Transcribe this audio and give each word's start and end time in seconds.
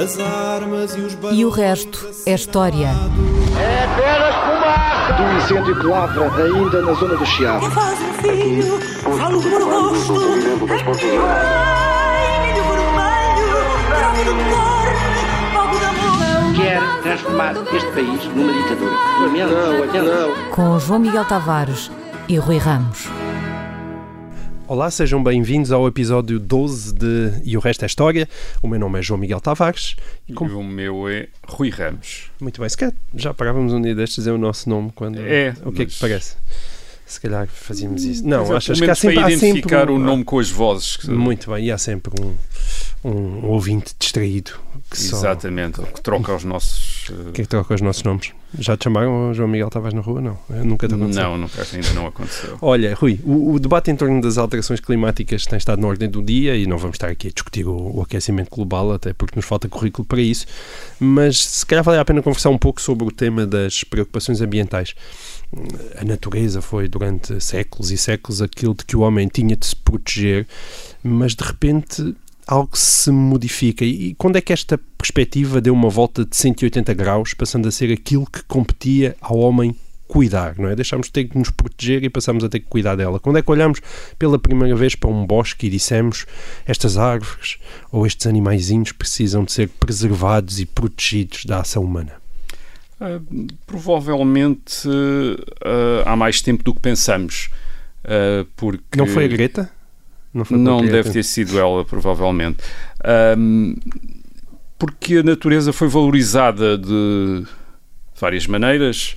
As 0.00 0.16
armas 0.20 0.94
e 0.94 1.00
os 1.00 1.18
E 1.32 1.44
o 1.44 1.50
resto 1.50 2.08
é 2.24 2.32
história. 2.32 2.86
É 3.58 3.84
apenas 3.84 4.34
fumaça! 4.36 5.12
Do 5.14 5.22
incêndio 5.36 5.80
que 5.80 5.86
lavra 5.86 6.30
ainda 6.44 6.82
na 6.82 6.92
zona 6.92 7.16
do 7.16 7.26
Chiado. 7.26 7.68
faz 7.72 7.98
um 8.00 8.12
filho, 8.22 8.78
falo 9.18 9.42
por 9.42 9.60
gosto. 9.64 10.14
Ai, 11.26 12.46
milho 12.46 12.62
vermelho, 12.62 13.50
prova 13.88 14.22
do 14.24 14.34
cor, 14.54 14.88
fogo 15.52 15.76
de 15.80 15.84
amor. 15.84 16.54
Quer 16.54 16.80
transformar 17.02 17.54
este 17.74 17.90
país 17.90 18.24
numa 18.36 18.52
ditadura. 18.52 18.92
Não, 19.92 20.02
não. 20.04 20.50
Com 20.52 20.78
João 20.78 21.00
Miguel 21.00 21.24
Tavares 21.24 21.90
e 22.28 22.36
Rui 22.36 22.58
Ramos. 22.58 23.08
Olá, 24.68 24.90
sejam 24.90 25.22
bem-vindos 25.22 25.72
ao 25.72 25.88
episódio 25.88 26.38
12 26.38 26.92
de 26.94 27.32
E 27.42 27.56
o 27.56 27.60
Resto 27.60 27.84
é 27.84 27.86
História. 27.86 28.28
O 28.62 28.68
meu 28.68 28.78
nome 28.78 28.98
é 28.98 29.02
João 29.02 29.18
Miguel 29.18 29.40
Tavares. 29.40 29.96
E 30.28 30.34
Como- 30.34 30.58
o 30.58 30.62
meu 30.64 31.08
é 31.08 31.28
Rui 31.46 31.70
Ramos. 31.70 32.30
Muito 32.38 32.60
bem, 32.60 32.68
se 32.68 32.76
calhar 32.76 32.94
já 33.14 33.32
parávamos 33.32 33.72
um 33.72 33.80
dia 33.80 33.94
destes 33.94 34.16
dizer 34.16 34.30
o 34.32 34.36
nosso 34.38 34.68
nome 34.68 34.92
quando. 34.94 35.18
É, 35.20 35.54
o 35.64 35.72
que 35.72 35.82
é 35.82 35.86
que 35.86 35.92
mas- 35.92 35.98
parece? 35.98 36.36
Se 37.06 37.18
calhar 37.18 37.46
fazíamos 37.48 38.04
isso. 38.04 38.26
Não, 38.26 38.40
Mas 38.40 38.50
é, 38.50 38.56
achas 38.56 38.78
que 38.78 38.90
há 38.90 38.94
sempre, 38.94 39.14
para 39.16 39.26
há 39.28 39.30
sempre 39.30 39.48
identificar 39.48 39.90
um- 39.90 39.94
o 39.94 39.98
nome 39.98 40.22
com 40.24 40.38
as 40.38 40.50
vozes. 40.50 40.98
que- 40.98 41.10
Muito 41.10 41.50
bem, 41.50 41.64
e 41.64 41.72
há 41.72 41.78
sempre 41.78 42.12
um, 42.22 42.36
um 43.08 43.46
ouvinte 43.46 43.94
distraído 43.98 44.50
que 44.90 44.98
só. 44.98 45.16
Exatamente, 45.16 45.80
que 45.80 46.02
troca 46.02 46.34
os 46.34 46.44
nossos. 46.44 47.06
é 47.10 47.32
que 47.32 47.46
troca 47.46 47.74
os 47.74 47.80
nossos 47.80 48.02
nomes? 48.02 48.32
Já 48.56 48.76
te 48.76 48.84
chamaram 48.84 49.34
João 49.34 49.48
Miguel 49.48 49.68
Tavares 49.68 49.94
na 49.94 50.00
rua? 50.00 50.20
Não, 50.20 50.38
eu 50.48 50.64
nunca 50.64 50.88
te 50.88 50.94
aconteceu. 50.94 51.22
Não, 51.22 51.38
nunca, 51.38 51.66
ainda 51.70 51.92
não 51.92 52.06
aconteceu. 52.06 52.56
Olha, 52.62 52.94
Rui, 52.94 53.20
o, 53.24 53.52
o 53.52 53.58
debate 53.58 53.90
em 53.90 53.96
torno 53.96 54.22
das 54.22 54.38
alterações 54.38 54.80
climáticas 54.80 55.44
tem 55.44 55.58
estado 55.58 55.82
na 55.82 55.88
ordem 55.88 56.08
do 56.08 56.22
dia 56.22 56.56
e 56.56 56.66
não 56.66 56.78
vamos 56.78 56.94
estar 56.94 57.08
aqui 57.08 57.28
a 57.28 57.30
discutir 57.30 57.66
o, 57.66 57.96
o 57.96 58.00
aquecimento 58.00 58.48
global, 58.50 58.92
até 58.92 59.12
porque 59.12 59.36
nos 59.36 59.44
falta 59.44 59.68
currículo 59.68 60.06
para 60.06 60.20
isso, 60.20 60.46
mas 60.98 61.38
se 61.38 61.66
calhar 61.66 61.84
vale 61.84 61.98
a 61.98 62.04
pena 62.04 62.22
conversar 62.22 62.48
um 62.48 62.58
pouco 62.58 62.80
sobre 62.80 63.06
o 63.06 63.10
tema 63.10 63.46
das 63.46 63.84
preocupações 63.84 64.40
ambientais. 64.40 64.94
A 66.00 66.04
natureza 66.04 66.62
foi 66.62 66.88
durante 66.88 67.42
séculos 67.42 67.90
e 67.90 67.98
séculos 67.98 68.40
aquilo 68.40 68.74
de 68.74 68.84
que 68.84 68.96
o 68.96 69.00
homem 69.00 69.28
tinha 69.28 69.56
de 69.56 69.66
se 69.66 69.76
proteger, 69.76 70.46
mas 71.02 71.34
de 71.34 71.44
repente 71.44 72.14
algo 72.48 72.76
se 72.76 73.10
modifica. 73.10 73.84
E 73.84 74.14
quando 74.14 74.36
é 74.36 74.40
que 74.40 74.52
esta 74.52 74.78
perspectiva 74.96 75.60
deu 75.60 75.74
uma 75.74 75.90
volta 75.90 76.24
de 76.24 76.34
180 76.34 76.94
graus, 76.94 77.34
passando 77.34 77.68
a 77.68 77.70
ser 77.70 77.92
aquilo 77.92 78.26
que 78.26 78.42
competia 78.44 79.14
ao 79.20 79.38
homem 79.38 79.76
cuidar, 80.08 80.58
não 80.58 80.70
é? 80.70 80.74
Deixámos 80.74 81.08
de 81.08 81.12
ter 81.12 81.24
que 81.24 81.36
nos 81.36 81.50
proteger 81.50 82.02
e 82.02 82.08
passamos 82.08 82.42
a 82.42 82.48
ter 82.48 82.60
que 82.60 82.66
cuidar 82.66 82.96
dela. 82.96 83.20
Quando 83.20 83.36
é 83.36 83.42
que 83.42 83.50
olhamos 83.50 83.80
pela 84.18 84.38
primeira 84.38 84.74
vez 84.74 84.94
para 84.94 85.10
um 85.10 85.26
bosque 85.26 85.66
e 85.66 85.70
dissemos 85.70 86.24
estas 86.66 86.96
árvores 86.96 87.58
ou 87.92 88.06
estes 88.06 88.26
animaizinhos 88.26 88.92
precisam 88.92 89.44
de 89.44 89.52
ser 89.52 89.68
preservados 89.68 90.58
e 90.58 90.64
protegidos 90.64 91.44
da 91.44 91.60
ação 91.60 91.84
humana? 91.84 92.12
Ah, 92.98 93.20
provavelmente 93.66 94.88
ah, 95.62 96.10
há 96.10 96.16
mais 96.16 96.40
tempo 96.40 96.64
do 96.64 96.72
que 96.74 96.80
pensamos. 96.80 97.50
ah, 98.04 98.46
porque 98.56 98.96
Não 98.96 99.06
foi 99.06 99.26
a 99.26 99.28
Greta? 99.28 99.77
Não, 100.38 100.44
foi 100.44 100.58
Não 100.58 100.84
deve 100.84 101.10
ter 101.10 101.22
sido 101.22 101.58
ela, 101.58 101.84
provavelmente. 101.84 102.58
Ahm, 103.04 103.74
porque 104.78 105.16
a 105.16 105.22
natureza 105.22 105.72
foi 105.72 105.88
valorizada 105.88 106.78
de 106.78 107.44
várias 108.18 108.46
maneiras 108.46 109.16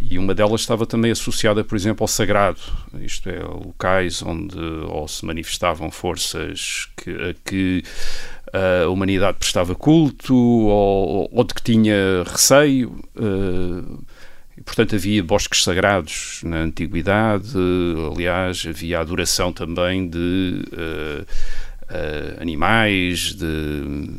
e 0.00 0.18
uma 0.18 0.34
delas 0.34 0.60
estava 0.60 0.86
também 0.86 1.10
associada, 1.10 1.64
por 1.64 1.76
exemplo, 1.76 2.04
ao 2.04 2.08
sagrado. 2.08 2.60
Isto 3.00 3.28
é, 3.28 3.40
locais 3.40 4.22
onde 4.22 4.58
ou 4.88 5.06
se 5.08 5.24
manifestavam 5.24 5.90
forças 5.90 6.88
que, 6.96 7.10
a 7.10 7.34
que 7.44 7.82
a 8.52 8.88
humanidade 8.88 9.38
prestava 9.38 9.74
culto 9.74 10.34
ou, 10.34 11.28
ou 11.32 11.44
de 11.44 11.54
que 11.54 11.62
tinha 11.62 12.22
receio. 12.24 12.98
ah, 13.16 13.82
e, 13.82 14.17
portanto, 14.68 14.94
havia 14.94 15.22
bosques 15.22 15.64
sagrados 15.64 16.42
na 16.44 16.58
antiguidade, 16.58 17.56
aliás, 18.12 18.66
havia 18.68 19.00
adoração 19.00 19.50
também 19.50 20.06
de 20.06 20.62
eh, 21.90 22.36
animais, 22.40 23.34
de 23.34 24.10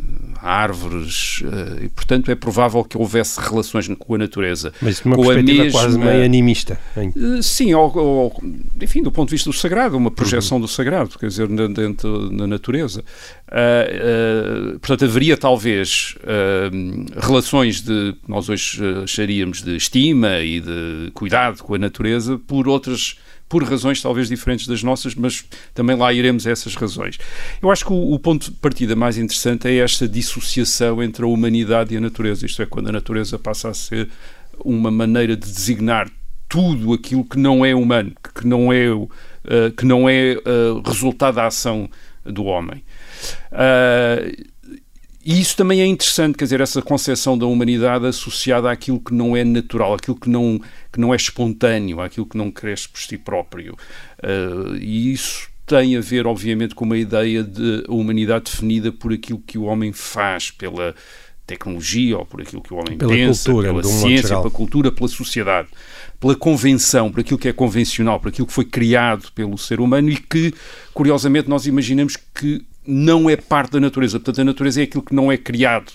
árvores, 0.41 1.44
eh, 1.44 1.85
e, 1.85 1.90
portanto, 1.90 2.31
é 2.31 2.35
provável 2.35 2.84
que 2.84 2.97
houvesse 2.97 3.40
relações 3.41 3.88
com 4.00 4.16
a 4.16 4.18
natureza. 4.18 4.72
Mas 4.81 5.03
numa 5.03 5.16
com 5.18 5.24
a 5.24 5.34
perspectiva 5.34 5.69
quase 5.72 5.97
mesma- 5.97 6.12
meio 6.12 6.24
animista. 6.25 6.80
Eh, 7.16 7.41
Sim, 7.41 7.74
ao- 7.74 7.97
ao- 8.00 8.41
enfim, 8.81 9.03
do 9.03 9.12
ponto 9.12 9.30
de 9.30 9.35
vista 9.35 9.50
do 9.50 9.56
sagrado, 9.56 9.97
uma 9.97 10.09
projeção 10.12 10.59
do 10.62 10.68
sagrado, 10.68 11.18
quer 11.19 11.28
dizer, 11.28 11.50
na- 11.50 11.68
dentro 11.68 12.30
da 12.30 12.47
natureza. 12.47 13.03
Portanto, 14.81 15.06
haveria 15.06 15.38
talvez 15.38 16.16
relações 17.18 17.81
de 17.81 18.16
nós 18.28 18.50
hoje 18.50 18.81
acharíamos 19.03 19.62
de 19.62 19.75
estima 19.75 20.40
e 20.40 20.59
de 20.59 21.12
cuidado 21.13 21.63
com 21.63 21.74
a 21.75 21.78
natureza 21.78 22.40
por 22.47 22.68
outras 22.68 23.18
por 23.49 23.63
razões 23.63 24.01
talvez 24.01 24.29
diferentes 24.29 24.67
das 24.67 24.83
nossas, 24.83 25.15
mas 25.15 25.43
também 25.73 25.97
lá 25.97 26.13
iremos 26.13 26.45
a 26.45 26.51
essas 26.51 26.75
razões. 26.75 27.17
Eu 27.61 27.71
acho 27.71 27.83
que 27.83 27.91
o, 27.91 28.13
o 28.13 28.19
ponto 28.19 28.51
de 28.51 28.57
partida 28.57 28.95
mais 28.95 29.17
interessante 29.17 29.67
é 29.67 29.77
esta 29.77 30.07
dissociação 30.07 31.01
entre 31.01 31.25
a 31.25 31.27
humanidade 31.27 31.93
e 31.93 31.97
a 31.97 32.01
natureza, 32.01 32.45
isto 32.45 32.61
é, 32.61 32.65
quando 32.67 32.89
a 32.89 32.91
natureza 32.91 33.39
passa 33.39 33.69
a 33.69 33.73
ser 33.73 34.07
uma 34.63 34.91
maneira 34.91 35.35
de 35.35 35.49
designar 35.49 36.09
tudo 36.47 36.93
aquilo 36.93 37.23
que 37.23 37.38
não 37.38 37.65
é 37.65 37.75
humano, 37.75 38.11
que 38.35 38.45
não 38.45 38.73
é, 38.73 38.88
eh, 38.88 39.71
que 39.75 39.85
não 39.85 40.09
é 40.09 40.31
eh, 40.31 40.39
resultado 40.83 41.35
da 41.35 41.45
ação 41.45 41.88
do 42.25 42.45
homem. 42.45 42.83
Ah, 43.51 44.17
e 45.29 45.40
isso 45.40 45.56
também 45.56 45.79
é 45.79 45.85
interessante, 45.85 46.35
quer 46.35 46.45
dizer, 46.45 46.59
essa 46.59 46.81
concepção 46.81 47.38
da 47.38 47.45
humanidade 47.45 48.03
associada 48.07 48.72
àquilo 48.72 49.00
que 49.00 49.13
não 49.13 49.38
é 49.38 49.44
natural, 49.44 49.94
àquilo 49.94 50.19
que 50.19 50.28
não, 50.28 50.59
que 50.91 51.00
não 51.00 51.13
é 51.13 51.17
espontâneo, 51.17 52.01
àquilo 52.01 52.25
que 52.25 52.35
não 52.35 52.50
cresce 52.50 52.90
por 52.90 53.00
si 53.00 53.16
próprio. 53.16 53.78
Ah, 54.23 54.75
e 54.81 55.12
isso 55.13 55.47
tem 55.68 55.95
a 55.95 56.01
ver, 56.01 56.25
obviamente, 56.25 56.73
com 56.73 56.84
uma 56.84 56.97
ideia 56.97 57.44
de 57.44 57.84
humanidade 57.88 58.45
definida 58.45 58.91
por 58.91 59.13
aquilo 59.13 59.38
que 59.45 59.56
o 59.56 59.66
homem 59.66 59.94
faz, 59.94 60.50
pela 60.50 60.95
tecnologia 61.45 62.18
ou 62.18 62.25
por 62.25 62.41
aquilo 62.41 62.63
que 62.63 62.73
o 62.73 62.78
homem 62.78 62.97
Pela 62.97 63.12
pensa, 63.12 63.51
cultura, 63.51 63.68
pela 63.69 63.84
ciência, 63.84 64.29
pela 64.29 64.50
cultura, 64.50 64.91
pela 64.91 65.07
sociedade, 65.07 65.68
pela 66.19 66.35
convenção, 66.35 67.12
por 67.12 67.19
aquilo 67.19 67.38
que 67.38 67.47
é 67.47 67.53
convencional, 67.53 68.19
por 68.19 68.29
aquilo 68.29 68.47
que 68.47 68.53
foi 68.53 68.66
criado 68.66 69.31
pelo 69.35 69.59
ser 69.59 69.79
humano 69.79 70.09
e 70.09 70.18
que, 70.18 70.56
curiosamente, 70.91 71.47
nós 71.47 71.68
imaginamos 71.68 72.18
que 72.18 72.66
não 72.85 73.29
é 73.29 73.35
parte 73.35 73.72
da 73.73 73.79
natureza. 73.79 74.19
Portanto, 74.19 74.41
a 74.41 74.44
natureza 74.45 74.81
é 74.81 74.84
aquilo 74.84 75.03
que 75.03 75.13
não 75.13 75.31
é 75.31 75.38
criado 75.38 75.91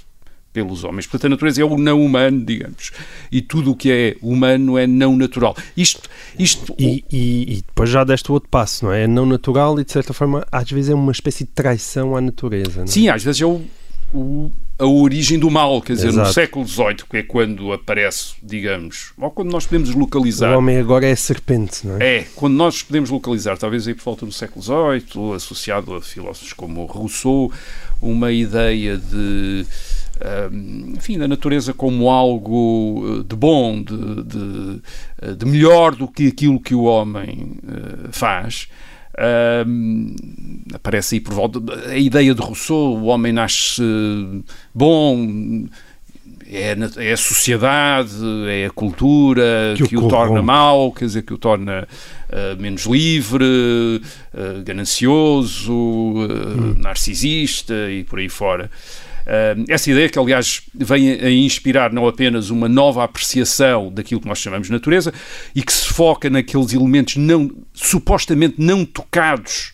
pelos 0.52 0.84
homens. 0.84 1.06
Portanto, 1.06 1.26
a 1.26 1.28
natureza 1.30 1.60
é 1.60 1.64
o 1.64 1.76
não 1.76 2.00
humano, 2.04 2.44
digamos. 2.44 2.92
E 3.32 3.42
tudo 3.42 3.72
o 3.72 3.76
que 3.76 3.90
é 3.90 4.16
humano 4.22 4.78
é 4.78 4.86
não 4.86 5.16
natural. 5.16 5.56
Isto, 5.76 6.08
isto 6.38 6.72
E, 6.78 7.04
e- 7.10 7.52
e 7.54 7.62
depois 7.66 7.90
já 7.90 8.04
deste 8.04 8.30
o 8.30 8.34
outro 8.34 8.48
passo, 8.48 8.84
não 8.84 8.92
é? 8.92 9.02
É 9.02 9.06
não 9.08 9.26
natural 9.26 9.80
e 9.80 9.84
de 9.84 9.90
certa 9.90 10.12
forma 10.12 10.46
às 10.52 10.70
vezes 10.70 10.90
é 10.90 10.94
uma 10.94 11.10
espécie 11.10 11.42
de 11.44 11.50
traição 11.50 12.14
à 12.16 12.20
natureza. 12.20 12.76
Não 12.76 12.84
é? 12.84 12.86
Sim, 12.86 13.08
às 13.08 13.24
vezes 13.24 13.40
é 13.40 13.46
o, 13.46 13.62
o- 14.14 14.50
a 14.78 14.86
origem 14.86 15.38
do 15.38 15.48
mal, 15.50 15.80
quer 15.80 15.92
dizer, 15.92 16.08
Exato. 16.08 16.28
no 16.28 16.34
século 16.34 16.66
XVIII, 16.66 16.96
que 17.08 17.16
é 17.18 17.22
quando 17.22 17.72
aparece, 17.72 18.34
digamos, 18.42 19.12
ou 19.16 19.30
quando 19.30 19.52
nós 19.52 19.66
podemos 19.66 19.94
localizar. 19.94 20.52
O 20.52 20.58
homem 20.58 20.78
agora 20.78 21.06
é 21.06 21.12
a 21.12 21.16
serpente, 21.16 21.86
não 21.86 21.96
é? 22.00 22.18
É, 22.18 22.26
quando 22.34 22.54
nós 22.54 22.82
podemos 22.82 23.10
localizar, 23.10 23.56
talvez 23.56 23.86
aí 23.86 23.94
por 23.94 24.04
volta 24.04 24.26
do 24.26 24.32
século 24.32 24.62
XVIII, 24.62 25.34
associado 25.34 25.94
a 25.94 26.02
filósofos 26.02 26.52
como 26.52 26.84
Rousseau, 26.86 27.52
uma 28.02 28.32
ideia 28.32 28.98
de, 28.98 29.64
hum, 30.50 30.94
enfim, 30.96 31.18
da 31.18 31.28
natureza 31.28 31.72
como 31.72 32.10
algo 32.10 33.20
eh, 33.20 33.24
de 33.28 33.36
bom, 33.36 33.80
de, 33.80 34.22
de, 34.24 34.82
eh, 35.22 35.34
de 35.34 35.46
melhor 35.46 35.94
do 35.94 36.08
que 36.08 36.28
aquilo 36.28 36.60
que 36.60 36.74
o 36.74 36.82
homem 36.82 37.58
eh, 37.66 38.08
faz. 38.10 38.68
Hum, 39.66 40.16
aparece 40.74 41.16
aí 41.16 41.20
por 41.20 41.34
volta 41.34 41.60
a 41.88 41.96
ideia 41.96 42.34
de 42.34 42.40
Rousseau, 42.40 42.96
o 42.96 43.04
homem 43.04 43.32
nasce 43.32 43.82
eh, 43.82 44.42
bom, 44.74 45.66
é, 46.50 46.76
é 46.98 47.12
a 47.12 47.16
sociedade, 47.16 48.14
é 48.48 48.66
a 48.66 48.70
cultura 48.70 49.74
Que 49.76 49.88
que, 49.88 49.96
o 49.96 50.04
o, 50.04 50.08
torna 50.08 50.42
mau, 50.42 50.92
quer 50.92 51.06
dizer, 51.06 51.22
que 51.22 51.32
o 51.32 51.38
torna 51.38 51.88
ah, 52.30 52.56
menos 52.58 52.84
livre, 52.84 54.00
ah, 54.34 54.62
ganancioso, 54.64 55.72
ah, 56.22 56.80
narcisista 56.80 57.90
e 57.90 58.04
por 58.04 58.18
aí 58.18 58.28
fora. 58.28 58.70
Essa 59.68 59.90
ideia 59.90 60.06
que, 60.10 60.18
aliás, 60.18 60.60
vem 60.74 61.12
a 61.12 61.30
inspirar 61.30 61.90
não 61.90 62.06
apenas 62.06 62.50
uma 62.50 62.68
nova 62.68 63.02
apreciação 63.02 63.90
daquilo 63.90 64.20
que 64.20 64.28
nós 64.28 64.38
chamamos 64.38 64.66
de 64.66 64.72
natureza 64.74 65.14
e 65.54 65.62
que 65.62 65.72
se 65.72 65.88
foca 65.88 66.28
naqueles 66.28 66.74
elementos 66.74 67.16
não, 67.16 67.50
supostamente 67.72 68.56
não 68.58 68.84
tocados 68.84 69.73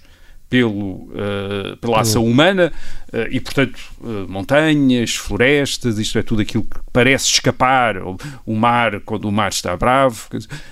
pelo, 0.50 1.08
eh, 1.14 1.76
pela 1.80 2.00
ação 2.00 2.24
humana 2.24 2.72
eh, 3.12 3.28
e, 3.30 3.38
portanto, 3.40 3.78
eh, 4.04 4.06
montanhas, 4.28 5.14
florestas, 5.14 5.96
isto 5.96 6.18
é 6.18 6.22
tudo 6.24 6.42
aquilo 6.42 6.64
que 6.64 6.76
parece 6.92 7.26
escapar, 7.28 7.96
o, 7.98 8.16
o 8.44 8.56
mar, 8.56 9.00
quando 9.02 9.26
o 9.26 9.32
mar 9.32 9.50
está 9.50 9.76
bravo, 9.76 10.26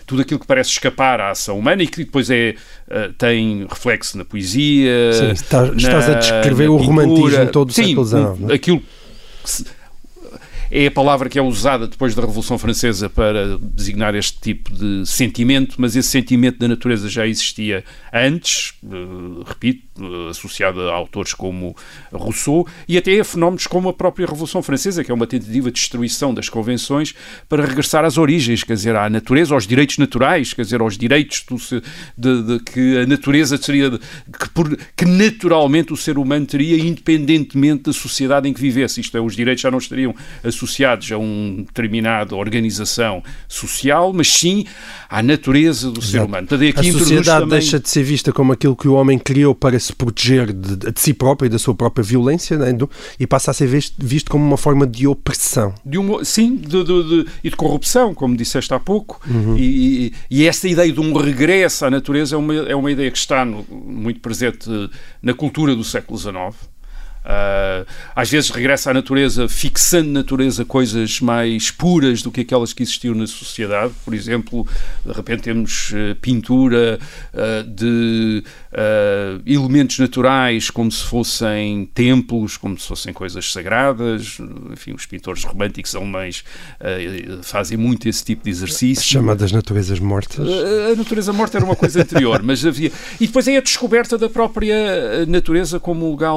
tudo 0.05 0.23
aquilo 0.23 0.41
que 0.41 0.47
parece 0.49 0.71
escapar 0.71 1.21
à 1.21 1.31
ação 1.31 1.57
humana 1.57 1.81
e 1.85 1.87
que 1.87 2.05
depois 2.05 2.29
é, 2.29 2.57
tem 3.17 3.65
reflexo 3.71 4.19
na 4.19 4.25
poesia. 4.25 5.13
Sim, 5.13 5.31
estás- 5.31 5.69
na- 5.71 5.77
estás 5.77 6.09
a 6.11 6.15
descrever 6.15 6.69
o 6.69 6.79
pintura. 6.79 6.87
romantismo 7.05 7.47
todo 7.53 7.69
do 7.69 7.73
Sim, 7.73 7.85
século 7.87 8.05
XIX, 8.07 8.25
o- 8.49 8.51
é? 8.51 8.55
aquilo 8.57 8.81
que 8.81 9.65
é 10.71 10.87
a 10.87 10.91
palavra 10.91 11.29
que 11.29 11.39
é 11.39 11.43
usada 11.43 11.87
depois 11.87 12.15
da 12.15 12.23
Revolução 12.23 12.59
Francesa 12.59 13.09
para 13.09 13.59
designar 13.59 14.15
este 14.15 14.39
tipo 14.39 14.73
de 14.73 15.07
sentimento, 15.07 15.77
mas 15.79 15.97
esse 15.97 16.09
sentimento 16.09 16.59
da 16.59 16.69
natureza 16.69 17.09
já 17.09 17.27
existia 17.27 17.85
antes, 18.13 18.75
uh, 18.83 19.45
repito, 19.47 19.83
uh, 19.99 20.29
associado 20.29 20.81
a 20.83 20.93
autores 20.93 21.33
como 21.33 21.75
Rousseau 22.13 22.67
e 22.87 22.99
até 22.99 23.19
a 23.19 23.25
fenómenos 23.25 23.67
como 23.67 23.89
a 23.89 23.95
própria 23.95 24.27
Revolução 24.27 24.63
Francesa, 24.63 25.03
que 25.03 25.11
é 25.11 25.15
uma 25.15 25.27
tentativa 25.27 25.71
de 25.71 25.81
destruição 25.81 26.35
das 26.35 26.49
convenções 26.49 27.15
para 27.49 27.65
regressar 27.65 28.05
às 28.05 28.19
origens, 28.19 28.63
quer 28.63 28.75
dizer, 28.75 28.95
à 28.95 29.09
natureza, 29.09 29.55
aos 29.55 29.67
direitos 29.67 29.97
naturais, 29.97 30.53
quer 30.53 30.63
dizer, 30.63 30.81
aos 30.81 30.99
direitos 30.99 31.45
do, 31.49 31.57
de, 32.17 32.43
de, 32.43 32.65
que 32.65 32.99
a 32.99 33.07
natureza 33.07 33.57
seria, 33.57 33.91
que, 33.91 34.49
por, 34.53 34.77
que 34.95 35.07
naturalmente 35.07 35.93
o 35.93 35.97
ser 35.97 36.19
humano 36.19 36.45
teria, 36.45 36.77
independentemente 36.77 37.85
da 37.85 37.93
sociedade 37.93 38.49
em 38.49 38.53
que 38.53 38.61
vivesse. 38.61 39.01
Isto 39.01 39.17
é, 39.17 39.21
os 39.21 39.35
direitos 39.35 39.63
já 39.63 39.71
não 39.71 39.79
estariam 39.79 40.15
associados 40.45 40.58
a 41.13 41.19
uma 41.19 41.63
determinada 41.63 42.35
organização 42.35 43.23
social, 43.47 44.13
mas 44.13 44.29
sim 44.29 44.65
à 45.09 45.23
natureza 45.23 45.91
do 45.91 46.01
Exato. 46.01 46.07
ser 46.07 46.21
humano. 46.23 46.47
Portanto, 46.47 46.79
aqui 46.79 46.89
a 46.89 46.93
sociedade 46.93 47.41
também... 47.41 47.59
deixa 47.59 47.79
de 47.79 47.89
ser 47.89 48.03
vista 48.03 48.33
como 48.33 48.53
aquilo 48.53 48.77
que 48.77 48.89
o 48.89 48.95
homem 48.95 49.19
criou 49.19 49.55
para 49.55 49.79
se 49.79 49.93
proteger 49.93 50.53
de, 50.53 50.77
de 50.77 51.01
si 51.01 51.13
próprio 51.13 51.47
e 51.47 51.49
da 51.49 51.59
sua 51.59 51.75
própria 51.75 52.03
violência 52.03 52.57
né, 52.57 52.77
e 53.19 53.27
passa 53.27 53.51
a 53.51 53.55
ser 53.55 53.67
visto, 53.67 53.95
visto, 53.99 54.31
como 54.31 54.45
uma 54.45 54.57
forma 54.57 54.87
de 54.87 55.07
opressão. 55.07 55.75
De 55.85 55.99
uma, 55.99 56.25
sim, 56.25 56.57
de, 56.57 56.85
de, 56.85 57.27
e 57.43 57.51
de 57.51 57.57
corrupção, 57.57 58.15
como 58.15 58.37
disseste 58.37 58.73
há 58.73 58.81
pouco. 58.81 59.21
Uhum. 59.29 59.57
E, 59.57 60.13
e, 60.31 60.43
e, 60.43 60.47
essa 60.47 60.69
ideia 60.69 60.93
de 60.93 61.01
um 61.01 61.13
regresso 61.13 61.85
à 61.85 61.91
natureza 61.91 62.35
é 62.37 62.39
uma, 62.39 62.55
é 62.55 62.75
uma 62.75 62.91
ideia 62.91 63.11
que 63.11 63.19
está 63.19 63.45
no, 63.45 63.65
muito 63.71 64.21
presente 64.21 64.69
na 65.23 65.35
cultura 65.35 65.75
do 65.75 65.85
século 65.85 66.19
XIX 66.19 66.69
Uh, 67.29 67.87
às 68.17 68.31
vezes 68.31 68.49
regressa 68.49 68.91
à 68.91 68.95
natureza, 68.95 69.47
fixando 69.47 70.09
na 70.09 70.21
natureza 70.21 70.65
coisas 70.65 71.21
mais 71.21 71.71
puras 71.71 72.23
do 72.23 72.31
que 72.31 72.41
aquelas 72.41 72.73
que 72.73 72.83
existiam 72.83 73.15
na 73.15 73.27
sociedade. 73.27 73.93
Por 74.03 74.15
exemplo, 74.15 74.67
de 75.05 75.13
repente 75.13 75.43
temos 75.43 75.91
uh, 75.91 76.15
pintura 76.23 76.99
uh, 77.35 77.69
de 77.69 78.43
elementos 79.47 79.99
naturais 79.99 80.71
como 80.71 80.91
se 80.91 81.05
fossem 81.05 81.87
templos, 81.87 82.57
como 82.57 82.79
se 82.79 82.87
fossem 82.87 83.13
coisas 83.13 83.51
sagradas. 83.53 84.39
Enfim, 84.73 84.93
os 84.93 85.07
pintores 85.07 85.45
românticos 85.45 85.95
alemães 85.95 86.45
fazem 87.43 87.79
muito 87.79 88.09
esse 88.09 88.25
tipo 88.25 88.45
de 88.45 88.51
exercício. 88.51 89.05
Chamadas 89.05 89.53
naturezas 89.53 89.99
mortas. 89.99 90.47
a 90.93 90.97
natureza 90.97 91.33
morta 91.33 91.59
era 91.59 91.65
uma 91.65 91.77
coisa 91.77 92.03
anterior, 92.03 92.43
mas 92.43 92.65
havia. 92.65 92.93
E 93.21 93.27
depois 93.27 93.49
é 93.49 93.57
a 93.57 93.61
descoberta 93.61 94.19
da 94.19 94.29
própria 94.29 95.27
natureza 95.27 95.81
como 95.81 96.07
um 96.07 96.11
lugar 96.11 96.35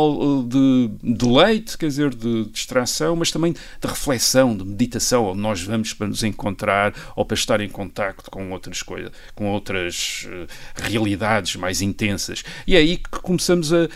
de 0.47 0.89
deleite, 1.03 1.77
quer 1.77 1.87
dizer, 1.87 2.13
de 2.13 2.45
distração, 2.45 3.15
mas 3.15 3.31
também 3.31 3.53
de 3.53 3.87
reflexão, 3.87 4.55
de 4.55 4.63
meditação, 4.63 5.25
onde 5.25 5.39
nós 5.39 5.61
vamos 5.61 5.93
para 5.93 6.07
nos 6.07 6.23
encontrar 6.23 6.93
ou 7.15 7.25
para 7.25 7.35
estar 7.35 7.61
em 7.61 7.69
contacto 7.69 8.29
com 8.29 8.51
outras 8.51 8.81
coisas, 8.81 9.11
com 9.35 9.47
outras 9.47 10.27
uh, 10.27 10.47
realidades 10.75 11.55
mais 11.55 11.81
intensas. 11.81 12.30
E 12.65 12.75
é 12.75 12.79
aí 12.79 12.97
que 12.97 13.09
começamos 13.21 13.73
a 13.73 13.87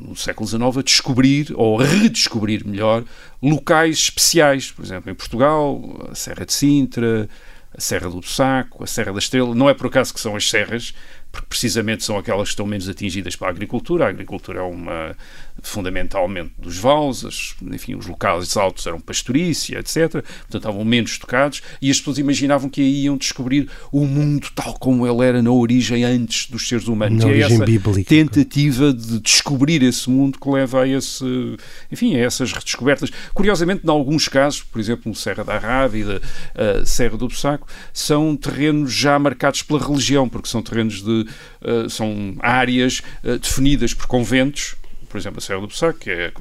no 0.00 0.16
século 0.16 0.48
XIX 0.48 0.78
a 0.78 0.82
descobrir 0.82 1.52
ou 1.54 1.80
a 1.80 1.84
redescobrir 1.84 2.66
melhor 2.66 3.04
locais 3.42 3.98
especiais, 3.98 4.70
por 4.70 4.84
exemplo, 4.84 5.10
em 5.10 5.14
Portugal, 5.14 6.08
a 6.10 6.14
Serra 6.14 6.46
de 6.46 6.52
Sintra, 6.52 7.28
a 7.76 7.80
Serra 7.80 8.08
do 8.08 8.22
Saco, 8.22 8.82
a 8.82 8.86
Serra 8.86 9.12
da 9.12 9.18
Estrela. 9.18 9.54
Não 9.54 9.68
é 9.68 9.74
por 9.74 9.86
acaso 9.86 10.14
que 10.14 10.20
são 10.20 10.34
as 10.34 10.48
serras, 10.48 10.94
porque 11.30 11.46
precisamente 11.48 12.04
são 12.04 12.18
aquelas 12.18 12.48
que 12.48 12.52
estão 12.52 12.66
menos 12.66 12.88
atingidas 12.88 13.36
pela 13.36 13.50
agricultura. 13.50 14.06
A 14.06 14.08
agricultura 14.08 14.60
é 14.60 14.62
uma 14.62 15.16
fundamentalmente 15.62 16.52
dos 16.58 16.78
vales, 16.78 17.54
enfim, 17.62 17.94
os 17.94 18.06
locais 18.06 18.56
altos 18.56 18.86
eram 18.86 19.00
pastorícia, 19.00 19.78
etc. 19.78 20.10
Portanto, 20.10 20.56
estavam 20.56 20.84
menos 20.84 21.18
tocados 21.18 21.62
e 21.80 21.90
as 21.90 21.98
pessoas 21.98 22.18
imaginavam 22.18 22.68
que 22.68 22.80
aí 22.80 23.04
iam 23.04 23.16
descobrir 23.16 23.68
o 23.92 24.06
mundo 24.06 24.48
tal 24.54 24.74
como 24.74 25.06
ele 25.06 25.24
era 25.24 25.42
na 25.42 25.50
origem 25.50 26.04
antes 26.04 26.48
dos 26.48 26.68
seres 26.68 26.88
humanos. 26.88 27.24
Na 27.24 27.30
e 27.30 27.42
é 27.42 27.46
essa 27.46 27.64
bíblica. 27.64 28.08
tentativa 28.08 28.92
de 28.92 29.20
descobrir 29.20 29.82
esse 29.82 30.08
mundo 30.08 30.38
que 30.38 30.48
leva 30.48 30.82
a 30.82 30.88
esse, 30.88 31.24
enfim, 31.90 32.16
a 32.16 32.20
essas 32.20 32.52
redescobertas. 32.52 33.10
Curiosamente, 33.34 33.82
em 33.84 33.90
alguns 33.90 34.28
casos, 34.28 34.62
por 34.62 34.80
exemplo, 34.80 35.02
no 35.06 35.14
Serra 35.14 35.44
da 35.44 35.58
Rávida, 35.58 36.20
uh, 36.54 36.86
Serra 36.86 37.16
do 37.16 37.28
Bussaco, 37.28 37.66
são 37.92 38.36
terrenos 38.36 38.92
já 38.92 39.18
marcados 39.18 39.62
pela 39.62 39.80
religião, 39.80 40.28
porque 40.28 40.48
são 40.48 40.62
terrenos 40.62 41.02
de, 41.02 41.19
uh, 41.22 41.88
são 41.88 42.36
áreas 42.40 43.02
uh, 43.24 43.38
definidas 43.38 43.94
por 43.94 44.06
conventos, 44.06 44.76
por 45.08 45.18
exemplo, 45.18 45.38
a 45.38 45.40
Serra 45.40 45.60
do 45.60 45.66
Bussac, 45.66 45.98
que 45.98 46.10
é 46.10 46.32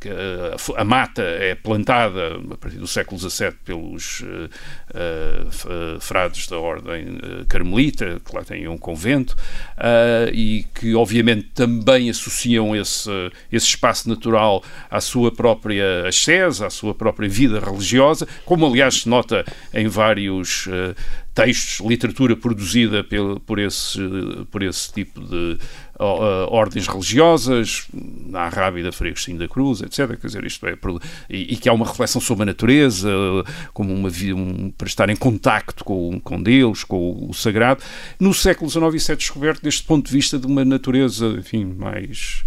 que 0.00 0.08
a, 0.08 0.80
a, 0.80 0.84
mata 0.84 1.22
é 1.22 1.54
plantada 1.56 2.40
a 2.50 2.56
partir 2.56 2.78
do 2.78 2.86
século 2.86 3.18
XVII 3.18 3.52
pelos 3.64 4.20
uh, 4.20 4.48
uh, 4.94 6.00
frades 6.00 6.46
da 6.46 6.56
ordem 6.56 7.16
uh, 7.16 7.44
carmelita, 7.48 8.20
que 8.24 8.34
lá 8.34 8.44
têm 8.44 8.68
um 8.68 8.78
convento, 8.78 9.36
e 10.32 10.66
que 10.74 10.94
obviamente 10.94 11.48
também 11.54 12.10
associam 12.10 12.76
esse, 12.76 13.10
esse 13.50 13.66
espaço 13.66 14.08
natural 14.08 14.62
à 14.90 15.00
sua 15.00 15.32
própria 15.32 16.06
ascese, 16.06 16.64
à 16.64 16.70
sua 16.70 16.94
própria 16.94 17.28
vida 17.28 17.58
religiosa, 17.58 18.26
como 18.44 18.66
aliás 18.66 19.02
se 19.02 19.08
nota 19.08 19.44
em 19.74 19.88
vários 19.88 20.68
textos, 21.38 21.86
literatura 21.86 22.36
produzida 22.36 23.04
pelo, 23.04 23.38
por, 23.38 23.60
esse, 23.60 23.96
por 24.50 24.60
esse 24.60 24.92
tipo 24.92 25.20
de 25.20 25.56
ordens 26.48 26.88
religiosas, 26.88 27.86
na 27.92 28.40
Arábia, 28.40 28.90
Frei 28.90 29.12
Agostinho 29.12 29.38
da 29.38 29.46
Cruz, 29.46 29.80
etc. 29.80 30.18
Quer 30.20 30.26
dizer, 30.26 30.44
isto 30.44 30.66
é, 30.66 30.76
e, 31.30 31.54
e, 31.54 31.56
que 31.56 31.68
há 31.68 31.72
uma 31.72 31.86
reflexão 31.86 32.20
sobre 32.20 32.42
a 32.42 32.46
natureza, 32.46 33.08
como 33.72 33.94
uma, 33.94 34.08
um, 34.08 34.70
para 34.72 34.88
estar 34.88 35.08
em 35.10 35.16
contacto 35.16 35.84
com, 35.84 36.18
com 36.18 36.42
Deus, 36.42 36.82
com 36.82 37.28
o 37.28 37.32
sagrado. 37.32 37.84
No 38.18 38.34
século 38.34 38.68
XIX 38.68 38.94
isso 38.94 39.12
é 39.12 39.16
descoberto 39.16 39.62
deste 39.62 39.84
ponto 39.84 40.06
de 40.06 40.12
vista 40.12 40.40
de 40.40 40.46
uma 40.46 40.64
natureza, 40.64 41.28
enfim, 41.38 41.64
mais 41.64 42.44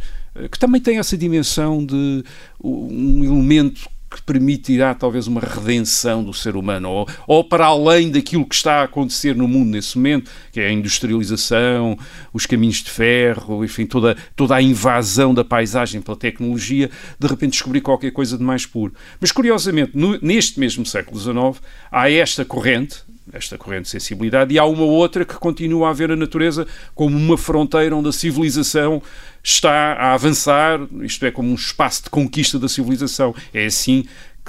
que 0.50 0.58
também 0.58 0.80
tem 0.80 0.98
essa 0.98 1.18
dimensão 1.18 1.86
de 1.86 2.24
um 2.64 3.24
elemento 3.24 3.90
que 4.12 4.22
permitirá 4.22 4.94
talvez 4.94 5.26
uma 5.26 5.40
redenção 5.40 6.22
do 6.22 6.34
ser 6.34 6.58
humano, 6.58 6.90
ou, 6.90 7.08
ou, 7.26 7.44
para 7.46 7.66
além 7.66 8.12
daquilo 8.12 8.46
que 8.46 8.54
está 8.54 8.82
a 8.82 8.84
acontecer 8.84 9.34
no 9.34 9.48
mundo 9.48 9.70
nesse 9.70 9.98
momento, 9.98 10.30
que 10.52 10.60
é 10.60 10.68
a 10.68 10.72
industrialização, 10.72 11.98
os 12.34 12.46
caminhos 12.46 12.84
de 12.84 12.92
ferro, 12.92 13.64
enfim, 13.64 13.86
toda, 13.86 14.18
toda 14.36 14.54
a 14.54 14.62
invasão 14.62 15.34
da 15.34 15.46
paisagem 15.46 16.02
pela 16.02 16.18
tecnologia, 16.18 16.92
de 17.18 17.28
repente 17.28 17.54
descobrir 17.54 17.80
qualquer 17.80 18.12
coisa 18.12 18.38
de 18.38 18.44
mais 18.44 18.66
puro. 18.66 18.94
Mas 19.20 19.32
curiosamente, 19.32 19.92
no, 19.94 20.20
neste 20.22 20.60
mesmo 20.60 20.86
século 20.86 21.18
XIX, 21.18 21.64
há 21.90 22.12
esta 22.12 22.44
corrente, 22.44 22.98
esta 23.32 23.58
corrente 23.58 23.84
de 23.84 23.90
sensibilidade, 23.90 24.54
e 24.54 24.60
há 24.60 24.66
uma 24.66 24.84
outra 24.84 25.24
que 25.24 25.36
continua 25.36 25.90
a 25.90 25.94
ver 25.94 26.12
a 26.12 26.18
natureza 26.18 26.68
como 26.94 27.16
uma 27.16 27.38
fronteira 27.38 27.96
onde 27.96 28.10
a 28.10 28.12
civilização 28.12 29.02
está 29.44 29.94
a 29.94 30.14
avançar, 30.14 30.80
isto 31.02 31.26
é, 31.26 31.32
como 31.32 31.50
um 31.50 31.56
espaço 31.56 32.04
de 32.04 32.10
conquista 32.10 32.60
da 32.60 32.70
civilização. 32.70 33.34
É 33.54 33.66
assim 33.66 34.06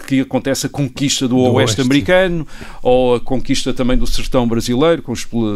que 0.07 0.21
acontece 0.21 0.67
a 0.67 0.69
conquista 0.69 1.29
do, 1.29 1.37
do 1.37 1.43
oeste, 1.43 1.57
oeste, 1.57 1.81
americano 1.83 2.47
ou 2.83 3.17
a 3.17 3.21
conquista 3.21 3.75
também 3.75 3.97
do 3.97 4.07
sertão 4.07 4.49
brasileiro 4.49 5.03
com, 5.03 5.13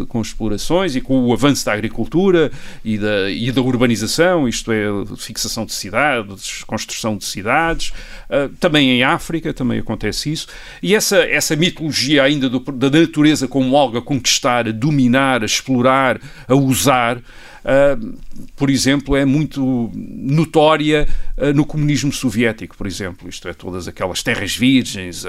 com 0.07 0.21
explorações 0.21 0.95
e 0.95 1.00
com 1.00 1.25
o 1.25 1.33
avanço 1.33 1.64
da 1.64 1.73
agricultura 1.73 2.52
e 2.85 2.99
da, 2.99 3.31
e 3.31 3.50
da 3.50 3.61
urbanização, 3.62 4.47
isto 4.47 4.71
é, 4.71 4.85
fixação 5.16 5.64
de 5.64 5.73
cidades, 5.73 6.62
construção 6.64 7.16
de 7.16 7.25
cidades. 7.25 7.93
Uh, 8.28 8.49
também 8.61 8.90
em 8.90 9.02
África 9.02 9.55
também 9.55 9.78
acontece 9.78 10.31
isso. 10.31 10.49
E 10.83 10.95
essa, 10.95 11.16
essa 11.19 11.57
mitologia 11.57 12.23
ainda 12.23 12.49
do, 12.49 12.61
da 12.61 12.90
natureza 12.90 13.49
como 13.49 13.76
algo 13.76 13.99
a 13.99 14.02
conquistar, 14.02 14.69
a 14.69 14.73
dominar, 14.73 15.43
a 15.43 15.47
explorar, 15.47 16.21
a 16.47 16.55
usar, 16.55 17.21
uh, 17.66 18.18
por 18.56 18.70
exemplo, 18.70 19.16
é 19.16 19.25
muito 19.25 19.90
notória 19.94 21.08
uh, 21.37 21.52
no 21.52 21.66
comunismo 21.66 22.12
soviético, 22.12 22.76
por 22.76 22.87
exemplo. 22.87 23.28
Isto 23.28 23.49
é, 23.49 23.54
todas 23.54 23.88
aquelas 23.88 24.23
terras 24.23 24.56
virgens, 24.56 25.25
uh, 25.25 25.28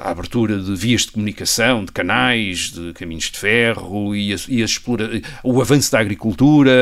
a 0.00 0.10
abertura 0.10 0.58
de 0.58 0.74
vias 0.74 1.02
de 1.02 1.12
comunicação, 1.12 1.84
de 1.84 1.92
canais, 1.92 2.70
de 2.70 2.92
caminhos 2.92 3.24
de 3.24 3.38
ferro 3.38 4.14
e, 4.14 4.32
a, 4.32 4.36
e 4.48 4.62
a 4.62 4.64
explora, 4.64 5.20
o 5.42 5.60
avanço 5.60 5.90
da 5.92 6.00
agricultura, 6.00 6.72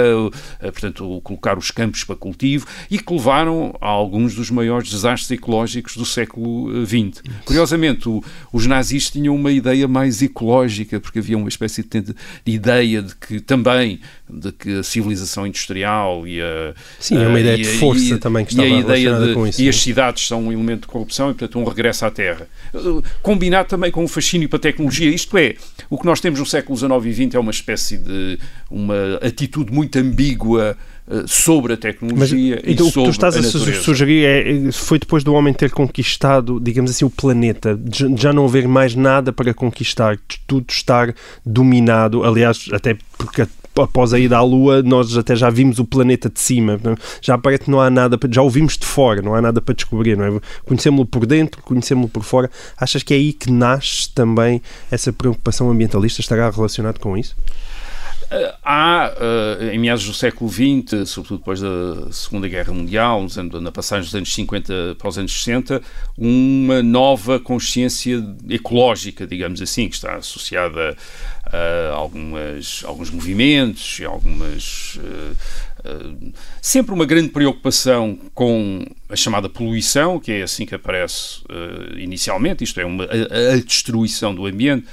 portanto, 0.61 1.21
colocar 1.23 1.59
os 1.59 1.71
campos 1.71 2.05
para 2.05 2.16
cultivo 2.16 2.66
e 2.90 2.99
que 2.99 3.12
levaram 3.12 3.76
a 3.81 3.87
alguns 3.87 4.35
dos 4.35 4.50
maiores 4.50 4.90
desastres 4.90 5.31
ecológicos 5.31 5.97
do 5.97 6.05
século 6.05 6.85
XX. 6.87 7.23
Curiosamente, 7.45 8.09
o, 8.09 8.23
os 8.52 8.66
nazis 8.66 9.11
tinham 9.11 9.35
uma 9.35 9.50
ideia 9.50 9.87
mais 9.88 10.23
ecológica, 10.23 11.00
porque 11.00 11.19
havia 11.19 11.37
uma 11.37 11.49
espécie 11.49 11.83
de, 11.83 12.02
de, 12.02 12.14
ideia 12.47 13.02
de 13.02 13.14
que 13.14 13.40
também 13.40 14.00
de 14.28 14.52
que 14.52 14.78
a 14.78 14.83
civilização 14.83 15.47
industrial 15.47 16.26
e 16.26 16.40
a 16.40 16.75
sim 16.99 17.16
é 17.16 17.28
uma 17.28 17.40
ideia 17.40 17.56
de 17.56 17.64
força 17.78 18.14
e, 18.14 18.18
também 18.18 18.45
que 18.45 18.52
estava 18.52 18.68
e 18.68 18.75
a 18.75 18.78
ideia 18.78 19.14
de, 19.14 19.35
com 19.35 19.47
isso 19.47 19.62
e 19.62 19.68
as 19.68 19.76
cidades 19.76 20.26
são 20.26 20.42
um 20.45 20.52
elemento 20.52 20.83
de 20.83 20.87
corrupção 20.88 21.30
e 21.30 21.35
portanto 21.35 21.59
um 21.59 21.64
regresso 21.64 22.04
à 22.04 22.11
terra 22.11 22.49
uh, 22.75 23.02
combinado 23.23 23.68
também 23.68 23.90
com 23.90 24.04
o 24.04 24.09
fascínio 24.09 24.49
para 24.49 24.59
a 24.59 24.61
tecnologia. 24.61 25.11
Isto 25.11 25.37
é, 25.38 25.54
o 25.88 25.99
que 25.99 26.06
nós 26.06 26.21
temos 26.21 26.38
no 26.38 26.47
século 26.47 26.76
XIX 26.76 27.04
e 27.04 27.12
XX 27.26 27.35
é 27.35 27.38
uma 27.38 27.50
espécie 27.50 27.97
de 27.97 28.38
uma 28.71 29.16
atitude 29.23 29.73
muito 29.73 29.99
ambígua 29.99 30.76
uh, 31.06 31.28
sobre 31.28 31.75
a 31.75 31.76
tecnologia 31.76 32.61
Mas, 32.62 32.73
então, 32.73 32.87
e 32.87 32.88
o 32.88 32.92
que 32.92 32.95
sobre 32.95 33.11
tu 33.11 33.12
estás 33.12 33.37
a, 33.37 33.42
natureza. 33.42 33.83
sugerir 33.83 34.25
é, 34.25 34.73
foi 34.73 34.99
depois 34.99 35.25
do 35.25 35.35
homem 35.35 35.52
ter 35.52 35.71
conquistado, 35.71 36.61
digamos 36.61 36.90
assim, 36.90 37.04
o 37.04 37.11
planeta, 37.11 37.76
de 37.76 38.14
já 38.16 38.33
não 38.33 38.45
haver 38.45 38.66
mais 38.68 38.95
nada 38.95 39.33
para 39.33 39.52
conquistar, 39.54 40.16
de 40.16 40.40
tudo 40.47 40.66
estar 40.71 41.14
dominado, 41.45 42.25
aliás, 42.25 42.68
até 42.73 42.97
porque 43.18 43.47
após 43.83 44.12
a 44.12 44.18
ida 44.18 44.37
à 44.37 44.42
Lua, 44.42 44.83
nós 44.83 45.16
até 45.16 45.35
já 45.35 45.50
vimos 45.50 45.78
o 45.78 45.85
planeta 45.85 46.28
de 46.28 46.40
cima. 46.40 46.78
Já 47.21 47.37
parece 47.37 47.64
que 47.64 47.71
não 47.71 47.80
há 47.80 47.90
nada, 47.90 48.18
já 48.30 48.42
o 48.42 48.50
vimos 48.50 48.76
de 48.76 48.87
fora, 48.87 49.23
não 49.23 49.35
há 49.35 49.42
nada 49.42 49.61
para 49.61 49.75
descobrir, 49.75 50.16
não 50.16 50.25
é? 50.25 50.40
Conhecemos-lo 50.64 51.06
por 51.06 51.26
dentro, 51.26 51.62
conhecemos-lo 51.62 52.09
por 52.09 52.23
fora. 52.23 52.50
Achas 52.76 53.02
que 53.02 53.14
é 53.14 53.16
aí 53.16 53.33
que 53.33 53.50
nasce 53.50 54.11
também 54.14 54.62
essa 54.90 55.12
preocupação 55.12 55.71
ambientalista? 55.71 56.21
Estará 56.21 56.50
relacionado 56.50 56.99
com 56.99 57.16
isso? 57.16 57.37
Há, 58.64 59.12
uh, 59.14 59.64
em 59.66 59.78
meados 59.78 60.04
do 60.04 60.12
século 60.12 60.50
XX, 60.50 61.09
sobretudo 61.09 61.38
depois 61.38 61.61
da 61.61 62.11
Segunda 62.11 62.49
Guerra 62.49 62.73
Mundial, 62.73 63.25
na 63.61 63.71
passagem 63.71 64.04
dos 64.04 64.14
anos 64.14 64.35
50 64.35 64.97
para 64.99 65.09
os 65.09 65.16
anos 65.16 65.33
60, 65.33 65.80
uma 66.18 66.83
nova 66.83 67.38
consciência 67.38 68.21
ecológica, 68.49 69.26
digamos 69.26 69.62
assim, 69.62 69.88
que 69.88 69.95
está 69.95 70.16
associada 70.16 70.97
a 71.45 71.95
algumas, 71.95 72.83
alguns 72.85 73.11
movimentos 73.11 74.00
e 74.00 74.04
algumas. 74.04 74.97
Uh, 74.97 75.37
sempre 76.61 76.92
uma 76.92 77.06
grande 77.06 77.28
preocupação 77.28 78.18
com 78.35 78.85
a 79.09 79.14
chamada 79.14 79.49
poluição, 79.49 80.18
que 80.18 80.33
é 80.33 80.42
assim 80.42 80.66
que 80.66 80.75
aparece 80.75 81.42
inicialmente, 81.97 82.64
isto 82.64 82.80
é, 82.80 82.85
uma, 82.85 83.04
a, 83.04 83.54
a, 83.54 83.56
destruição 83.59 84.35
do 84.35 84.47
ambiente, 84.47 84.85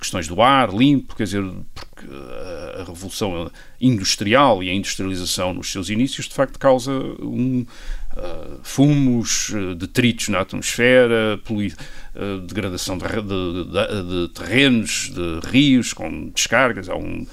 questões 0.00 0.26
do 0.26 0.40
ar 0.42 0.74
limpo, 0.74 1.14
quer 1.14 1.24
dizer, 1.24 1.44
porque 1.74 2.06
a, 2.12 2.80
a 2.80 2.84
revolução 2.84 3.50
industrial 3.80 4.62
e 4.62 4.70
a 4.70 4.74
industrialização 4.74 5.54
nos 5.54 5.70
seus 5.70 5.88
inícios 5.90 6.26
de 6.26 6.34
facto 6.34 6.58
causa 6.58 6.92
um, 6.92 7.64
Uh, 8.10 8.58
fumos, 8.64 9.50
uh, 9.50 9.72
detritos 9.76 10.30
na 10.30 10.40
atmosfera, 10.40 11.40
uh, 11.48 12.40
degradação 12.40 12.98
de, 12.98 13.04
de, 13.06 13.22
de, 13.22 14.26
de, 14.26 14.34
terrenos, 14.34 15.12
de 15.14 15.48
rios 15.48 15.92
com 15.92 16.28
descargas. 16.30 16.88
Há 16.88 16.96
um, 16.96 17.24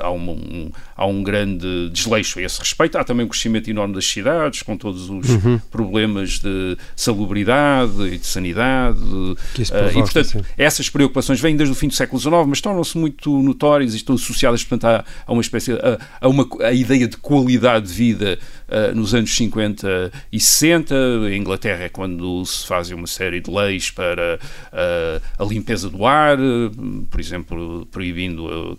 há, 0.00 0.10
um, 0.10 0.70
há 0.96 1.06
um 1.06 1.22
grande 1.22 1.90
desleixo 1.90 2.38
a 2.38 2.42
esse 2.42 2.58
respeito. 2.58 2.98
Há 2.98 3.04
também 3.04 3.24
um 3.24 3.28
crescimento 3.28 3.68
enorme 3.70 3.94
das 3.94 4.06
cidades, 4.06 4.62
com 4.62 4.76
todos 4.76 5.08
os 5.08 5.30
uhum. 5.30 5.58
problemas 5.70 6.38
de 6.38 6.76
salubridade 6.94 8.02
e 8.04 8.18
de 8.18 8.26
sanidade. 8.26 8.98
Provoca, 8.98 9.90
e, 9.90 9.94
portanto, 9.94 10.26
sim. 10.26 10.40
essas 10.56 10.88
preocupações 10.88 11.40
vêm 11.40 11.56
desde 11.56 11.72
o 11.72 11.76
fim 11.76 11.88
do 11.88 11.94
século 11.94 12.20
XIX, 12.20 12.34
mas 12.46 12.60
tornam-se 12.60 12.96
muito 12.98 13.42
notórias 13.42 13.94
e 13.94 13.96
estão 13.96 14.14
associadas, 14.14 14.62
portanto, 14.64 14.84
a, 14.84 15.04
a 15.26 15.32
uma 15.32 15.42
espécie, 15.42 15.72
a, 15.72 15.98
a, 16.20 16.28
uma, 16.28 16.46
a 16.60 16.72
ideia 16.72 17.06
de 17.08 17.16
qualidade 17.16 17.86
de 17.88 17.92
vida 17.92 18.38
uh, 18.68 18.94
nos 18.94 19.14
anos 19.14 19.34
50 19.34 20.12
e 20.30 20.40
60. 20.40 20.94
Em 21.30 21.36
Inglaterra 21.36 21.84
é 21.84 21.88
quando 21.88 22.44
se 22.44 22.66
fazem 22.66 22.96
uma 22.96 23.06
série 23.06 23.40
de 23.40 23.50
leis 23.50 23.90
para 23.90 24.38
uh, 24.72 25.42
a 25.42 25.44
limpeza 25.44 25.88
do 25.88 26.04
ar, 26.06 26.38
por 27.10 27.20
exemplo, 27.20 27.86
proibindo 27.90 28.78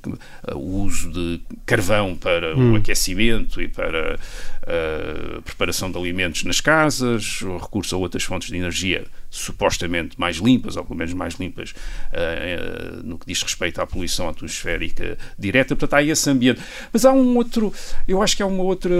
o 0.53 0.82
uso 0.83 1.11
de 1.11 1.41
carvão 1.65 2.15
para 2.15 2.55
hum. 2.55 2.73
o 2.73 2.75
aquecimento 2.75 3.61
e 3.61 3.67
para 3.67 4.19
a 4.65 5.41
preparação 5.41 5.91
de 5.91 5.97
alimentos 5.97 6.43
nas 6.43 6.61
casas, 6.61 7.41
o 7.41 7.57
recurso 7.57 7.95
a 7.95 7.97
outras 7.97 8.23
fontes 8.23 8.49
de 8.49 8.57
energia 8.57 9.05
supostamente 9.29 10.19
mais 10.19 10.37
limpas, 10.37 10.77
ou 10.77 10.85
pelo 10.85 10.95
menos 10.95 11.13
mais 11.13 11.33
limpas 11.35 11.71
uh, 11.71 13.03
no 13.03 13.17
que 13.17 13.25
diz 13.25 13.41
respeito 13.41 13.81
à 13.81 13.87
poluição 13.87 14.29
atmosférica 14.29 15.17
direta. 15.37 15.75
Portanto, 15.75 15.99
há 15.99 16.03
esse 16.03 16.29
ambiente. 16.29 16.61
Mas 16.93 17.03
há 17.03 17.11
um 17.11 17.35
outro, 17.35 17.73
eu 18.07 18.21
acho 18.21 18.37
que 18.37 18.43
há 18.43 18.45
uma 18.45 18.63
outra 18.63 18.93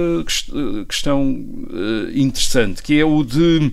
questão 0.87 1.31
uh, 1.31 2.09
interessante, 2.17 2.81
que 2.81 2.99
é 2.99 3.05
o 3.05 3.23
de. 3.23 3.71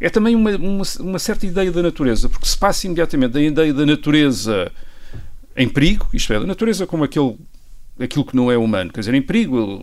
É 0.00 0.10
também 0.10 0.34
uma, 0.34 0.50
uma, 0.56 0.84
uma 0.98 1.18
certa 1.20 1.46
ideia 1.46 1.70
da 1.70 1.82
natureza, 1.82 2.28
porque 2.28 2.46
se 2.46 2.58
passa 2.58 2.86
imediatamente 2.86 3.32
da 3.32 3.40
ideia 3.40 3.72
da 3.72 3.86
natureza 3.86 4.72
em 5.56 5.68
perigo, 5.68 6.08
isto 6.12 6.32
é, 6.32 6.40
da 6.40 6.46
natureza 6.46 6.86
como 6.86 7.04
aquele 7.04 7.36
aquilo 8.00 8.24
que 8.24 8.34
não 8.34 8.50
é 8.50 8.56
humano, 8.56 8.90
quer 8.90 9.00
dizer, 9.00 9.14
em 9.14 9.22
perigo, 9.22 9.82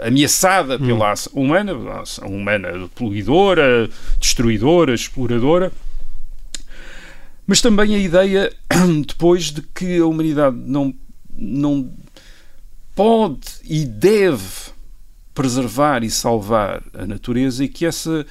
ameaçada 0.00 0.78
pela 0.78 1.08
hum. 1.08 1.12
ação 1.12 1.32
humana, 1.34 2.00
ação 2.00 2.28
humana 2.28 2.88
poluidora, 2.94 3.88
destruidora, 4.18 4.94
exploradora, 4.94 5.70
mas 7.46 7.60
também 7.60 7.94
a 7.94 7.98
ideia 7.98 8.52
depois 9.06 9.50
de 9.50 9.62
que 9.62 9.98
a 9.98 10.06
humanidade 10.06 10.56
não, 10.56 10.94
não 11.36 11.92
pode 12.94 13.48
e 13.64 13.84
deve 13.84 14.72
preservar 15.34 16.02
e 16.02 16.10
salvar 16.10 16.82
a 16.94 17.06
natureza 17.06 17.64
e 17.64 17.68
que 17.68 17.84
essa 17.84 18.24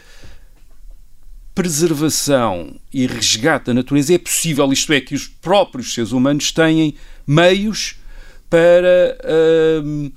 preservação 1.56 2.76
e 2.92 3.06
resgate 3.06 3.66
da 3.66 3.74
natureza 3.74 4.14
é 4.14 4.18
possível, 4.18 4.72
isto 4.74 4.92
é, 4.92 5.00
que 5.00 5.14
os 5.14 5.28
próprios 5.28 5.94
seres 5.94 6.12
humanos 6.12 6.52
têm 6.52 6.96
meios 7.28 7.96
para 8.50 9.18
uh, 9.24 10.12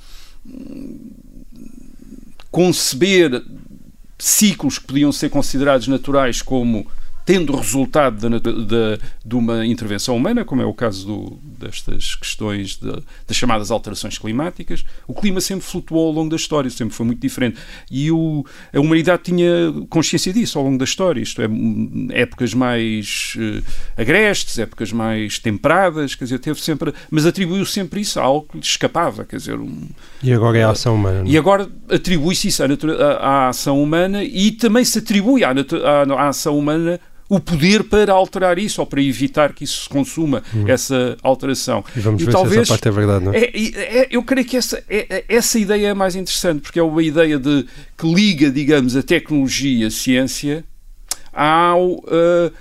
conceber 2.50 3.42
ciclos 4.18 4.78
que 4.78 4.86
podiam 4.86 5.12
ser 5.12 5.28
considerados 5.28 5.88
naturais 5.88 6.40
como 6.40 6.86
tendo 7.26 7.56
resultado 7.56 8.30
de, 8.30 8.38
de, 8.38 9.00
de, 9.24 9.34
uma 9.34 9.66
intervenção 9.66 10.16
humana, 10.16 10.44
como 10.44 10.62
é 10.62 10.64
o 10.64 10.72
caso 10.72 11.06
do, 11.06 11.38
destas 11.58 12.14
questões 12.14 12.76
de, 12.76 13.02
das 13.26 13.36
chamadas 13.36 13.72
alterações 13.72 14.16
climáticas, 14.16 14.84
o 15.08 15.12
clima 15.12 15.40
sempre 15.40 15.66
flutuou 15.66 16.06
ao 16.06 16.12
longo 16.12 16.30
da 16.30 16.36
história, 16.36 16.70
sempre 16.70 16.94
foi 16.94 17.04
muito 17.04 17.20
diferente. 17.20 17.58
E 17.90 18.12
o, 18.12 18.46
a 18.72 18.78
humanidade 18.78 19.24
tinha 19.24 19.74
consciência 19.90 20.32
disso 20.32 20.56
ao 20.56 20.64
longo 20.64 20.78
da 20.78 20.84
história, 20.84 21.20
isto 21.20 21.42
é, 21.42 21.48
épocas 22.12 22.54
mais 22.54 23.34
uh, 23.36 23.62
agrestes, 23.96 24.56
épocas 24.60 24.92
mais 24.92 25.40
temperadas, 25.40 26.14
quer 26.14 26.24
dizer, 26.24 26.38
teve 26.38 26.62
sempre, 26.62 26.94
mas 27.10 27.26
atribuiu 27.26 27.66
sempre 27.66 28.02
isso 28.02 28.20
a 28.20 28.22
algo 28.22 28.46
que 28.52 28.58
lhe 28.58 28.64
escapava, 28.64 29.24
quer 29.24 29.38
dizer... 29.38 29.58
Um, 29.58 29.88
e 30.22 30.32
agora 30.32 30.58
é 30.58 30.62
a 30.62 30.70
ação 30.70 30.94
humana. 30.94 31.24
Não? 31.24 31.26
É? 31.26 31.30
E 31.30 31.36
agora 31.36 31.68
atribui-se 31.90 32.46
isso 32.46 32.62
à, 32.62 32.66
à, 32.66 33.16
à, 33.16 33.48
ação 33.48 33.82
humana 33.82 34.22
e 34.22 34.52
também 34.52 34.84
se 34.84 35.00
atribui 35.00 35.42
à, 35.42 35.50
à, 35.50 36.22
à 36.22 36.28
ação 36.28 36.56
humana 36.56 37.00
o 37.28 37.40
poder 37.40 37.84
para 37.84 38.12
alterar 38.12 38.58
isso 38.58 38.80
ou 38.80 38.86
para 38.86 39.02
evitar 39.02 39.52
que 39.52 39.64
isso 39.64 39.82
se 39.82 39.88
consuma, 39.88 40.42
hum. 40.54 40.64
essa 40.68 41.16
alteração. 41.22 41.84
E 41.96 42.00
vamos 42.00 42.22
e 42.22 42.24
ver 42.24 42.32
talvez, 42.32 42.54
se 42.54 42.60
essa 42.60 42.72
parte 42.74 42.88
é 42.88 42.90
verdade, 42.90 43.24
não 43.24 43.32
é? 43.32 43.38
é, 43.38 43.98
é 43.98 44.08
eu 44.10 44.22
creio 44.22 44.46
que 44.46 44.56
essa, 44.56 44.82
é, 44.88 45.06
é, 45.08 45.24
essa 45.28 45.58
ideia 45.58 45.88
é 45.88 45.94
mais 45.94 46.14
interessante, 46.14 46.60
porque 46.60 46.78
é 46.78 46.82
uma 46.82 47.02
ideia 47.02 47.38
de, 47.38 47.66
que 47.96 48.12
liga, 48.12 48.50
digamos, 48.50 48.96
a 48.96 49.02
tecnologia, 49.02 49.88
a 49.88 49.90
ciência, 49.90 50.64
ao. 51.32 51.92
Uh, 51.92 52.52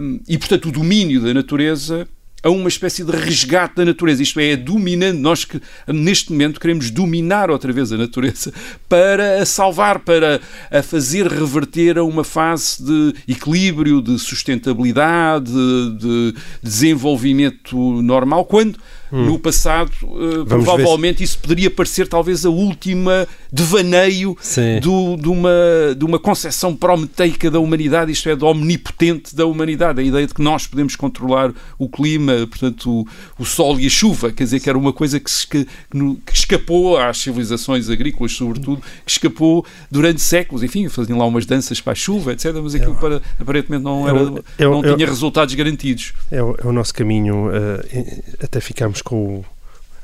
um, 0.00 0.20
e, 0.28 0.36
portanto, 0.36 0.68
o 0.68 0.72
domínio 0.72 1.20
da 1.20 1.32
natureza 1.32 2.06
a 2.42 2.50
uma 2.50 2.68
espécie 2.68 3.04
de 3.04 3.12
resgate 3.12 3.76
da 3.76 3.84
natureza. 3.84 4.22
Isto 4.22 4.40
é, 4.40 4.50
é 4.50 4.56
dominando. 4.56 5.18
Nós 5.18 5.44
que 5.44 5.60
neste 5.86 6.32
momento 6.32 6.58
queremos 6.58 6.90
dominar 6.90 7.50
outra 7.50 7.72
vez 7.72 7.92
a 7.92 7.96
natureza 7.96 8.52
para 8.88 9.42
a 9.42 9.46
salvar, 9.46 10.00
para 10.00 10.40
a 10.70 10.82
fazer 10.82 11.26
reverter 11.26 11.98
a 11.98 12.04
uma 12.04 12.24
fase 12.24 12.82
de 12.82 13.14
equilíbrio, 13.28 14.02
de 14.02 14.18
sustentabilidade, 14.18 15.52
de 15.98 16.34
desenvolvimento 16.62 17.76
normal, 18.02 18.44
quando 18.44 18.78
Hum. 19.12 19.26
No 19.26 19.38
passado, 19.38 19.92
uh, 20.04 20.46
provavelmente 20.46 21.22
isso 21.22 21.38
poderia 21.38 21.70
parecer 21.70 22.08
talvez 22.08 22.46
a 22.46 22.50
última 22.50 23.28
devaneio 23.52 24.34
do, 24.80 25.16
de, 25.18 25.28
uma, 25.28 25.50
de 25.94 26.04
uma 26.04 26.18
concepção 26.18 26.74
prometeica 26.74 27.50
da 27.50 27.58
humanidade, 27.58 28.10
isto 28.10 28.30
é, 28.30 28.34
do 28.34 28.46
omnipotente 28.46 29.36
da 29.36 29.44
humanidade, 29.44 30.00
a 30.00 30.02
ideia 30.02 30.26
de 30.26 30.32
que 30.32 30.40
nós 30.40 30.66
podemos 30.66 30.96
controlar 30.96 31.52
o 31.78 31.90
clima, 31.90 32.46
portanto, 32.48 32.90
o, 32.90 33.06
o 33.38 33.44
sol 33.44 33.78
e 33.78 33.86
a 33.86 33.90
chuva, 33.90 34.32
quer 34.32 34.44
dizer, 34.44 34.60
que 34.60 34.68
era 34.70 34.78
uma 34.78 34.94
coisa 34.94 35.20
que, 35.20 35.30
se, 35.30 35.46
que, 35.46 35.66
que 35.66 36.32
escapou 36.32 36.96
às 36.96 37.18
civilizações 37.18 37.90
agrícolas, 37.90 38.32
sobretudo, 38.32 38.80
que 39.04 39.12
escapou 39.12 39.66
durante 39.90 40.22
séculos, 40.22 40.62
enfim, 40.62 40.88
faziam 40.88 41.18
lá 41.18 41.26
umas 41.26 41.44
danças 41.44 41.82
para 41.82 41.92
a 41.92 41.96
chuva, 41.96 42.32
etc., 42.32 42.54
mas 42.62 42.74
aquilo 42.74 42.94
para, 42.94 43.20
aparentemente 43.38 43.84
não, 43.84 44.08
era, 44.08 44.24
não 44.60 44.82
tinha 44.82 45.06
resultados 45.06 45.54
garantidos. 45.54 46.14
É 46.30 46.42
o, 46.42 46.56
é 46.56 46.66
o 46.66 46.72
nosso 46.72 46.94
caminho, 46.94 47.48
uh, 47.48 48.42
até 48.42 48.58
ficamos 49.02 49.04
com 49.04 49.44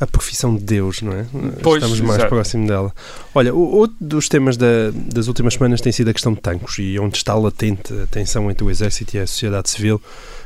a 0.01 0.07
profissão 0.07 0.55
de 0.55 0.63
Deus, 0.63 1.03
não 1.03 1.13
é? 1.13 1.27
Pois, 1.63 1.83
Estamos 1.83 2.01
mais 2.01 2.19
exato. 2.19 2.29
próximo 2.29 2.69
dela. 2.69 2.95
Olha, 3.35 3.53
outro 3.53 3.97
dos 4.01 4.29
temas 4.29 4.57
da, 4.57 4.91
das 4.93 5.27
últimas 5.27 5.55
semanas 5.55 5.81
tem 5.81 5.91
sido 5.91 6.09
a 6.09 6.13
questão 6.13 6.35
de 6.35 6.41
tancos 6.41 6.77
e 6.79 6.99
onde 7.01 7.17
está 7.17 7.35
latente 7.35 7.93
a 7.93 8.07
tensão 8.07 8.49
entre 8.51 8.65
o 8.65 8.71
Exército 8.71 9.17
e 9.17 9.21
a 9.21 9.27
sociedade 9.27 9.69
civil, 9.71 10.01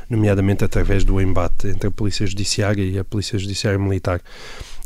nomeadamente 0.09 0.63
através 0.63 1.03
do 1.03 1.21
embate 1.21 1.67
entre 1.67 1.87
a 1.87 1.91
Polícia 1.91 2.25
Judiciária 2.25 2.83
e 2.83 2.97
a 2.97 3.03
Polícia 3.03 3.37
Judiciária 3.37 3.77
Militar. 3.77 4.21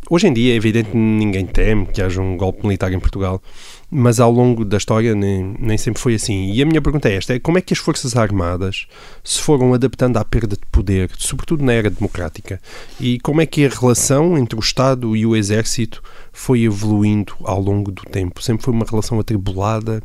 Hoje 0.09 0.27
em 0.27 0.33
dia 0.33 0.53
é 0.53 0.55
evidente 0.55 0.91
que 0.91 0.97
ninguém 0.97 1.45
teme 1.45 1.85
que 1.85 2.01
haja 2.01 2.21
um 2.21 2.37
golpe 2.37 2.63
militar 2.63 2.91
em 2.91 2.99
Portugal, 2.99 3.41
mas 3.89 4.19
ao 4.19 4.31
longo 4.31 4.65
da 4.65 4.77
história 4.77 5.15
nem, 5.15 5.55
nem 5.59 5.77
sempre 5.77 6.01
foi 6.01 6.15
assim. 6.15 6.51
E 6.51 6.61
a 6.61 6.65
minha 6.65 6.81
pergunta 6.81 7.09
é 7.09 7.15
esta: 7.15 7.33
é 7.33 7.39
como 7.39 7.57
é 7.57 7.61
que 7.61 7.73
as 7.73 7.79
Forças 7.79 8.15
Armadas 8.15 8.87
se 9.23 9.41
foram 9.41 9.73
adaptando 9.73 10.17
à 10.17 10.25
perda 10.25 10.55
de 10.55 10.65
poder, 10.71 11.09
sobretudo 11.17 11.63
na 11.63 11.73
era 11.73 11.89
democrática? 11.89 12.61
E 12.99 13.19
como 13.19 13.41
é 13.41 13.45
que 13.45 13.65
a 13.65 13.69
relação 13.69 14.37
entre 14.37 14.57
o 14.57 14.61
Estado 14.61 15.15
e 15.15 15.25
o 15.25 15.35
Exército 15.35 16.03
foi 16.33 16.63
evoluindo 16.63 17.33
ao 17.43 17.61
longo 17.61 17.91
do 17.91 18.03
tempo? 18.03 18.41
Sempre 18.41 18.65
foi 18.65 18.73
uma 18.73 18.85
relação 18.85 19.19
atribulada? 19.19 20.03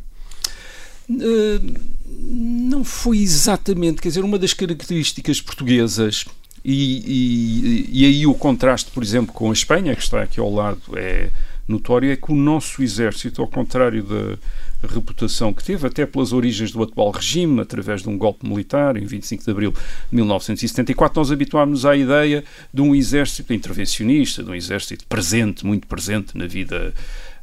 Uh, 1.09 1.93
não 2.25 2.83
foi 2.85 3.19
exatamente, 3.19 4.01
quer 4.01 4.07
dizer, 4.07 4.23
uma 4.23 4.39
das 4.39 4.53
características 4.53 5.41
portuguesas 5.41 6.25
e, 6.63 7.89
e, 7.93 8.03
e, 8.03 8.05
aí 8.05 8.25
o 8.25 8.33
contraste, 8.33 8.89
por 8.91 9.03
exemplo, 9.03 9.33
com 9.33 9.49
a 9.49 9.53
Espanha, 9.53 9.95
que 9.95 10.01
está 10.01 10.21
aqui 10.21 10.39
ao 10.39 10.53
lado, 10.53 10.81
é 10.95 11.29
notório, 11.67 12.11
é 12.11 12.15
que 12.15 12.31
o 12.31 12.35
nosso 12.35 12.81
exército, 12.81 13.41
ao 13.41 13.47
contrário 13.47 14.03
da 14.03 14.87
reputação 14.87 15.53
que 15.53 15.63
teve, 15.63 15.87
até 15.87 16.05
pelas 16.05 16.33
origens 16.33 16.71
do 16.71 16.83
atual 16.83 17.11
regime, 17.11 17.61
através 17.61 18.01
de 18.01 18.09
um 18.09 18.17
golpe 18.17 18.47
militar 18.47 18.97
em 18.97 19.05
25 19.05 19.43
de 19.43 19.51
abril 19.51 19.71
de 19.71 20.15
1974, 20.15 21.19
nós 21.19 21.31
habituámos 21.31 21.85
à 21.85 21.95
ideia 21.95 22.43
de 22.73 22.81
um 22.81 22.93
exército 22.93 23.53
intervencionista, 23.53 24.43
de 24.43 24.49
um 24.49 24.55
exército 24.55 25.05
presente, 25.07 25.65
muito 25.65 25.87
presente 25.87 26.37
na 26.37 26.47
vida 26.47 26.93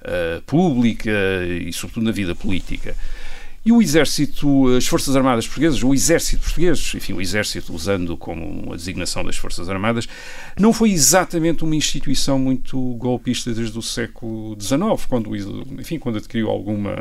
uh, 0.03 0.43
pública 0.43 1.11
e, 1.47 1.73
sobretudo, 1.73 2.05
na 2.05 2.13
vida 2.13 2.35
política. 2.35 2.95
E 3.65 3.71
o 3.71 3.83
Exército, 3.83 4.69
as 4.69 4.87
Forças 4.87 5.15
Armadas 5.15 5.47
Portuguesas, 5.47 5.83
o 5.83 5.93
Exército 5.93 6.43
Português, 6.43 6.93
enfim, 6.95 7.13
o 7.13 7.21
Exército 7.21 7.75
usando 7.75 8.17
como 8.17 8.47
uma 8.47 8.75
designação 8.75 9.23
das 9.23 9.37
Forças 9.37 9.69
Armadas, 9.69 10.09
não 10.59 10.73
foi 10.73 10.91
exatamente 10.93 11.63
uma 11.63 11.77
instituição 11.77 12.39
muito 12.39 12.79
golpista 12.95 13.53
desde 13.53 13.79
o 13.79 13.83
século 13.83 14.57
XIX, 14.59 15.05
quando, 15.07 15.37
enfim, 15.79 15.99
quando 15.99 16.17
adquiriu 16.17 16.49
alguma 16.49 16.97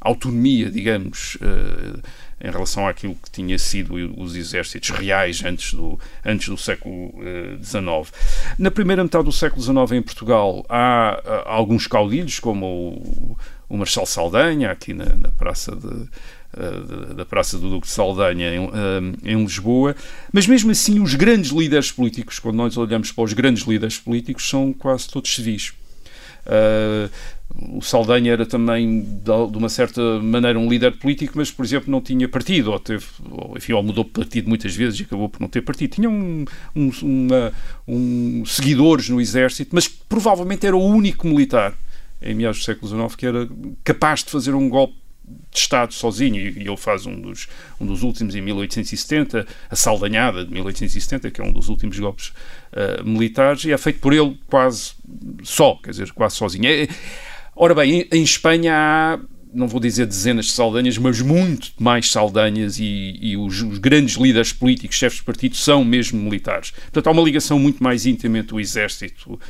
autonomia, 0.00 0.68
digamos, 0.68 1.36
uh, 1.36 2.02
em 2.40 2.50
relação 2.50 2.86
àquilo 2.86 3.14
que 3.14 3.30
tinha 3.30 3.58
sido 3.58 3.94
os 4.20 4.34
exércitos 4.36 4.90
reais 4.90 5.42
antes 5.44 5.74
do, 5.74 5.98
antes 6.24 6.48
do 6.48 6.56
século 6.56 7.14
XIX. 7.62 7.84
Uh, 7.84 8.06
Na 8.58 8.70
primeira 8.70 9.02
metade 9.02 9.24
do 9.24 9.32
século 9.32 9.62
XIX 9.62 9.92
em 9.92 10.02
Portugal 10.02 10.64
há 10.68 11.44
alguns 11.46 11.86
caudilhos, 11.86 12.38
como 12.38 12.66
o 12.66 13.36
o 13.68 13.76
Marshal 13.76 14.06
Saldanha, 14.06 14.70
aqui 14.70 14.92
na, 14.92 15.16
na 15.16 15.28
Praça 15.28 15.74
de, 15.74 16.08
eh, 16.56 17.14
da 17.14 17.24
Praça 17.24 17.58
do 17.58 17.68
Duque 17.68 17.86
de 17.86 17.92
Saldanha 17.92 18.54
em, 18.54 18.64
eh, 18.64 19.32
em, 19.32 19.42
Lisboa, 19.42 19.94
mas 20.32 20.46
mesmo 20.46 20.70
assim 20.70 21.00
os 21.00 21.14
grandes 21.14 21.50
líderes 21.50 21.90
políticos, 21.90 22.38
quando 22.38 22.56
nós 22.56 22.76
olhamos 22.76 23.12
para 23.12 23.24
os 23.24 23.32
grandes 23.32 23.64
líderes 23.64 23.98
políticos, 23.98 24.48
são 24.48 24.72
quase 24.72 25.08
todos 25.08 25.34
civis. 25.34 25.74
Uh, 26.46 27.10
o 27.76 27.82
Saldanha 27.82 28.32
era 28.32 28.46
também, 28.46 29.02
de 29.02 29.58
uma 29.58 29.68
certa 29.68 30.00
maneira, 30.20 30.58
um 30.58 30.68
líder 30.68 30.96
político, 30.96 31.32
mas, 31.36 31.50
por 31.50 31.64
exemplo, 31.64 31.90
não 31.90 32.00
tinha 32.00 32.28
partido, 32.28 32.70
ou 32.70 32.78
teve, 32.78 33.04
ou, 33.28 33.56
enfim, 33.56 33.72
ou 33.72 33.82
mudou 33.82 34.04
de 34.04 34.10
partido 34.10 34.48
muitas 34.48 34.74
vezes 34.74 35.00
e 35.00 35.02
acabou 35.02 35.28
por 35.28 35.40
não 35.40 35.48
ter 35.48 35.62
partido. 35.62 35.94
Tinha 35.94 36.08
um, 36.08 36.44
um, 36.74 36.90
uma, 37.02 37.52
um 37.88 38.44
seguidores 38.46 39.08
no 39.08 39.20
exército, 39.20 39.74
mas 39.74 39.88
provavelmente 39.88 40.66
era 40.66 40.76
o 40.76 40.84
único 40.84 41.26
militar 41.26 41.74
em 42.20 42.34
meados 42.34 42.58
do 42.58 42.64
século 42.64 42.88
XIX, 42.88 43.16
que 43.16 43.26
era 43.26 43.48
capaz 43.84 44.24
de 44.24 44.30
fazer 44.30 44.54
um 44.54 44.68
golpe 44.68 44.94
de 45.50 45.58
Estado 45.58 45.92
sozinho, 45.92 46.36
e 46.36 46.66
ele 46.66 46.76
faz 46.76 47.04
um 47.04 47.20
dos, 47.20 47.48
um 47.80 47.86
dos 47.86 48.02
últimos 48.02 48.34
em 48.34 48.40
1870, 48.40 49.46
a 49.68 49.76
Saldanhada 49.76 50.44
de 50.44 50.52
1870, 50.52 51.30
que 51.30 51.40
é 51.40 51.44
um 51.44 51.52
dos 51.52 51.68
últimos 51.68 51.98
golpes 51.98 52.28
uh, 52.28 53.04
militares, 53.04 53.64
e 53.64 53.72
é 53.72 53.78
feito 53.78 53.98
por 53.98 54.12
ele 54.12 54.38
quase 54.46 54.92
só, 55.42 55.74
quer 55.76 55.90
dizer, 55.90 56.12
quase 56.12 56.36
sozinho. 56.36 56.66
É, 56.66 56.86
ora 57.56 57.74
bem, 57.74 58.02
em, 58.02 58.18
em 58.18 58.22
Espanha 58.22 58.72
há 58.74 59.18
não 59.56 59.66
vou 59.66 59.80
dizer 59.80 60.06
dezenas 60.06 60.46
de 60.46 60.52
Saldanhas, 60.52 60.98
mas 60.98 61.20
muito 61.22 61.72
mais 61.78 62.10
Saldanhas 62.10 62.78
e, 62.78 63.18
e 63.20 63.36
os, 63.36 63.62
os, 63.62 63.78
grandes 63.78 64.16
líderes 64.16 64.52
políticos, 64.52 64.96
chefes 64.96 65.18
de 65.18 65.24
partido, 65.24 65.56
são 65.56 65.82
mesmo 65.82 66.20
militares. 66.20 66.72
Portanto, 66.72 67.06
há 67.06 67.10
uma 67.10 67.22
ligação 67.22 67.58
muito 67.58 67.82
mais 67.82 68.04
íntima 68.04 68.38
entre 68.38 68.54
o 68.54 68.60
exército 68.60 69.32
uh, 69.32 69.40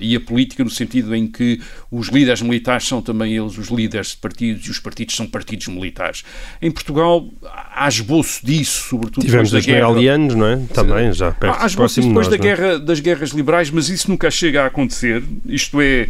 e 0.00 0.16
a 0.16 0.20
política, 0.20 0.64
no 0.64 0.70
sentido 0.70 1.14
em 1.14 1.28
que 1.28 1.60
os 1.90 2.08
líderes 2.08 2.42
militares 2.42 2.86
são 2.86 3.00
também 3.00 3.36
eles 3.36 3.56
os 3.56 3.68
líderes 3.68 4.08
de 4.08 4.16
partidos 4.16 4.66
e 4.66 4.70
os 4.70 4.80
partidos 4.80 5.14
são 5.14 5.28
partidos 5.28 5.68
militares. 5.68 6.24
Em 6.60 6.70
Portugal 6.70 7.28
há 7.72 7.86
esboço 7.86 8.44
disso, 8.44 8.88
sobretudo 8.88 9.24
Tivemos 9.24 9.50
depois 9.50 9.64
da 9.64 9.72
guerra. 9.72 9.86
alianos, 9.86 10.34
não 10.34 10.46
é? 10.46 10.56
Também, 10.74 11.12
já 11.12 11.30
perto, 11.30 11.62
há 11.62 11.66
esboço 11.66 12.00
depois 12.00 12.26
nós, 12.26 12.28
da 12.28 12.34
é? 12.34 12.38
guerra, 12.38 12.78
das 12.80 12.98
guerras 12.98 13.30
liberais, 13.30 13.70
mas 13.70 13.88
isso 13.88 14.10
nunca 14.10 14.28
chega 14.28 14.64
a 14.64 14.66
acontecer. 14.66 15.22
Isto 15.46 15.80
é, 15.80 16.08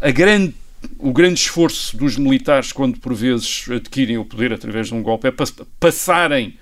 a 0.00 0.10
grande 0.12 0.54
o 0.98 1.12
grande 1.12 1.40
esforço 1.40 1.96
dos 1.96 2.16
militares, 2.16 2.72
quando 2.72 2.98
por 2.98 3.14
vezes 3.14 3.66
adquirem 3.70 4.18
o 4.18 4.24
poder 4.24 4.52
através 4.52 4.88
de 4.88 4.94
um 4.94 5.02
golpe, 5.02 5.28
é 5.28 5.32
passarem 5.78 6.58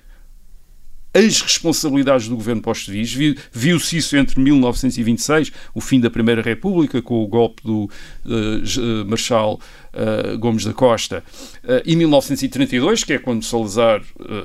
as 1.14 1.40
responsabilidades 1.40 2.28
do 2.28 2.34
governo 2.34 2.60
para 2.60 2.72
os 2.72 2.84
civis. 2.84 3.36
Viu-se 3.52 3.96
isso 3.96 4.16
entre 4.16 4.40
1926, 4.40 5.52
o 5.72 5.80
fim 5.80 6.00
da 6.00 6.10
Primeira 6.10 6.42
República, 6.42 7.00
com 7.00 7.22
o 7.22 7.26
golpe 7.28 7.62
do 7.64 7.84
uh, 7.84 9.04
Marshal 9.06 9.60
uh, 9.94 10.36
Gomes 10.38 10.64
da 10.64 10.72
Costa, 10.72 11.22
uh, 11.62 11.80
e 11.84 11.94
1932, 11.94 13.04
que 13.04 13.12
é 13.12 13.18
quando 13.18 13.44
Salazar 13.44 14.02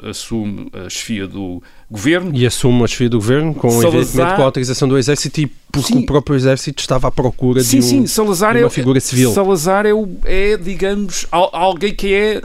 assume 0.08 0.70
a 0.74 0.90
chefia 0.90 1.28
do 1.28 1.62
governo. 1.90 2.32
E 2.36 2.46
assume 2.46 2.84
a 2.84 2.88
chefia 2.88 3.10
do 3.10 3.18
governo, 3.18 3.56
com, 3.56 3.70
Salazar... 3.70 3.96
evidentemente, 3.96 4.36
com 4.36 4.42
a 4.42 4.46
autorização 4.46 4.88
do 4.88 4.98
Exército 4.98 5.42
e 5.42 5.52
porque 5.72 5.94
sim. 5.94 6.00
o 6.00 6.06
próprio 6.06 6.36
Exército 6.36 6.82
estava 6.82 7.08
à 7.08 7.12
procura 7.12 7.62
sim, 7.62 7.80
de, 7.80 7.86
um, 7.86 7.88
sim. 7.88 8.08
Salazar 8.08 8.56
de 8.56 8.62
uma 8.62 8.68
é, 8.68 8.70
figura 8.72 9.00
civil. 9.00 9.32
Salazar 9.34 9.86
é, 9.86 9.92
é 10.26 10.58
digamos, 10.58 11.28
alguém 11.32 11.94
que 11.94 12.14
é 12.14 12.42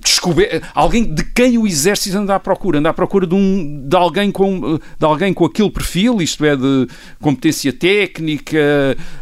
Descober... 0.00 0.62
alguém 0.74 1.04
de 1.04 1.24
quem 1.24 1.58
o 1.58 1.66
exército 1.66 2.16
anda 2.16 2.34
à 2.34 2.40
procura, 2.40 2.78
anda 2.78 2.90
à 2.90 2.94
procura 2.94 3.26
de, 3.26 3.34
um, 3.34 3.86
de, 3.86 3.96
alguém 3.96 4.30
com, 4.30 4.78
de 4.78 5.04
alguém 5.04 5.32
com 5.32 5.44
aquele 5.44 5.70
perfil, 5.70 6.20
isto 6.22 6.44
é, 6.44 6.56
de 6.56 6.86
competência 7.20 7.72
técnica, 7.72 8.58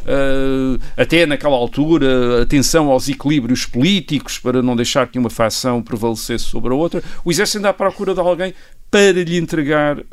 uh, 0.03 0.81
até 0.96 1.27
naquela 1.27 1.57
altura, 1.57 2.42
atenção 2.42 2.90
aos 2.90 3.09
equilíbrios 3.09 3.66
políticos 3.66 4.38
para 4.38 4.62
não 4.62 4.77
deixar 4.77 5.09
que 5.09 5.18
uma 5.18 5.31
facção 5.31 5.83
prevalecesse 5.83 6.44
sobre 6.44 6.72
a 6.72 6.77
outra. 6.77 7.03
O 7.24 7.31
exército 7.31 7.59
anda 7.59 7.70
à 7.70 7.74
procura 7.74 8.14
de 8.14 8.20
alguém 8.20 8.55
para 8.90 9.12
lhe 9.12 9.37
entregar 9.37 9.98
uh, 9.98 10.05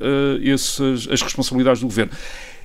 essas, 0.44 1.08
as 1.12 1.22
responsabilidades 1.22 1.82
do 1.82 1.88
governo. 1.88 2.12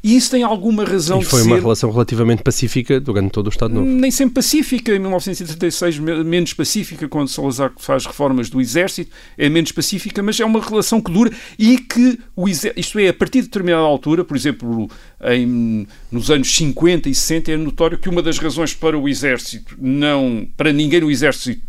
E 0.07 0.15
isso 0.15 0.31
tem 0.31 0.45
alguma 0.45 0.85
razão 0.85 1.19
e 1.21 1.25
foi 1.25 1.41
de 1.41 1.49
uma 1.49 1.57
ser... 1.57 1.63
relação 1.63 1.91
relativamente 1.91 2.41
pacífica 2.41 3.01
durante 3.01 3.33
todo 3.33 3.47
o 3.47 3.51
Estado 3.51 3.75
Novo. 3.75 3.91
Nem 3.91 4.09
sempre 4.09 4.35
pacífica. 4.35 4.95
Em 4.95 5.01
1936, 5.01 5.99
menos 5.99 6.53
pacífica, 6.53 7.09
quando 7.09 7.27
Salazar 7.27 7.73
faz 7.77 8.07
reformas 8.07 8.49
do 8.49 8.61
Exército, 8.61 9.11
é 9.37 9.49
menos 9.49 9.73
pacífica, 9.73 10.23
mas 10.23 10.39
é 10.39 10.45
uma 10.45 10.61
relação 10.61 11.01
que 11.01 11.11
dura 11.11 11.33
e 11.59 11.79
que, 11.79 12.21
o 12.37 12.49
exército, 12.49 12.79
isto 12.79 12.99
é, 13.01 13.09
a 13.09 13.13
partir 13.13 13.41
de 13.41 13.49
determinada 13.49 13.83
altura, 13.83 14.25
por 14.25 14.37
exemplo, 14.37 14.89
em, 15.25 15.89
nos 16.13 16.31
anos 16.31 16.55
50 16.55 17.09
e 17.09 17.15
60, 17.15 17.51
é 17.51 17.57
notório 17.57 17.99
que 17.99 18.09
uma 18.09 18.23
das 18.23 18.39
razões 18.39 18.73
para 18.73 18.97
o 18.97 19.09
Exército 19.09 19.75
não, 19.77 20.47
para 20.57 20.73
ninguém 20.73 21.01
no 21.01 21.11
Exército, 21.11 21.61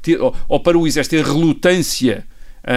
ter, 0.00 0.20
ou, 0.20 0.32
ou 0.48 0.60
para 0.60 0.78
o 0.78 0.86
Exército 0.86 1.16
ter 1.16 1.24
relutância 1.24 2.24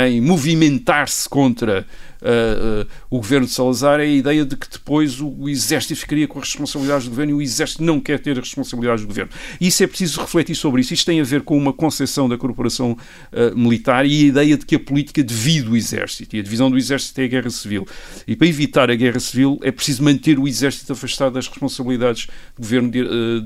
em 0.07 0.19
movimentar-se 0.19 1.29
contra 1.29 1.85
uh, 2.25 2.83
uh, 2.83 2.87
o 3.09 3.17
governo 3.17 3.45
de 3.45 3.53
Salazar 3.53 3.99
é 3.99 4.03
a 4.03 4.07
ideia 4.07 4.43
de 4.43 4.55
que 4.55 4.67
depois 4.69 5.21
o, 5.21 5.27
o, 5.27 5.47
exército 5.47 5.95
ficaria 5.95 6.27
com 6.27 6.39
as 6.39 6.45
responsabilidades 6.45 7.05
do 7.05 7.11
governo 7.11 7.31
e 7.31 7.35
o 7.35 7.41
exército 7.41 7.83
não 7.83 7.99
quer 7.99 8.19
ter 8.19 8.31
as 8.31 8.39
responsabilidades 8.39 9.03
do 9.03 9.07
governo. 9.07 9.31
Isso 9.61 9.83
é 9.83 9.87
preciso 9.87 10.19
refletir 10.19 10.55
sobre 10.55 10.81
isso. 10.81 10.93
Isto 10.93 11.05
tem 11.05 11.21
a 11.21 11.23
ver 11.23 11.41
com 11.41 11.55
uma 11.55 11.71
concepção 11.71 12.27
da 12.27 12.37
corporação 12.37 12.93
uh, 12.93 13.57
militar 13.57 14.05
e 14.05 14.23
a 14.23 14.27
ideia 14.27 14.57
de 14.57 14.65
que 14.65 14.75
a 14.75 14.79
política 14.79 15.23
divide 15.23 15.69
o 15.69 15.77
exército 15.77 16.35
e 16.35 16.39
a 16.39 16.43
divisão 16.43 16.69
do 16.71 16.77
exército 16.77 17.21
é 17.21 17.25
a 17.25 17.27
guerra 17.27 17.49
civil. 17.49 17.87
E 18.27 18.35
para 18.35 18.47
evitar 18.47 18.89
a 18.89 18.95
guerra 18.95 19.19
civil 19.19 19.59
é 19.61 19.71
preciso 19.71 20.03
manter 20.03 20.39
o 20.39 20.47
exército 20.47 20.91
afastado 20.93 21.33
das 21.33 21.47
responsabilidades 21.47 22.27
do 22.57 22.61
governo 22.61 22.91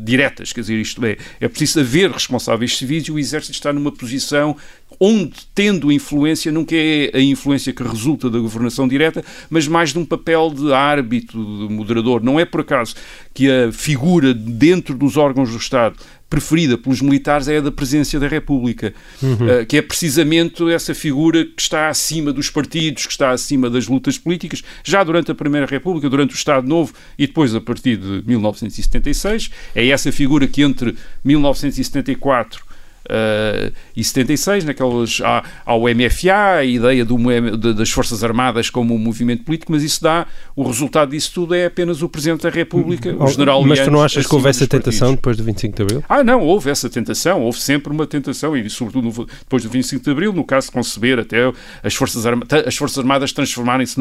diretas, 0.04 0.54
quer 0.54 0.62
dizer, 0.62 0.80
isto 0.80 1.04
é, 1.06 1.18
é 1.40 1.48
preciso 1.48 1.80
haver 1.80 2.12
responsáveis 2.12 2.78
civis 2.78 3.04
e 3.06 3.12
o 3.12 3.20
exército 3.20 3.54
está 3.54 3.74
numa 3.74 3.92
posição 3.92 4.56
onde, 5.00 5.34
tendo 5.54 5.92
influência, 5.92 6.52
nunca 6.52 6.76
é 6.76 7.12
a 7.14 7.22
influência 7.22 7.74
que 7.74 7.84
resulta 7.84 8.30
da 8.30 8.40
governação 8.40 8.69
direta, 8.88 9.24
mas 9.50 9.68
mais 9.68 9.92
de 9.92 10.00
um 10.00 10.06
papel 10.06 10.52
de 10.56 10.74
árbitro, 10.74 11.40
de 11.40 11.74
moderador. 11.74 12.24
Não 12.24 12.40
é 12.40 12.46
por 12.46 12.62
acaso 12.62 12.96
que 13.34 13.50
a 13.50 13.72
figura 13.72 14.34
dentro 14.34 14.96
dos 14.96 15.18
órgãos 15.18 15.52
do 15.52 15.58
Estado 15.58 15.96
preferida 16.30 16.78
pelos 16.78 17.02
militares 17.02 17.48
é 17.48 17.58
a 17.58 17.62
da 17.62 17.72
presidência 17.72 18.20
da 18.20 18.28
República, 18.28 18.94
uhum. 19.22 19.34
uh, 19.34 19.66
que 19.66 19.78
é 19.78 19.82
precisamente 19.82 20.64
essa 20.72 20.94
figura 20.94 21.44
que 21.44 21.62
está 21.62 21.90
acima 21.90 22.32
dos 22.32 22.50
partidos, 22.50 23.08
que 23.08 23.12
está 23.12 23.32
acima 23.32 23.70
das 23.70 23.88
lutas 23.88 24.18
políticas, 24.18 24.64
já 24.84 25.04
durante 25.04 25.32
a 25.32 25.36
Primeira 25.36 25.66
República, 25.66 26.08
durante 26.08 26.34
o 26.34 26.38
Estado 26.38 26.68
Novo 26.68 26.94
e 27.18 27.26
depois 27.26 27.56
a 27.56 27.60
partir 27.60 27.98
de 27.98 28.24
1976. 28.28 29.50
É 29.74 29.88
essa 29.88 30.12
figura 30.12 30.48
que 30.48 30.62
entre 30.62 30.96
1974 31.24 32.69
Uh, 33.06 33.74
e 33.96 34.04
76, 34.04 34.66
naquelas, 34.66 35.20
há, 35.24 35.44
há 35.66 35.74
o 35.76 35.88
MFA, 35.88 36.58
a 36.60 36.64
ideia 36.64 37.04
do, 37.04 37.18
de, 37.58 37.74
das 37.74 37.90
Forças 37.90 38.24
Armadas 38.24 38.70
como 38.70 38.94
um 38.94 39.00
movimento 39.00 39.44
político, 39.44 39.72
mas 39.72 39.82
isso 39.84 40.02
dá, 40.04 40.28
o 40.56 40.64
resultado 40.64 41.12
disso 41.12 41.32
tudo 41.34 41.56
é 41.56 41.66
apenas 41.66 42.04
o 42.04 42.10
Presidente 42.10 42.44
da 42.44 42.50
República, 42.50 43.16
o 43.18 43.28
General 43.28 43.64
Mas 43.64 43.80
tu 43.80 43.90
não 43.90 44.02
achas 44.04 44.28
que 44.28 44.36
houve 44.36 44.50
essa 44.50 44.68
tentação 44.68 45.16
depois 45.16 45.38
do 45.38 45.44
25 45.44 45.76
de 45.76 45.82
Abril? 45.82 46.04
Ah, 46.08 46.24
não, 46.24 46.42
houve 46.42 46.70
essa 46.70 46.90
tentação, 46.90 47.42
houve 47.42 47.60
sempre 47.60 47.92
uma 47.92 48.06
tentação, 48.06 48.56
e 48.56 48.70
sobretudo 48.70 49.06
no- 49.06 49.26
depois 49.26 49.64
do 49.64 49.70
25 49.70 50.04
de 50.04 50.12
Abril, 50.12 50.32
no 50.34 50.44
caso 50.44 50.68
de 50.68 50.74
conceber 50.74 51.18
até 51.20 51.52
as 51.84 51.96
Forças, 51.96 52.26
Arma- 52.26 52.46
as 52.66 52.76
forças 52.76 53.00
Armadas 53.00 53.32
transformarem-se 53.34 54.00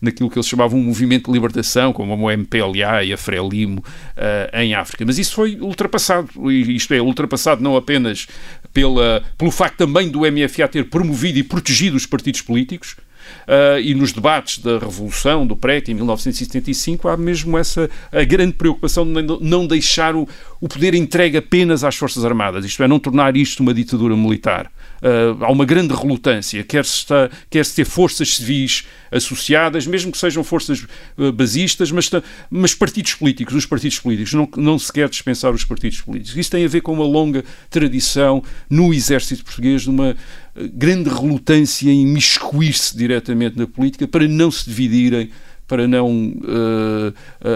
naquilo 0.00 0.30
que 0.30 0.38
eles 0.38 0.46
chamavam 0.46 0.78
um 0.78 0.82
movimento 0.84 1.26
de 1.26 1.32
libertação, 1.32 1.92
como 1.92 2.14
o 2.14 2.30
MPLA 2.30 3.02
e 3.04 3.12
a 3.12 3.16
Frelimo 3.16 3.82
eh, 4.16 4.62
em 4.62 4.74
África. 4.74 5.04
Mas 5.04 5.18
isso 5.18 5.34
foi 5.34 5.56
ultrapassado, 5.60 6.28
e 6.50 6.76
isto 6.76 6.94
é, 6.94 7.00
ultrapassado 7.00 7.62
não 7.62 7.76
apenas 7.76 8.26
pela, 8.72 9.22
pelo 9.38 9.50
facto 9.50 9.76
também 9.76 10.08
do 10.08 10.20
MFA 10.20 10.68
ter 10.68 10.84
promovido 10.88 11.38
e 11.38 11.42
protegido 11.42 11.96
os 11.96 12.06
partidos 12.06 12.42
políticos, 12.42 12.96
Uh, 13.44 13.80
e 13.80 13.94
nos 13.94 14.12
debates 14.12 14.58
da 14.58 14.78
Revolução, 14.78 15.46
do 15.46 15.56
PREC, 15.56 15.90
em 15.90 15.94
1975, 15.94 17.08
há 17.08 17.16
mesmo 17.16 17.56
essa 17.56 17.88
a 18.12 18.24
grande 18.24 18.52
preocupação 18.52 19.04
de 19.06 19.22
não- 19.40 19.66
deixar 19.66 20.14
o, 20.14 20.28
o 20.60 20.68
poder 20.68 20.94
entregue 20.94 21.38
apenas 21.38 21.84
às 21.84 21.96
Forças 21.96 22.24
Armadas, 22.24 22.64
isto 22.64 22.82
é, 22.82 22.88
não 22.88 22.98
tornar 22.98 23.36
isto 23.36 23.60
uma 23.60 23.72
ditadura 23.74 24.16
militar. 24.16 24.70
Uh, 25.04 25.44
há 25.44 25.52
uma 25.52 25.66
grande 25.66 25.92
relutância, 25.92 26.64
quer-se 26.64 27.04
quer-se 27.50 27.74
ter 27.74 27.84
forças 27.84 28.36
civis 28.36 28.86
associadas, 29.12 29.86
mesmo 29.86 30.10
que 30.10 30.16
sejam 30.16 30.42
forças 30.42 30.86
uh, 31.18 31.30
basistas, 31.30 31.92
mas, 31.92 32.10
mas 32.48 32.74
partidos 32.74 33.12
políticos, 33.12 33.54
os 33.54 33.66
partidos 33.66 33.98
políticos, 33.98 34.32
não, 34.32 34.48
não 34.56 34.78
se 34.78 34.90
quer 34.90 35.06
dispensar 35.10 35.52
os 35.52 35.62
partidos 35.62 36.00
políticos. 36.00 36.34
Isso 36.34 36.50
tem 36.50 36.64
a 36.64 36.68
ver 36.68 36.80
com 36.80 36.94
uma 36.94 37.04
longa 37.04 37.44
tradição 37.68 38.42
no 38.70 38.94
exército 38.94 39.44
português 39.44 39.82
de 39.82 39.90
uma 39.90 40.12
uh, 40.12 40.68
grande 40.72 41.10
relutância 41.10 41.90
em 41.90 42.06
miscuir-se 42.06 42.96
diretamente 42.96 43.58
na 43.58 43.66
política 43.66 44.08
para 44.08 44.26
não 44.26 44.50
se 44.50 44.64
dividirem 44.64 45.30
para 45.66 45.88
não 45.88 46.28
uh, 46.28 47.08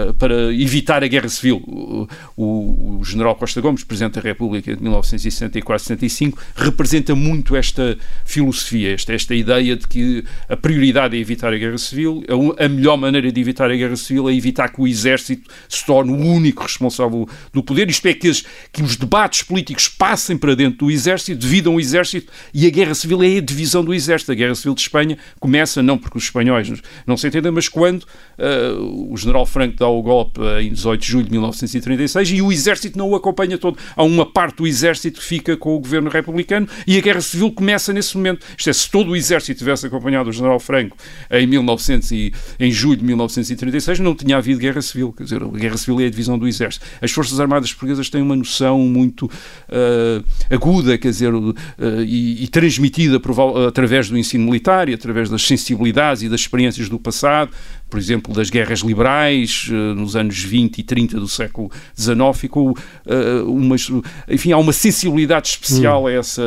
uh, 0.09 0.13
para 0.15 0.53
evitar 0.53 1.03
a 1.03 1.07
guerra 1.07 1.29
civil. 1.29 1.61
O, 1.65 2.07
o- 2.37 3.03
general 3.03 3.35
Costa 3.35 3.61
Gomes, 3.61 3.83
presidente 3.83 4.15
da 4.15 4.21
República 4.21 4.75
de 4.75 4.81
1964-65, 4.83 6.33
representa 6.55 7.15
muito 7.15 7.55
esta 7.55 7.97
filosofia, 8.25 8.93
esta, 8.93 9.13
esta 9.13 9.33
ideia 9.35 9.75
de 9.75 9.87
que 9.87 10.23
a 10.47 10.57
prioridade 10.57 11.15
é 11.17 11.19
evitar 11.19 11.53
a 11.53 11.57
guerra 11.57 11.77
civil, 11.77 12.23
a, 12.59 12.65
a 12.65 12.69
melhor 12.69 12.97
maneira 12.97 13.31
de 13.31 13.39
evitar 13.39 13.69
a 13.71 13.75
guerra 13.75 13.95
civil 13.95 14.29
é 14.29 14.33
evitar 14.35 14.69
que 14.69 14.81
o 14.81 14.87
exército 14.87 15.49
se 15.67 15.85
torne 15.85 16.11
o 16.11 16.15
único 16.17 16.63
responsável 16.63 17.27
do 17.53 17.63
poder, 17.63 17.89
isto 17.89 18.05
é, 18.07 18.13
que, 18.13 18.27
as- 18.27 18.43
que 18.71 18.81
os 18.83 18.95
debates 18.95 19.43
políticos 19.43 19.87
passem 19.87 20.37
para 20.37 20.55
dentro 20.55 20.79
do 20.85 20.91
exército, 20.91 21.37
dividam 21.39 21.75
o 21.75 21.79
exército 21.79 22.31
e 22.53 22.65
a 22.67 22.69
guerra 22.69 22.93
civil 22.93 23.23
é 23.23 23.37
a 23.37 23.41
divisão 23.41 23.83
do 23.83 23.93
exército. 23.93 24.31
A 24.31 24.35
guerra 24.35 24.55
civil 24.55 24.73
de 24.75 24.81
Espanha 24.81 25.17
começa 25.39 25.81
não 25.81 25.97
porque 25.97 26.17
os 26.17 26.23
espanhóis 26.25 26.69
não 27.05 27.15
se 27.17 27.27
entendem, 27.27 27.51
mas 27.51 27.67
quando 27.67 27.98
ah, 28.37 28.77
o 28.79 29.15
general 29.17 29.45
Franco 29.45 29.75
dá 29.77 29.87
o 29.87 30.01
golpe 30.01 30.41
em 30.61 30.71
18 30.71 31.01
de 31.01 31.07
julho 31.07 31.25
de 31.25 31.31
1936 31.31 32.31
e 32.31 32.41
o 32.41 32.51
exército 32.51 32.97
não 32.97 33.09
o 33.09 33.15
acompanha 33.15 33.57
todo. 33.57 33.77
Há 33.95 34.03
uma 34.03 34.25
parte 34.25 34.57
do 34.57 34.67
exército 34.67 35.19
que 35.19 35.25
fica 35.25 35.57
com 35.57 35.75
o 35.75 35.79
governo 35.79 36.09
republicano 36.09 36.67
e 36.87 36.97
a 36.97 37.01
guerra 37.01 37.21
civil 37.21 37.51
começa 37.51 37.91
nesse 37.93 38.15
momento. 38.17 38.45
Isto 38.57 38.69
é, 38.69 38.73
se 38.73 38.89
todo 38.89 39.11
o 39.11 39.15
exército 39.15 39.59
tivesse 39.59 39.85
acompanhado 39.87 40.29
o 40.29 40.33
general 40.33 40.59
Franco 40.59 40.97
em 41.31 41.47
1900 41.47 42.11
e, 42.11 42.33
em 42.59 42.71
julho 42.71 42.97
de 42.97 43.03
1936, 43.05 43.99
não 43.99 44.15
tinha 44.15 44.37
havido 44.37 44.59
guerra 44.59 44.81
civil. 44.81 45.13
Quer 45.13 45.23
dizer, 45.23 45.43
a 45.43 45.47
guerra 45.47 45.77
civil 45.77 45.99
é 46.01 46.05
a 46.05 46.09
divisão 46.09 46.37
do 46.37 46.47
exército. 46.47 46.85
As 47.01 47.11
Forças 47.11 47.39
Armadas 47.39 47.71
Portuguesas 47.73 48.09
têm 48.09 48.21
uma 48.21 48.35
noção 48.35 48.79
muito 48.79 49.29
ah, 49.69 50.23
aguda, 50.49 50.97
quer 50.97 51.09
dizer, 51.09 51.31
ah, 51.33 51.83
e, 52.05 52.43
e 52.43 52.47
transmitida 52.47 53.19
prova- 53.19 53.67
através 53.67 54.09
do 54.09 54.17
ensino 54.17 54.45
militar 54.45 54.89
e 54.89 54.93
através 54.93 55.29
das 55.29 55.43
sensibilidades 55.43 56.23
e 56.23 56.29
das 56.29 56.41
experiências 56.41 56.89
do 56.89 56.99
passado, 56.99 57.51
por 57.89 57.97
exemplo, 57.97 58.33
das 58.33 58.49
guerras 58.49 58.79
liberais 58.79 59.67
eh, 59.69 59.93
nos 59.93 60.15
anos 60.15 60.39
20 60.43 60.77
e 60.77 60.83
30 60.83 61.19
do 61.19 61.27
século 61.27 61.71
XIX, 61.97 62.17
ficou 62.35 62.77
eh, 63.05 63.41
umas, 63.45 63.89
enfim, 64.27 64.51
há 64.51 64.57
uma 64.57 64.73
sensibilidade 64.73 65.49
especial 65.49 66.05
a, 66.07 66.11
essa, 66.11 66.43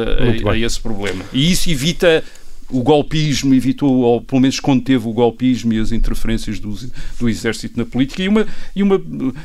a, 0.46 0.52
a 0.52 0.58
esse 0.58 0.80
problema. 0.80 1.24
E 1.32 1.50
isso 1.50 1.68
evita 1.68 2.22
o 2.72 2.82
golpismo, 2.82 3.54
evitou, 3.54 3.92
ou 3.92 4.20
pelo 4.20 4.40
menos 4.40 4.58
conteve 4.58 5.06
o 5.06 5.12
golpismo 5.12 5.72
e 5.74 5.78
as 5.78 5.92
interferências 5.92 6.58
do, 6.58 6.74
do 7.18 7.28
exército 7.28 7.78
na 7.78 7.84
política. 7.84 8.22
E 8.22 8.28
uma, 8.28 8.46
e 8.74 8.82
uma, 8.82 9.00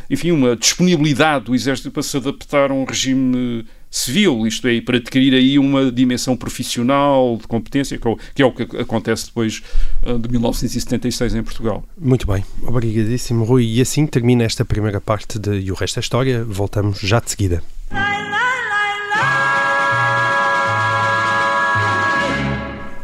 enfim, 0.09 0.31
uma 0.31 0.55
disponibilidade 0.55 1.45
do 1.45 1.53
exército 1.53 1.91
para 1.91 2.03
se 2.03 2.15
adaptar 2.15 2.71
a 2.71 2.73
um 2.73 2.85
regime 2.85 3.65
civil, 3.89 4.45
isto 4.45 4.67
é, 4.67 4.79
para 4.81 4.97
adquirir 4.97 5.33
aí 5.33 5.57
uma 5.57 5.91
dimensão 5.91 6.35
profissional 6.35 7.37
de 7.37 7.47
competência, 7.47 7.97
que 7.97 8.41
é 8.41 8.45
o 8.45 8.51
que, 8.51 8.77
é 8.77 8.81
acontece 8.81 9.27
depois 9.27 9.61
eh, 10.03 10.17
de 10.17 10.29
1976 10.29 11.35
em 11.35 11.43
Portugal. 11.43 11.83
Muito 11.97 12.27
bem, 12.27 12.43
obrigadíssimo, 12.63 13.43
Rui. 13.43 13.65
E 13.65 13.81
assim 13.81 14.05
termina 14.05 14.43
esta 14.43 14.65
primeira 14.65 15.01
parte 15.01 15.39
de 15.39 15.59
E 15.59 15.71
o 15.71 15.75
Resto 15.75 15.99
é 15.99 16.01
História. 16.01 16.43
Voltamos 16.43 16.99
já 16.99 17.19
de 17.19 17.29
seguida. 17.31 17.63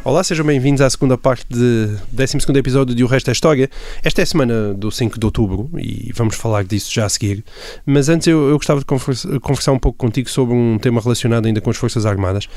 Olá, 0.05 0.21
sejam 0.21 0.45
bem-vindos 0.45 0.81
à 0.81 0.89
segunda 0.89 1.17
parte 1.17 1.45
do 1.49 1.97
12 2.11 2.37
episódio 2.57 2.93
de 2.93 3.05
O 3.05 3.07
Resto 3.07 3.29
é 3.29 3.31
História. 3.31 3.69
Esta 4.03 4.21
é 4.21 4.23
a 4.23 4.25
semana 4.25 4.73
do 4.73 4.91
5 4.91 5.17
de 5.17 5.25
outubro 5.25 5.69
e 5.77 6.11
vamos 6.13 6.35
falar 6.35 6.65
disso 6.65 6.93
já 6.93 7.05
a 7.05 7.09
seguir. 7.09 7.41
Mas 7.85 8.09
antes 8.09 8.27
eu, 8.27 8.49
eu 8.49 8.57
gostava 8.57 8.81
de 8.81 8.85
conversa- 8.85 9.39
conversar 9.39 9.71
um 9.71 9.79
pouco 9.79 9.97
contigo 9.97 10.29
sobre 10.29 10.53
um 10.53 10.77
tema 10.77 10.99
relacionado 10.99 11.45
ainda 11.45 11.61
com 11.61 11.69
as 11.69 11.77
Forças 11.77 12.05
Armadas. 12.05 12.49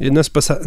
Na, 0.00 0.22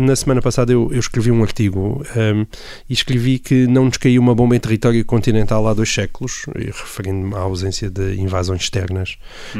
na 0.05 0.15
semana 0.15 0.39
passada 0.39 0.71
eu, 0.71 0.89
eu 0.91 0.99
escrevi 0.99 1.31
um 1.31 1.41
artigo 1.41 2.05
um, 2.15 2.45
e 2.87 2.93
escrevi 2.93 3.39
que 3.39 3.65
não 3.65 3.85
nos 3.85 3.97
caiu 3.97 4.21
uma 4.21 4.35
bomba 4.35 4.55
em 4.55 4.59
território 4.59 5.03
continental 5.03 5.67
há 5.67 5.73
dois 5.73 5.91
séculos, 5.91 6.45
referindo-me 6.55 7.33
à 7.33 7.39
ausência 7.39 7.89
de 7.89 8.21
invasões 8.21 8.61
externas, 8.61 9.17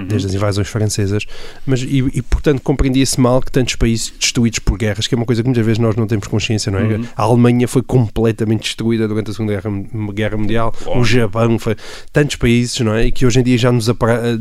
desde 0.08 0.27
as 0.27 0.34
invasões 0.36 0.67
francesas, 0.67 1.25
mas 1.65 1.82
e, 1.82 1.97
e, 2.13 2.21
portanto 2.21 2.62
compreendi 2.62 3.01
esse 3.01 3.19
mal 3.19 3.41
que 3.41 3.51
tantos 3.51 3.75
países 3.75 4.13
destruídos 4.19 4.60
por 4.60 4.77
guerras, 4.77 5.08
que 5.08 5.15
é 5.15 5.17
uma 5.17 5.25
coisa 5.25 5.41
que 5.41 5.47
muitas 5.47 5.65
vezes 5.65 5.79
nós 5.79 5.95
não 5.95 6.05
temos 6.05 6.27
consciência, 6.27 6.58
não 6.67 6.79
é? 6.79 6.99
A 7.15 7.23
Alemanha 7.23 7.67
foi 7.67 7.81
completamente 7.81 8.63
destruída 8.63 9.07
durante 9.07 9.31
a 9.31 9.33
Segunda 9.33 9.53
Guerra, 9.53 9.71
Guerra 10.13 10.37
Mundial, 10.37 10.73
o 10.95 11.03
Japão, 11.03 11.57
foi, 11.59 11.75
tantos 12.11 12.35
países, 12.35 12.79
não 12.79 12.93
é? 12.93 13.05
E 13.05 13.11
que 13.11 13.25
hoje 13.25 13.39
em 13.39 13.43
dia 13.43 13.57
já 13.57 13.71
nos, 13.71 13.89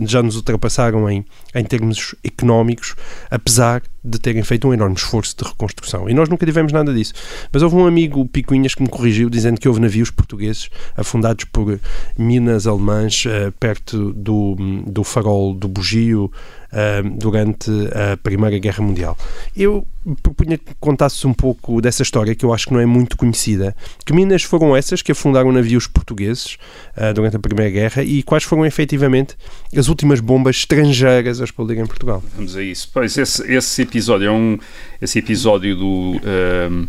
já 0.06 0.22
nos 0.22 0.36
ultrapassaram 0.36 1.08
em, 1.10 1.24
em 1.54 1.64
termos 1.64 2.14
económicos, 2.24 2.94
apesar 3.30 3.82
de 4.02 4.18
terem 4.18 4.42
feito 4.42 4.66
um 4.66 4.72
enorme 4.72 4.96
esforço 4.96 5.36
de 5.36 5.44
reconstrução. 5.44 6.08
E 6.08 6.14
nós 6.14 6.28
nunca 6.28 6.46
tivemos 6.46 6.72
nada 6.72 6.94
disso. 6.94 7.12
Mas 7.52 7.62
houve 7.62 7.76
um 7.76 7.86
amigo 7.86 8.26
Picuinhas 8.26 8.74
que 8.74 8.82
me 8.82 8.88
corrigiu, 8.88 9.28
dizendo 9.28 9.60
que 9.60 9.68
houve 9.68 9.80
navios 9.80 10.10
portugueses 10.10 10.70
afundados 10.96 11.44
por 11.44 11.78
minas 12.16 12.66
alemãs 12.66 13.24
eh, 13.26 13.52
perto 13.58 14.12
do, 14.12 14.56
do 14.86 15.04
farol 15.04 15.52
do 15.52 15.68
Bugio 15.68 16.30
eh, 16.70 17.02
durante 17.02 17.70
a 17.94 18.18
Primeira 18.18 18.58
Guerra 18.58 18.84
Mundial. 18.84 19.16
Eu 19.56 19.86
propunha 20.22 20.58
que 20.58 20.74
contasses 20.78 21.24
um 21.24 21.32
pouco 21.32 21.80
dessa 21.80 22.02
história, 22.02 22.34
que 22.34 22.44
eu 22.44 22.52
acho 22.52 22.66
que 22.66 22.74
não 22.74 22.80
é 22.80 22.84
muito 22.84 23.16
conhecida. 23.16 23.74
Que 24.04 24.12
minas 24.12 24.42
foram 24.42 24.76
essas 24.76 25.00
que 25.00 25.12
afundaram 25.12 25.50
navios 25.50 25.86
portugueses 25.86 26.58
eh, 26.94 27.10
durante 27.14 27.36
a 27.36 27.38
Primeira 27.38 27.70
Guerra 27.70 28.02
e 28.02 28.22
quais 28.22 28.44
foram 28.44 28.66
efetivamente 28.66 29.34
as 29.74 29.88
últimas 29.88 30.20
bombas 30.20 30.56
estrangeiras 30.56 31.40
a 31.40 31.44
explodir 31.44 31.78
em 31.78 31.86
Portugal? 31.86 32.22
Vamos 32.36 32.54
a 32.54 32.62
isso. 32.62 32.90
Pois 32.92 33.16
esse, 33.16 33.50
esse 33.50 33.82
episódio 33.82 34.26
é 34.26 34.30
um 34.30 34.58
esse 35.00 35.20
episódio 35.20 35.74
do 35.74 36.20
ehm, 36.22 36.86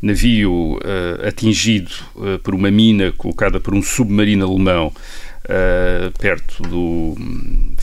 navio 0.00 0.78
eh, 0.84 1.26
atingido 1.28 1.90
por 2.44 2.54
uma 2.54 2.70
mina 2.70 3.10
colocada 3.10 3.58
por 3.58 3.74
um 3.74 3.82
submarino 3.82 4.46
alemão 4.46 4.92
perto 6.18 6.62
do 6.64 7.14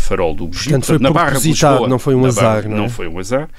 farol 0.04 0.36
do 0.36 0.48
Bugio, 0.48 0.64
Portanto, 0.72 0.86
foi 0.86 1.00
na 1.00 1.12
Barra 1.12 1.40
de 1.40 1.48
Lisboa. 1.50 1.88
não 1.88 1.98
foi 2.00 2.14
um 2.16 2.26
azar, 2.26 2.64
Barra- 2.64 2.76
não 2.76 2.86
é? 2.86 2.90
foi 2.90 3.08
um 3.08 3.18
azar. 3.20 3.50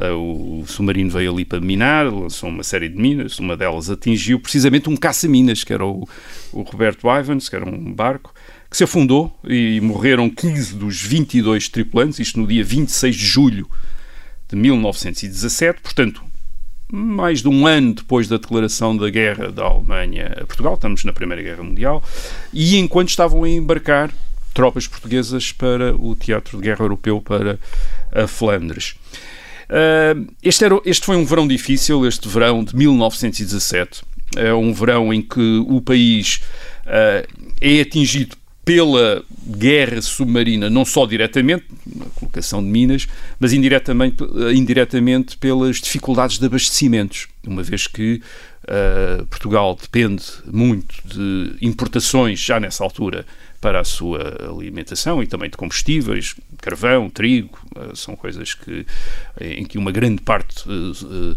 Eh, 0.00 0.10
o 0.10 0.64
submarino 0.66 1.10
veio 1.10 1.32
ali 1.32 1.44
para 1.44 1.60
minar, 1.60 2.12
lançou 2.12 2.48
uma 2.48 2.62
série 2.62 2.88
de 2.88 2.96
minas, 3.00 3.38
uma 3.38 3.56
delas 3.56 3.88
atingiu 3.90 4.38
precisamente 4.40 4.88
um 4.90 4.96
caça-minas, 4.96 5.64
que 5.64 5.72
era 5.72 5.84
o, 5.86 6.08
o 6.52 6.62
Roberto 6.62 7.06
Ivans, 7.08 7.48
que 7.48 7.56
era 7.56 7.64
um 7.68 7.92
barco, 7.92 8.34
que 8.70 8.76
se 8.76 8.84
afundou 8.84 9.36
e 9.44 9.80
morreram 9.80 10.28
15 10.30 10.74
dos 10.76 11.00
22 11.02 11.68
tripulantes, 11.68 12.18
isto 12.18 12.40
no 12.40 12.46
dia 12.46 12.64
26 12.64 13.14
de 13.14 13.24
julho 13.26 13.68
de 14.48 14.56
1917, 14.56 15.80
portanto, 15.82 16.22
mais 16.90 17.40
de 17.40 17.48
um 17.48 17.66
ano 17.66 17.94
depois 17.94 18.28
da 18.28 18.36
declaração 18.36 18.94
da 18.96 19.08
guerra 19.08 19.50
da 19.50 19.64
Alemanha 19.64 20.32
a 20.40 20.44
Portugal, 20.46 20.74
estamos 20.74 21.04
na 21.04 21.12
Primeira 21.12 21.42
Guerra 21.42 21.62
Mundial, 21.62 22.02
e 22.52 22.76
enquanto 22.76 23.08
estavam 23.08 23.44
a 23.44 23.48
embarcar 23.48 24.10
tropas 24.52 24.86
portuguesas 24.86 25.52
para 25.52 25.94
o 25.94 26.14
Teatro 26.14 26.58
de 26.58 26.64
Guerra 26.64 26.84
Europeu 26.84 27.20
para 27.20 27.58
a 28.12 28.26
Flandres. 28.26 28.94
Uh, 29.72 30.30
este, 30.42 30.64
era, 30.64 30.78
este 30.84 31.06
foi 31.06 31.16
um 31.16 31.24
verão 31.24 31.48
difícil, 31.48 32.06
este 32.06 32.28
verão 32.28 32.62
de 32.62 32.76
1917. 32.76 34.02
É 34.36 34.52
um 34.52 34.72
verão 34.72 35.12
em 35.12 35.22
que 35.22 35.64
o 35.66 35.80
país 35.80 36.42
uh, 36.86 37.26
é 37.60 37.80
atingido 37.80 38.36
pela 38.64 39.24
guerra 39.44 40.00
submarina, 40.00 40.70
não 40.70 40.84
só 40.84 41.04
diretamente, 41.04 41.64
na 41.86 42.04
colocação 42.14 42.62
de 42.62 42.68
minas, 42.68 43.08
mas 43.40 43.52
indiretamente, 43.52 44.22
indiretamente 44.54 45.36
pelas 45.36 45.80
dificuldades 45.80 46.38
de 46.38 46.46
abastecimentos, 46.46 47.26
uma 47.44 47.62
vez 47.62 47.86
que 47.88 48.22
uh, 48.64 49.26
Portugal 49.26 49.76
depende 49.80 50.24
muito 50.46 50.94
de 51.04 51.56
importações 51.60 52.38
já 52.38 52.60
nessa 52.60 52.84
altura 52.84 53.26
para 53.62 53.78
a 53.78 53.84
sua 53.84 54.50
alimentação 54.50 55.22
e 55.22 55.26
também 55.26 55.48
de 55.48 55.56
combustíveis, 55.56 56.34
carvão, 56.60 57.08
trigo, 57.08 57.56
uh, 57.76 57.94
são 57.94 58.16
coisas 58.16 58.54
que, 58.54 58.84
em 59.40 59.64
que 59.64 59.78
uma 59.78 59.92
grande 59.92 60.20
parte 60.20 60.68
uh, 60.68 61.36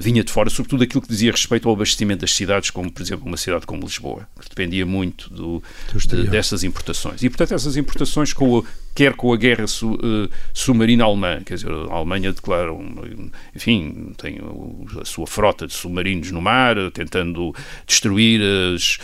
vinha 0.00 0.22
de 0.22 0.30
fora, 0.30 0.48
sobretudo 0.48 0.84
aquilo 0.84 1.02
que 1.02 1.08
dizia 1.08 1.32
respeito 1.32 1.68
ao 1.68 1.74
abastecimento 1.74 2.20
das 2.20 2.32
cidades, 2.32 2.70
como 2.70 2.90
por 2.90 3.02
exemplo 3.02 3.26
uma 3.26 3.36
cidade 3.36 3.66
como 3.66 3.82
Lisboa, 3.82 4.28
que 4.40 4.48
dependia 4.48 4.86
muito 4.86 5.28
do, 5.28 5.60
de, 5.92 6.28
dessas 6.28 6.62
importações. 6.62 7.24
E 7.24 7.28
portanto 7.28 7.52
essas 7.52 7.76
importações 7.76 8.32
com 8.32 8.58
a, 8.58 8.62
quer 8.96 9.12
com 9.12 9.32
a 9.32 9.36
guerra 9.36 9.66
su, 9.66 9.92
uh, 9.92 10.28
submarina 10.52 11.04
alemã, 11.04 11.40
quer 11.44 11.54
dizer, 11.54 11.70
a 11.70 11.94
Alemanha 11.94 12.32
declara, 12.32 12.72
enfim, 13.54 14.12
tem 14.16 14.40
a 15.00 15.04
sua 15.04 15.26
frota 15.26 15.66
de 15.66 15.74
submarinos 15.74 16.32
no 16.32 16.40
mar, 16.40 16.76
tentando 16.92 17.54
destruir 17.86 18.40
as, 18.74 18.98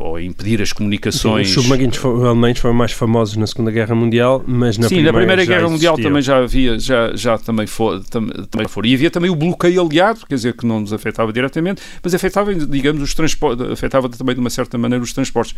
ou 0.00 0.20
impedir 0.20 0.60
as 0.60 0.72
comunicações. 0.72 1.48
Sim, 1.48 1.58
os 1.58 1.64
submarinos 1.64 2.04
alemães 2.04 2.58
foram 2.58 2.74
mais 2.74 2.92
famosos 2.92 3.36
na 3.36 3.46
Segunda 3.46 3.70
Guerra 3.70 3.94
Mundial, 3.94 4.42
mas 4.46 4.76
na 4.76 4.88
Sim, 4.88 4.96
Primeira, 4.96 5.12
na 5.12 5.18
Primeira 5.18 5.44
Guerra 5.44 5.68
Mundial 5.68 5.96
também 5.96 6.20
já 6.20 6.38
havia, 6.38 6.78
já, 6.78 7.14
já 7.14 7.38
também, 7.38 7.66
for, 7.66 8.02
tam, 8.04 8.26
também 8.50 8.68
for. 8.68 8.84
E 8.84 8.94
havia 8.94 9.10
também 9.10 9.30
o 9.30 9.36
bloqueio 9.36 9.80
aliado, 9.80 10.26
quer 10.28 10.34
dizer, 10.34 10.54
que 10.54 10.66
não 10.66 10.80
nos 10.80 10.92
afetava 10.92 11.32
diretamente, 11.32 11.80
mas 12.02 12.12
afetava, 12.14 12.52
digamos, 12.54 13.02
os 13.02 13.14
transportes, 13.14 13.70
afetava 13.70 14.08
também 14.08 14.34
de 14.34 14.40
uma 14.40 14.50
certa 14.50 14.76
maneira 14.76 15.02
os 15.02 15.12
transportes. 15.12 15.54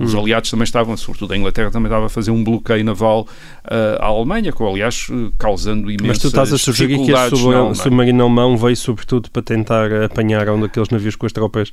Os 0.00 0.14
Hum. 0.14 0.20
aliados 0.20 0.50
também 0.50 0.64
estavam, 0.64 0.96
sobretudo 0.96 1.34
a 1.34 1.36
Inglaterra, 1.36 1.65
também 1.70 1.88
estava 1.88 2.06
a 2.06 2.08
fazer 2.08 2.30
um 2.30 2.42
bloqueio 2.42 2.84
naval 2.84 3.26
uh, 3.64 4.00
à 4.02 4.06
Alemanha, 4.06 4.52
com, 4.52 4.66
aliás, 4.68 5.06
uh, 5.10 5.32
causando 5.38 5.90
imensas 5.90 6.06
Mas 6.08 6.18
tu 6.18 6.26
estás 6.28 6.52
a 6.52 6.58
sugerir 6.58 6.94
que 6.94 7.00
dificuldades 7.00 7.38
sub- 7.38 7.52
submarino 7.74 8.24
alemão 8.24 8.56
veio 8.56 8.76
sobretudo 8.76 9.30
para 9.30 9.42
tentar 9.42 9.92
apanhar 10.04 10.48
um 10.50 10.60
daqueles 10.60 10.88
navios 10.90 11.16
com 11.16 11.26
as 11.26 11.32
tropas. 11.32 11.68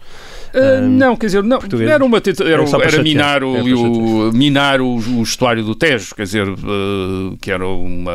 Uh, 0.53 0.82
não, 0.88 1.15
quer 1.15 1.27
dizer, 1.27 1.43
não, 1.43 1.60
era 1.89 2.03
uma 2.06 2.21
tenta- 2.21 2.43
era, 2.43 2.53
Era 2.53 2.63
era 2.95 3.03
minar, 3.03 3.43
o, 3.43 4.29
o- 4.29 4.34
minar 4.34 4.82
o, 4.82 4.95
o 4.95 5.23
estuário 5.23 5.63
do 5.63 5.75
Tejo, 5.75 6.15
quer 6.15 6.23
dizer, 6.23 6.47
uh, 6.47 7.38
que 7.41 7.51
era 7.51 7.67
uma, 7.67 8.12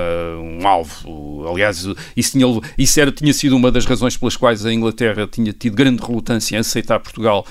um 0.61 0.67
alvo. 0.67 1.47
Aliás, 1.51 1.87
isso, 2.17 2.33
tinha, 2.33 2.47
isso 2.77 3.01
era, 3.01 3.11
tinha 3.13 3.33
sido 3.33 3.57
uma 3.57 3.71
das 3.71 3.85
razões 3.87 4.17
pelas 4.17 4.37
quais 4.37 4.65
a 4.67 4.73
Inglaterra 4.73 5.29
tinha 5.31 5.53
tido 5.53 5.75
grande 5.75 6.03
relutância 6.03 6.57
em 6.57 6.59
aceitar 6.59 6.99
Portugal 7.01 7.45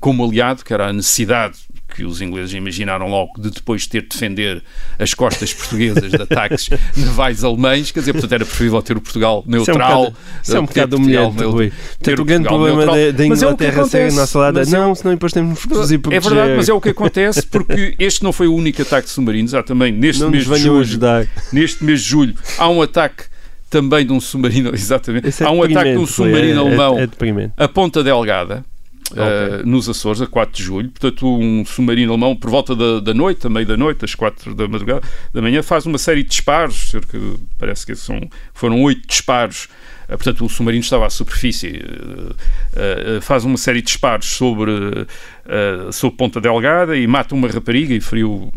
como 0.00 0.24
aliado, 0.24 0.64
que 0.64 0.72
era 0.72 0.88
a 0.88 0.92
necessidade 0.92 1.58
que 1.96 2.04
os 2.04 2.20
ingleses 2.20 2.52
imaginaram 2.52 3.08
logo 3.08 3.40
de 3.40 3.50
depois 3.50 3.86
ter 3.86 4.02
de 4.02 4.08
defender 4.08 4.62
as 4.98 5.14
costas 5.14 5.54
portuguesas 5.54 6.10
de 6.10 6.20
ataques 6.22 6.68
navais 6.96 7.42
alemães, 7.42 7.90
quer 7.90 8.00
dizer, 8.00 8.12
portanto 8.12 8.32
era 8.32 8.44
preferível 8.44 8.82
ter 8.82 8.96
o 8.96 9.00
Portugal 9.00 9.42
neutral. 9.46 10.12
Isso 10.42 10.56
é 10.56 10.60
um 10.60 10.66
bocado 10.66 10.96
Portugal 10.96 10.98
humilhante, 11.28 11.36
neutro- 11.40 11.50
Rui. 11.52 11.70
ter 11.70 12.16
Portanto, 12.16 12.20
o 12.20 12.24
grande 12.24 12.48
Portugal 12.48 12.76
problema 12.76 12.96
da, 13.06 13.10
da 13.16 13.28
Mas 13.28 13.42
é 13.42 13.46
o 13.46 13.56
que 13.56 13.64
Inglaterra 13.64 13.72
ser 13.72 13.96
a 13.96 14.00
acontece. 14.00 14.16
nossa 14.16 14.38
lado 14.38 14.60
é 14.60 14.66
não, 14.66 14.94
senão 14.94 15.14
depois 15.14 15.32
temos 15.32 15.58
que 15.64 15.64
é 15.64 15.98
proteger. 15.98 16.20
verdade, 16.22 16.52
mas 16.56 16.68
é 16.68 16.72
o 16.74 16.80
que 16.80 16.88
acontece 16.90 17.46
porque 17.46 17.94
este 17.98 18.22
não 18.22 18.32
foi 18.32 18.46
o 18.46 18.54
único 18.54 18.82
ataque 18.82 19.06
de 19.06 19.12
submarinos. 19.12 19.54
Há 19.54 19.62
também 19.62 19.90
neste 19.90 20.20
Não 20.22 20.30
mês 20.30 20.44
de 20.46 20.56
julho, 20.58 20.80
ajudar. 20.80 21.26
neste 21.52 21.82
mês 21.82 22.00
de 22.02 22.08
julho, 22.10 22.34
há 22.58 22.68
um 22.68 22.82
ataque 22.82 23.24
também 23.70 24.04
de 24.06 24.12
um 24.12 24.20
submarino, 24.20 24.70
exatamente. 24.76 25.42
É 25.42 25.46
há 25.46 25.50
um 25.50 25.62
ataque 25.62 25.92
de 25.92 25.98
um 25.98 26.06
submarino 26.06 26.60
Rui, 26.62 26.70
é- 26.72 26.74
alemão 26.74 26.98
É, 26.98 27.04
é 27.04 27.64
a 27.64 27.68
Ponta 27.68 28.04
Delgada. 28.04 28.64
Ok. 29.10 29.20
uh, 29.22 29.66
nos 29.66 29.88
Açores, 29.88 30.20
a 30.20 30.26
4 30.26 30.56
de 30.56 30.62
julho. 30.62 30.90
Portanto, 30.90 31.26
um 31.26 31.64
submarino 31.64 32.12
alemão, 32.12 32.34
por 32.34 32.50
volta 32.50 32.74
da, 32.74 33.00
da 33.00 33.14
noite, 33.14 33.46
a 33.46 33.50
meio 33.50 33.66
da 33.66 33.76
noite, 33.76 34.04
às 34.04 34.14
4 34.14 34.54
da 34.54 34.66
madrugada 34.66 35.02
da 35.32 35.40
manhã, 35.42 35.62
faz 35.62 35.86
uma 35.86 35.98
série 35.98 36.22
de 36.22 36.30
disparos, 36.30 36.90
cerca 36.90 37.18
de, 37.18 37.36
parece 37.58 37.86
que 37.86 37.94
são, 37.94 38.20
foram 38.52 38.82
oito 38.82 39.06
disparos. 39.06 39.68
Uh, 40.08 40.16
portanto, 40.16 40.44
o 40.44 40.48
submarino 40.48 40.82
estava 40.82 41.06
à 41.06 41.10
superfície. 41.10 41.68
uh, 41.68 43.18
uh, 43.18 43.20
faz 43.22 43.44
uma 43.44 43.56
série 43.56 43.80
de 43.80 43.86
disparos 43.86 44.26
sobre, 44.26 44.72
sobre 45.92 46.16
Ponta 46.16 46.40
Delgada 46.40 46.96
e 46.96 47.06
mata 47.06 47.34
uma 47.34 47.48
rapariga 47.48 47.94
e 47.94 48.00
feriu 48.00 48.52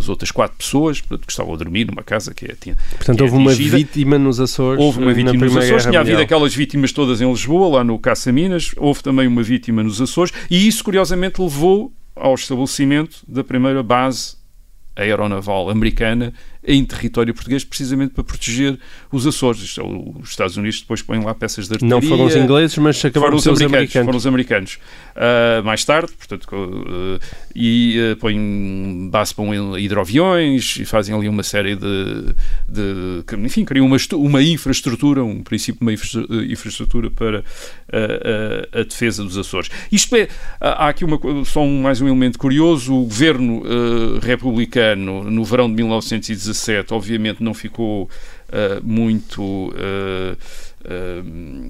umas 0.00 0.08
outras 0.08 0.30
quatro 0.30 0.56
pessoas 0.56 1.00
portanto, 1.00 1.26
que 1.26 1.32
estavam 1.32 1.52
a 1.52 1.56
dormir 1.56 1.86
numa 1.86 2.02
casa 2.02 2.32
que 2.32 2.46
é, 2.46 2.54
tinha, 2.58 2.76
Portanto, 2.96 3.16
que 3.16 3.22
houve 3.22 3.36
uma 3.36 3.52
vítima 3.52 4.18
nos 4.18 4.40
Açores. 4.40 4.82
Houve 4.82 5.00
uma 5.00 5.10
eh, 5.10 5.14
vítima 5.14 5.44
nos 5.44 5.56
Açores, 5.56 5.86
tinha 5.86 6.00
havido 6.00 6.20
aquelas 6.20 6.54
vítimas 6.54 6.92
todas 6.92 7.20
em 7.20 7.30
Lisboa, 7.30 7.78
lá 7.78 7.84
no 7.84 7.98
Caça 7.98 8.32
Minas, 8.32 8.72
houve 8.76 9.02
também 9.02 9.26
uma 9.26 9.42
vítima 9.42 9.82
nos 9.82 10.00
Açores, 10.00 10.32
e 10.50 10.66
isso 10.66 10.82
curiosamente 10.82 11.40
levou 11.40 11.92
ao 12.16 12.34
estabelecimento 12.34 13.18
da 13.28 13.44
primeira 13.44 13.82
base 13.82 14.36
aeronaval 14.96 15.70
americana 15.70 16.32
em 16.62 16.84
território 16.84 17.32
português, 17.32 17.64
precisamente 17.64 18.12
para 18.12 18.22
proteger 18.22 18.78
os 19.10 19.26
Açores. 19.26 19.60
Os 19.62 20.28
Estados 20.28 20.56
Unidos 20.56 20.80
depois 20.80 21.00
põem 21.02 21.22
lá 21.24 21.34
peças 21.34 21.66
de 21.66 21.74
artilharia. 21.74 22.00
Não 22.00 22.08
foram 22.08 22.26
os 22.26 22.36
ingleses, 22.36 22.76
mas 22.78 23.02
acabaram 23.04 23.36
os 23.36 23.46
americanos, 23.46 23.74
americanos. 23.74 24.06
foram 24.06 24.18
os 24.18 24.26
americanos. 24.26 24.78
Ah, 25.16 25.62
mais 25.64 25.84
tarde, 25.84 26.12
portanto, 26.12 26.46
ah, 26.52 27.18
e 27.54 27.98
uh, 28.12 28.16
põem 28.16 29.08
base 29.10 29.34
para 29.34 29.44
um 29.44 29.78
hidroaviões 29.78 30.76
e 30.76 30.84
fazem 30.84 31.14
ali 31.14 31.28
uma 31.28 31.42
série 31.42 31.74
de, 31.74 32.34
de 32.68 33.24
enfim, 33.38 33.64
criam 33.64 33.86
uma, 33.86 33.96
uma 34.14 34.42
infraestrutura, 34.42 35.24
um 35.24 35.42
princípio 35.42 35.78
de 35.80 35.84
uma 35.84 35.92
infra- 35.92 36.26
infraestrutura 36.48 37.10
para 37.10 37.42
a 38.72 38.82
defesa 38.82 39.24
dos 39.24 39.36
Açores. 39.36 39.70
Isto 39.90 40.14
é, 40.16 40.28
há 40.60 40.88
aqui 40.88 41.04
uma, 41.04 41.18
só 41.44 41.62
um, 41.62 41.82
mais 41.82 42.00
um 42.00 42.06
elemento 42.06 42.38
curioso, 42.38 42.94
o 42.94 43.04
governo 43.04 43.62
republicano 44.22 45.24
no 45.24 45.44
verão 45.44 45.72
de 45.72 45.74
1917 46.50 46.94
obviamente 46.94 47.42
não 47.42 47.54
ficou 47.54 48.08
ah, 48.52 48.80
muito 48.82 49.72
ah, 49.76 50.36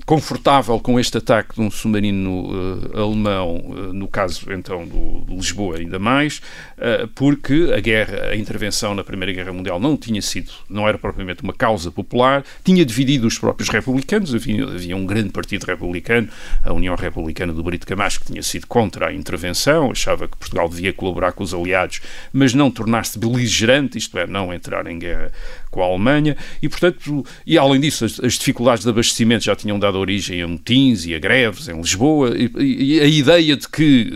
confortável 0.07 0.79
com 0.79 0.99
este 0.99 1.19
ataque 1.19 1.55
de 1.55 1.61
um 1.61 1.71
submarino 1.71 2.49
ah, 2.95 3.01
alemão, 3.01 3.61
ah, 3.65 3.93
no 3.93 4.07
caso 4.07 4.53
então 4.53 4.87
do, 4.87 5.25
de 5.27 5.35
Lisboa 5.35 5.79
ainda 5.79 5.99
mais, 5.99 6.41
ah, 6.79 7.09
porque 7.15 7.73
a 7.77 7.81
guerra, 7.81 8.29
a 8.31 8.37
intervenção 8.37 8.95
na 8.95 9.03
Primeira 9.03 9.33
Guerra 9.33 9.53
Mundial 9.53 9.81
não 9.81 9.97
tinha 9.97 10.23
sido, 10.23 10.53
não 10.69 10.87
era 10.89 10.97
propriamente 10.97 11.43
uma 11.43 11.53
causa 11.53 11.91
popular, 11.91 12.45
tinha 12.65 12.85
dividido 12.85 13.27
os 13.27 13.39
próprios 13.39 13.69
republicanos, 13.69 14.35
havia, 14.35 14.65
havia 14.65 14.97
um 14.97 15.05
grande 15.05 15.31
partido 15.31 15.65
republicano, 15.65 16.29
a 16.63 16.73
União 16.73 16.95
Republicana 16.95 17.53
do 17.53 17.63
Brito 17.63 17.87
Camacho, 17.87 18.21
que 18.21 18.27
tinha 18.27 18.43
sido 18.43 18.67
contra 18.69 19.09
a 19.09 19.13
intervenção, 19.13 19.91
achava 19.91 20.29
que 20.29 20.37
Portugal 20.37 20.69
devia 20.69 20.93
colaborar 20.93 21.33
com 21.33 21.43
os 21.43 21.53
aliados, 21.53 22.01
mas 22.33 22.55
não 22.55 22.71
tornar-se 22.71 23.19
beligerante, 23.19 23.99
isto 23.99 24.17
é, 24.19 24.27
não 24.27 24.55
entrar 24.55 24.87
em 24.87 24.99
guerra 24.99 25.33
com 25.71 25.83
a 25.83 25.87
Alemanha, 25.87 26.37
e 26.63 26.69
portanto, 26.69 27.25
e 27.47 27.59
além 27.59 27.81
disso, 27.81 28.05
as, 28.05 28.21
as 28.21 28.35
dificuldades 28.35 28.85
de 28.85 28.91
abastecimento 29.01 29.45
já 29.45 29.57
tinham 29.57 29.79
dado 29.79 29.99
origem 29.99 30.43
a 30.43 30.47
motins 30.49 31.07
e 31.07 31.15
a 31.15 31.19
greves 31.19 31.69
em 31.69 31.77
Lisboa, 31.81 32.37
e, 32.37 32.51
e- 32.59 32.95
e 32.97 33.01
a 33.01 33.07
ideia 33.07 33.57
de 33.57 33.69
que 33.69 34.11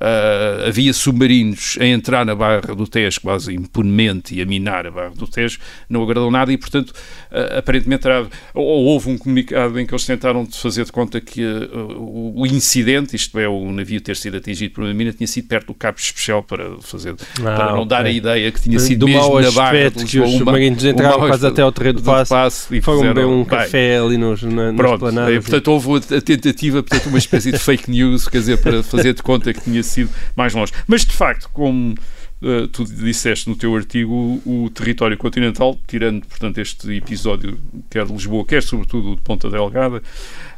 ah, 0.00 0.64
havia 0.66 0.92
submarinos 0.92 1.76
a 1.78 1.84
entrar 1.84 2.24
na 2.24 2.34
Barra 2.34 2.74
do 2.74 2.86
Tejo 2.86 3.20
quase 3.20 3.54
impunemente 3.54 4.34
e 4.34 4.40
a 4.40 4.46
minar 4.46 4.86
a 4.86 4.90
Barra 4.90 5.10
do 5.14 5.26
Tejo 5.26 5.58
não 5.90 6.02
agradou 6.02 6.30
nada 6.30 6.50
e, 6.50 6.56
portanto, 6.56 6.94
ah, 7.30 7.58
aparentemente 7.58 8.06
era, 8.06 8.26
ou 8.54 8.86
houve 8.86 9.10
um 9.10 9.18
comunicado 9.18 9.78
em 9.78 9.84
que 9.84 9.92
eles 9.92 10.06
tentaram 10.06 10.46
fazer 10.46 10.84
de 10.84 10.92
conta 10.92 11.20
que 11.20 11.44
ah, 11.44 11.76
o, 11.98 12.46
incidente, 12.46 13.14
isto 13.14 13.38
é, 13.38 13.46
o 13.46 13.70
navio 13.72 14.00
ter 14.00 14.16
sido 14.16 14.38
atingido 14.38 14.74
por 14.74 14.84
uma 14.84 14.94
mina, 14.94 15.12
tinha 15.12 15.26
sido 15.26 15.46
perto 15.48 15.66
do 15.66 15.74
Cabo 15.74 15.98
Especial 15.98 16.42
para 16.42 16.78
fazer, 16.80 17.14
para 17.34 17.72
não 17.72 17.80
ok. 17.80 17.88
dar 17.88 18.06
a 18.06 18.10
ideia 18.10 18.50
que 18.50 18.60
tinha 18.60 18.78
sido 18.78 19.00
do 19.00 19.06
mesmo 19.06 19.38
na 19.38 19.50
Barra 19.50 19.70
aspecto 19.70 19.98
de 19.98 20.06
que 20.06 20.18
os 20.18 20.30
submarinos 20.32 20.84
entraram 20.84 21.18
quase 21.18 21.46
até 21.46 21.60
ao 21.60 21.72
terreno 21.72 21.98
de 21.98 22.02
do 22.02 22.06
passe, 22.06 22.30
passe 22.30 22.76
e 22.76 22.80
foram 22.80 23.02
beber 23.02 23.26
um 23.26 23.38
bem, 23.38 23.44
café 23.44 23.98
ali 23.98 24.16
nos, 24.16 24.42
na, 24.42 24.72
nas 24.72 24.76
Pronto, 24.76 24.94
esplanadas. 25.06 25.34
eh, 25.34 25.40
portanto 25.40 25.68
houve 25.68 26.16
a 26.16 26.20
tentativa, 26.20 26.82
portanto, 26.82 27.06
uma 27.08 27.18
espécie 27.18 27.52
de 27.52 27.58
fake 27.58 27.90
news, 27.90 28.26
quer 28.28 28.38
dizer, 28.38 28.58
para 28.62 28.82
fazer 28.82 29.12
de 29.12 29.22
conta 29.22 29.52
que 29.52 29.60
tinha 29.60 29.82
sido 29.90 30.10
mais 30.34 30.54
longe. 30.54 30.72
Mas 30.86 31.04
de 31.04 31.12
facto, 31.12 31.48
como 31.52 31.94
eh, 32.42 32.68
tu 32.72 32.84
disseste 32.84 33.50
no 33.50 33.54
teu 33.54 33.76
artigo, 33.76 34.40
o, 34.46 34.70
território 34.70 35.16
continental, 35.18 35.78
tirando, 35.86 36.26
portanto, 36.26 36.58
este 36.58 36.90
episódio, 36.94 37.60
quer 37.90 38.06
de 38.06 38.12
Lisboa, 38.12 38.46
quer 38.46 38.62
sobretudo 38.62 39.12
o 39.12 39.16
de 39.16 39.20
Ponta 39.20 39.50
Delgada, 39.50 40.02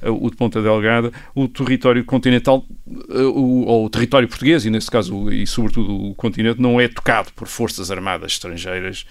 eh, 0.00 0.08
o 0.08 0.30
de 0.30 0.36
Ponta 0.36 0.62
Delgada, 0.62 1.12
o 1.34 1.48
território 1.48 2.04
continental, 2.04 2.64
eh, 2.88 3.22
o, 3.22 3.64
ou 3.66 3.86
o 3.86 3.90
território 3.90 4.28
português, 4.28 4.64
e 4.64 4.70
nesse 4.70 4.88
caso, 4.88 5.28
e 5.32 5.44
sobretudo 5.44 5.92
o 5.92 6.14
continente, 6.14 6.60
não 6.60 6.80
é 6.80 6.86
tocado 6.86 7.32
por 7.32 7.48
forças 7.48 7.90
armadas 7.90 8.32
estrangeiras 8.32 9.04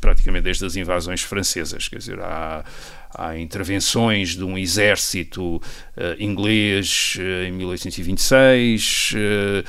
praticamente 0.00 0.44
desde 0.44 0.64
as 0.64 0.76
invasões 0.76 1.22
francesas. 1.22 1.88
Quer 1.88 1.98
dizer, 1.98 2.20
há, 2.20 2.64
há 3.12 3.36
intervenções 3.36 4.36
de 4.36 4.44
um 4.44 4.56
exército 4.56 5.60
inglês 6.18 7.16
uh, 7.18 7.46
em 7.46 7.52
1826, 7.52 9.14
uh, 9.14 9.64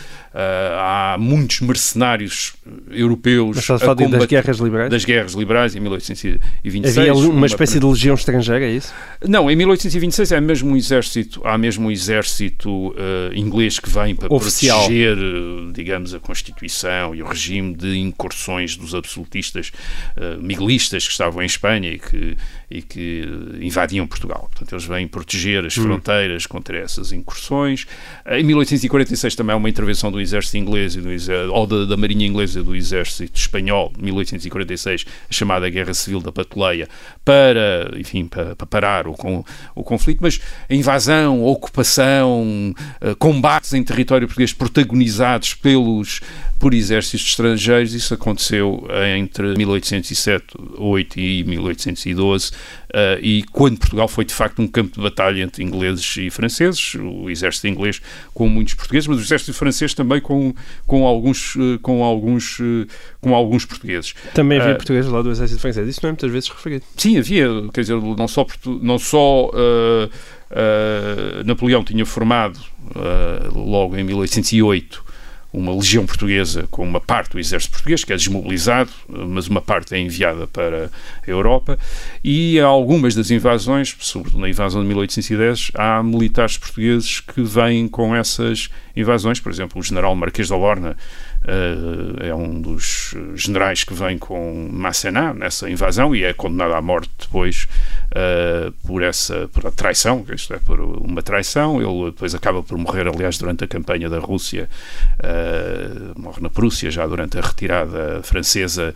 há 0.77 1.15
muitos 1.17 1.61
mercenários 1.61 2.53
europeus 2.91 3.55
Mas 3.55 3.69
a 3.69 3.79
falar 3.79 3.95
das 3.95 4.25
guerras 4.25 4.57
liberais? 4.57 4.91
Das 4.91 5.05
guerras 5.05 5.33
liberais 5.33 5.75
em 5.75 5.79
1826. 5.79 6.97
Havia 6.97 7.13
uma, 7.13 7.29
uma 7.29 7.45
espécie 7.45 7.79
de 7.79 7.85
legião 7.85 8.13
estrangeira, 8.13 8.65
é 8.65 8.71
isso? 8.71 8.93
Não, 9.25 9.49
em 9.49 9.55
1826 9.55 10.33
é 10.33 10.41
mesmo 10.41 10.71
um 10.71 10.75
exército, 10.75 11.41
há 11.45 11.57
mesmo 11.57 11.87
um 11.87 11.91
exército 11.91 12.93
inglês 13.33 13.79
que 13.79 13.89
vem 13.89 14.15
para 14.15 14.33
Oficial. 14.33 14.79
proteger, 14.79 15.17
digamos, 15.73 16.13
a 16.13 16.19
Constituição 16.19 17.15
e 17.15 17.23
o 17.23 17.25
regime 17.25 17.73
de 17.73 17.97
incursões 17.97 18.75
dos 18.75 18.93
absolutistas 18.93 19.71
miguelistas 20.41 21.05
que 21.05 21.11
estavam 21.11 21.41
em 21.41 21.45
Espanha 21.45 21.89
e 21.89 21.99
que, 21.99 22.37
e 22.69 22.81
que 22.81 23.23
invadiam 23.61 24.05
Portugal. 24.05 24.49
Portanto, 24.51 24.73
eles 24.73 24.85
vêm 24.85 25.07
proteger 25.07 25.65
as 25.65 25.73
fronteiras 25.73 26.16
hum. 26.25 26.49
contra 26.49 26.77
essas 26.77 27.11
incursões. 27.11 27.85
Em 28.25 28.43
1846 28.43 29.35
também 29.35 29.53
há 29.53 29.57
uma 29.57 29.69
intervenção 29.69 30.11
do 30.11 30.19
exército 30.19 30.57
inglês 30.57 30.95
e 30.95 31.01
do 31.01 31.11
exército, 31.11 31.53
ou 31.53 31.67
da, 31.67 31.85
da, 31.85 31.97
Marinha 31.97 32.25
Inglesa 32.25 32.59
e 32.59 32.63
do 32.63 32.75
exército 32.75 33.37
espanhol, 33.37 33.91
1846, 33.99 35.05
a 35.29 35.33
chamada 35.33 35.69
Guerra 35.69 35.93
Civil 35.93 36.21
da 36.21 36.31
Patuleia, 36.31 36.87
para, 37.23 37.91
enfim, 37.97 38.25
para, 38.27 38.55
para 38.55 38.67
parar 38.67 39.07
o, 39.07 39.13
com, 39.13 39.43
o 39.75 39.83
conflito, 39.83 40.19
mas 40.21 40.39
a 40.69 40.73
invasão, 40.73 41.43
a 41.43 41.47
ocupação, 41.47 42.73
uh, 43.01 43.15
combates 43.17 43.73
em 43.73 43.83
território 43.83 44.27
português 44.27 44.53
protagonizados 44.53 45.53
pelos 45.53 46.21
por 46.59 46.73
exércitos 46.73 47.27
estrangeiros, 47.27 47.93
isso 47.93 48.13
aconteceu 48.13 48.87
entre 49.15 49.55
1807, 49.55 50.45
8 50.77 51.19
e 51.19 51.43
1812, 51.43 52.51
uh, 52.89 53.19
e 53.21 53.43
quando 53.51 53.77
Portugal 53.77 54.07
foi 54.07 54.25
de 54.25 54.33
facto 54.33 54.61
um 54.61 54.67
campo 54.67 54.95
de 54.95 55.01
batalha 55.01 55.41
entre 55.41 55.63
ingleses 55.63 56.17
e 56.17 56.29
franceses, 56.29 56.95
o 56.95 57.29
exército 57.29 57.67
inglês 57.67 58.01
com 58.33 58.47
muitos 58.47 58.73
portugueses, 58.73 59.07
mas 59.07 59.17
o 59.17 59.21
exército 59.21 59.53
francês 59.53 59.93
também 59.93 60.21
com, 60.21 60.53
com, 60.85 61.05
alguns, 61.05 61.55
uh, 61.55 61.79
com, 61.81 62.03
alguns, 62.03 62.59
uh, 62.59 62.87
com 63.21 63.33
alguns 63.33 63.65
portugueses. 63.65 64.13
Também 64.33 64.59
havia 64.59 64.75
portugueses 64.75 65.11
lá 65.11 65.21
do 65.21 65.31
exército 65.31 65.59
francês, 65.59 65.87
isso 65.87 65.99
não 66.03 66.09
é 66.09 66.11
muitas 66.11 66.31
vezes 66.31 66.49
referido. 66.49 66.85
Sim, 66.95 67.17
havia, 67.17 67.47
quer 67.73 67.81
dizer, 67.81 67.95
não 67.95 68.27
só, 68.27 68.45
não 68.81 68.99
só 68.99 69.51
Napoleão 71.45 71.83
tinha 71.83 72.05
formado 72.05 72.59
logo 73.53 73.97
em 73.97 74.03
1808 74.03 75.06
uma 75.51 75.73
legião 75.73 76.05
portuguesa 76.05 76.67
com 76.69 76.83
uma 76.83 76.99
parte 76.99 77.31
do 77.31 77.39
exército 77.39 77.73
português, 77.73 78.03
que 78.03 78.13
é 78.13 78.15
desmobilizado, 78.15 78.89
mas 79.07 79.47
uma 79.47 79.61
parte 79.61 79.95
é 79.95 79.99
enviada 79.99 80.45
para 80.47 80.91
a 81.25 81.29
Europa, 81.29 81.79
e 82.23 82.59
algumas 82.59 83.15
das 83.15 83.31
invasões, 83.31 83.95
sobretudo 83.99 84.41
na 84.41 84.49
invasão 84.49 84.81
de 84.81 84.87
1810, 84.87 85.71
há 85.75 86.03
militares 86.03 86.57
portugueses 86.57 87.19
que 87.19 87.41
vêm 87.41 87.87
com 87.87 88.15
essas 88.15 88.69
invasões, 88.95 89.39
por 89.39 89.51
exemplo, 89.51 89.79
o 89.79 89.83
general 89.83 90.15
Marquês 90.15 90.49
da 90.49 90.55
Lorna 90.55 90.97
uh, 91.43 92.23
é 92.23 92.33
um 92.33 92.59
dos 92.59 93.15
generais 93.35 93.83
que 93.83 93.93
vem 93.93 94.17
com 94.17 94.69
Massená 94.71 95.33
nessa 95.33 95.69
invasão 95.69 96.15
e 96.15 96.23
é 96.23 96.33
condenado 96.33 96.73
à 96.73 96.81
morte 96.81 97.09
depois 97.19 97.67
uh, 98.11 98.71
por 98.85 99.03
essa 99.03 99.47
por 99.53 99.71
traição, 99.71 100.25
isto 100.33 100.53
é, 100.53 100.59
por 100.59 100.79
uma 100.79 101.21
traição. 101.21 101.81
Ele 101.81 102.11
depois 102.11 102.33
acaba 102.33 102.63
por 102.63 102.77
morrer, 102.77 103.07
aliás, 103.07 103.37
durante 103.37 103.63
a 103.63 103.67
campanha 103.67 104.09
da 104.09 104.19
Rússia, 104.19 104.69
uh, 105.19 106.19
morre 106.19 106.41
na 106.41 106.49
Prússia 106.49 106.89
já 106.91 107.05
durante 107.05 107.37
a 107.37 107.41
retirada 107.41 108.21
francesa 108.23 108.93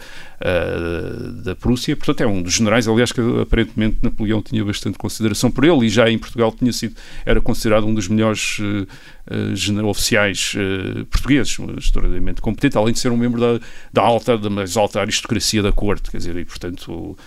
da 1.44 1.56
Prússia. 1.56 1.96
Portanto, 1.96 2.22
é 2.22 2.26
um 2.26 2.42
dos 2.42 2.54
generais, 2.54 2.88
aliás, 2.88 3.12
que 3.12 3.22
aparentemente 3.40 4.00
Napoleão 4.02 4.42
tinha 4.42 4.66
bastante 4.66 4.98
consideração 4.98 5.52
por 5.52 5.64
ele 5.64 5.86
e 5.86 5.90
já 5.90 6.10
em 6.10 6.18
Portugal 6.18 6.52
tinha 6.52 6.74
sido 6.74 6.96
era 7.26 7.40
considerado 7.42 7.86
um 7.86 7.94
dos 7.94 8.08
melhores 8.08 8.60
uh, 8.60 9.88
oficiais 9.88 10.54
uh, 10.56 11.06
portugueses, 11.06 11.58
extraordinariamente 11.78 12.42
competente, 12.42 12.78
além 12.78 12.94
de 12.94 13.00
ser 13.00 13.12
um 13.12 13.18
membro 13.18 13.40
da, 13.40 13.66
da 13.92 14.02
alta, 14.02 14.38
da 14.38 14.50
mais 14.50 14.76
alta 14.78 15.00
aristocracia 15.00 15.62
da 15.62 15.72
corte, 15.72 16.10
quer 16.12 16.18
dizer, 16.18 16.36
e 16.38 16.46
portanto 16.46 16.92
uh, 16.92 17.18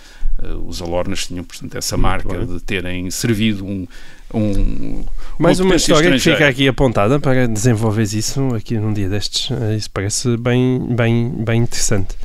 os 0.65 0.81
Alornas 0.81 1.25
tinham, 1.27 1.43
portanto, 1.43 1.77
essa 1.77 1.95
marca 1.97 2.45
de 2.45 2.59
terem 2.59 3.09
servido 3.09 3.65
um, 3.65 3.87
um 4.33 5.05
mais 5.39 5.59
uma 5.59 5.75
história 5.75 6.11
que 6.11 6.19
fica 6.19 6.47
aqui 6.47 6.67
apontada 6.67 7.19
para 7.19 7.47
desenvolver 7.47 8.03
isso 8.03 8.53
aqui 8.53 8.77
num 8.77 8.93
dia 8.93 9.09
destes. 9.09 9.49
Isso 9.77 9.89
parece 9.91 10.37
bem, 10.37 10.85
bem, 10.95 11.29
bem 11.29 11.61
interessante. 11.61 12.15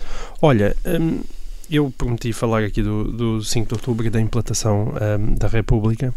Olha, 0.42 0.76
hum, 0.86 1.20
eu 1.70 1.92
prometi 1.96 2.32
falar 2.32 2.64
aqui 2.64 2.82
do, 2.82 3.04
do 3.04 3.44
5 3.44 3.68
de 3.68 3.74
outubro 3.74 4.06
e 4.06 4.10
da 4.10 4.20
implantação 4.20 4.92
hum, 4.94 5.34
da 5.34 5.48
República. 5.48 6.12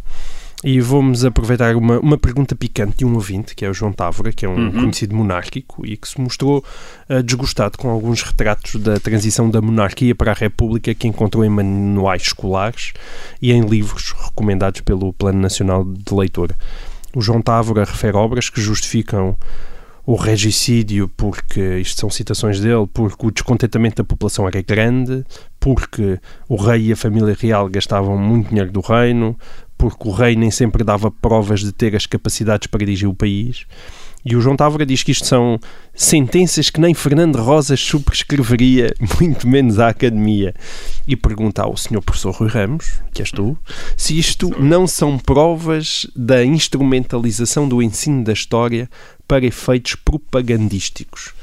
E 0.64 0.80
vamos 0.80 1.26
aproveitar 1.26 1.76
uma, 1.76 2.00
uma 2.00 2.18
pergunta 2.18 2.56
picante 2.56 3.00
de 3.00 3.06
um 3.06 3.16
ouvinte, 3.16 3.54
que 3.54 3.66
é 3.66 3.70
o 3.70 3.74
João 3.74 3.92
Távora, 3.92 4.32
que 4.32 4.46
é 4.46 4.50
um 4.50 4.56
uhum. 4.56 4.72
conhecido 4.72 5.14
monárquico 5.14 5.86
e 5.86 5.98
que 5.98 6.08
se 6.08 6.22
mostrou 6.22 6.64
uh, 7.10 7.22
desgostado 7.22 7.78
com 7.78 7.90
alguns 7.90 8.22
retratos 8.22 8.76
da 8.82 8.98
transição 8.98 9.50
da 9.50 9.62
monarquia 9.62 10.16
para 10.16 10.32
a 10.32 10.36
República 10.36 10.96
que 10.96 11.08
encontrou 11.08 11.44
em 11.44 11.50
manuais 11.50 12.22
escolares 12.22 12.94
e 13.42 13.52
em 13.52 13.62
livros 13.62 14.14
recomendados 14.14 14.80
pelo 14.82 15.12
Plano 15.12 15.42
Nacional 15.42 15.84
de 15.84 16.14
Leitura. 16.14 16.56
O 17.14 17.22
João 17.22 17.42
Távora 17.42 17.84
refere 17.84 18.16
obras 18.16 18.50
que 18.50 18.62
justificam 18.62 19.36
o 20.06 20.16
regicídio, 20.16 21.08
porque 21.08 21.80
isto 21.80 22.00
são 22.00 22.10
citações 22.10 22.60
dele, 22.60 22.88
porque 22.94 23.26
o 23.26 23.32
descontentamento 23.32 23.98
da 23.98 24.04
população 24.04 24.48
era 24.48 24.62
grande, 24.62 25.24
porque 25.60 26.20
o 26.50 26.56
rei 26.56 26.88
e 26.88 26.92
a 26.92 26.96
família 26.96 27.36
real 27.40 27.70
gastavam 27.70 28.18
muito 28.18 28.50
dinheiro 28.50 28.72
do 28.72 28.82
reino, 28.82 29.38
porque 29.78 30.08
o 30.08 30.12
rei 30.12 30.36
nem 30.36 30.52
sempre 30.52 30.84
dava 30.84 31.12
provas 31.12 31.62
de 31.62 31.72
ter 31.72 31.96
as 31.96 32.06
capacidades 32.06 32.68
para 32.68 32.80
dirigir 32.80 33.08
o 33.08 33.14
país. 33.14 33.66
E 34.26 34.38
o 34.38 34.42
João 34.42 34.56
Távora 34.56 34.86
diz 34.86 35.04
que 35.04 35.12
isto 35.12 35.26
são 35.26 35.60
sentenças 35.94 36.70
que 36.70 36.80
nem 36.80 36.94
Fernando 36.94 37.36
Rosas 37.36 37.80
subscreveria, 37.82 38.94
muito 39.20 39.46
menos 39.46 39.80
a 39.80 39.90
Academia. 39.90 40.54
E 41.06 41.16
pergunta 41.16 41.62
ao 41.62 41.76
senhor 41.76 42.02
professor 42.02 42.34
Rui 42.34 42.48
Ramos, 42.48 43.02
que 43.14 43.22
és 43.22 43.32
tu, 43.32 43.58
se 43.98 44.18
isto 44.18 44.50
não 44.58 44.88
são 44.88 45.18
provas 45.18 46.08
da 46.16 46.44
instrumentalização 46.46 47.68
do 47.68 47.82
ensino 47.82 48.24
da 48.24 48.32
história 48.32 48.90
para 49.28 49.46
efeitos 49.46 49.96
propagandísticos. 49.96 51.34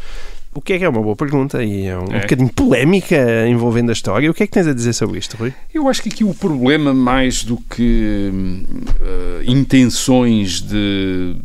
O 0.53 0.61
que 0.61 0.73
é 0.73 0.79
que 0.79 0.85
é 0.85 0.89
uma 0.89 1.01
boa 1.01 1.15
pergunta 1.15 1.63
e 1.63 1.87
é 1.87 1.97
um, 1.97 2.07
é. 2.13 2.17
um 2.17 2.21
bocadinho 2.21 2.53
polémica 2.53 3.47
envolvendo 3.47 3.91
a 3.91 3.93
história. 3.93 4.29
O 4.29 4.35
que 4.35 4.43
é 4.43 4.47
que 4.47 4.53
tens 4.53 4.67
a 4.67 4.75
dizer 4.75 4.93
sobre 4.93 5.19
isto, 5.19 5.37
Rui? 5.37 5.55
Eu 5.73 5.89
acho 5.89 6.03
que 6.03 6.09
aqui 6.09 6.25
o 6.25 6.35
problema, 6.35 6.93
mais 6.93 7.45
do 7.45 7.57
que 7.57 8.31
uh, 8.33 9.43
intenções 9.45 10.61
de 10.61 11.37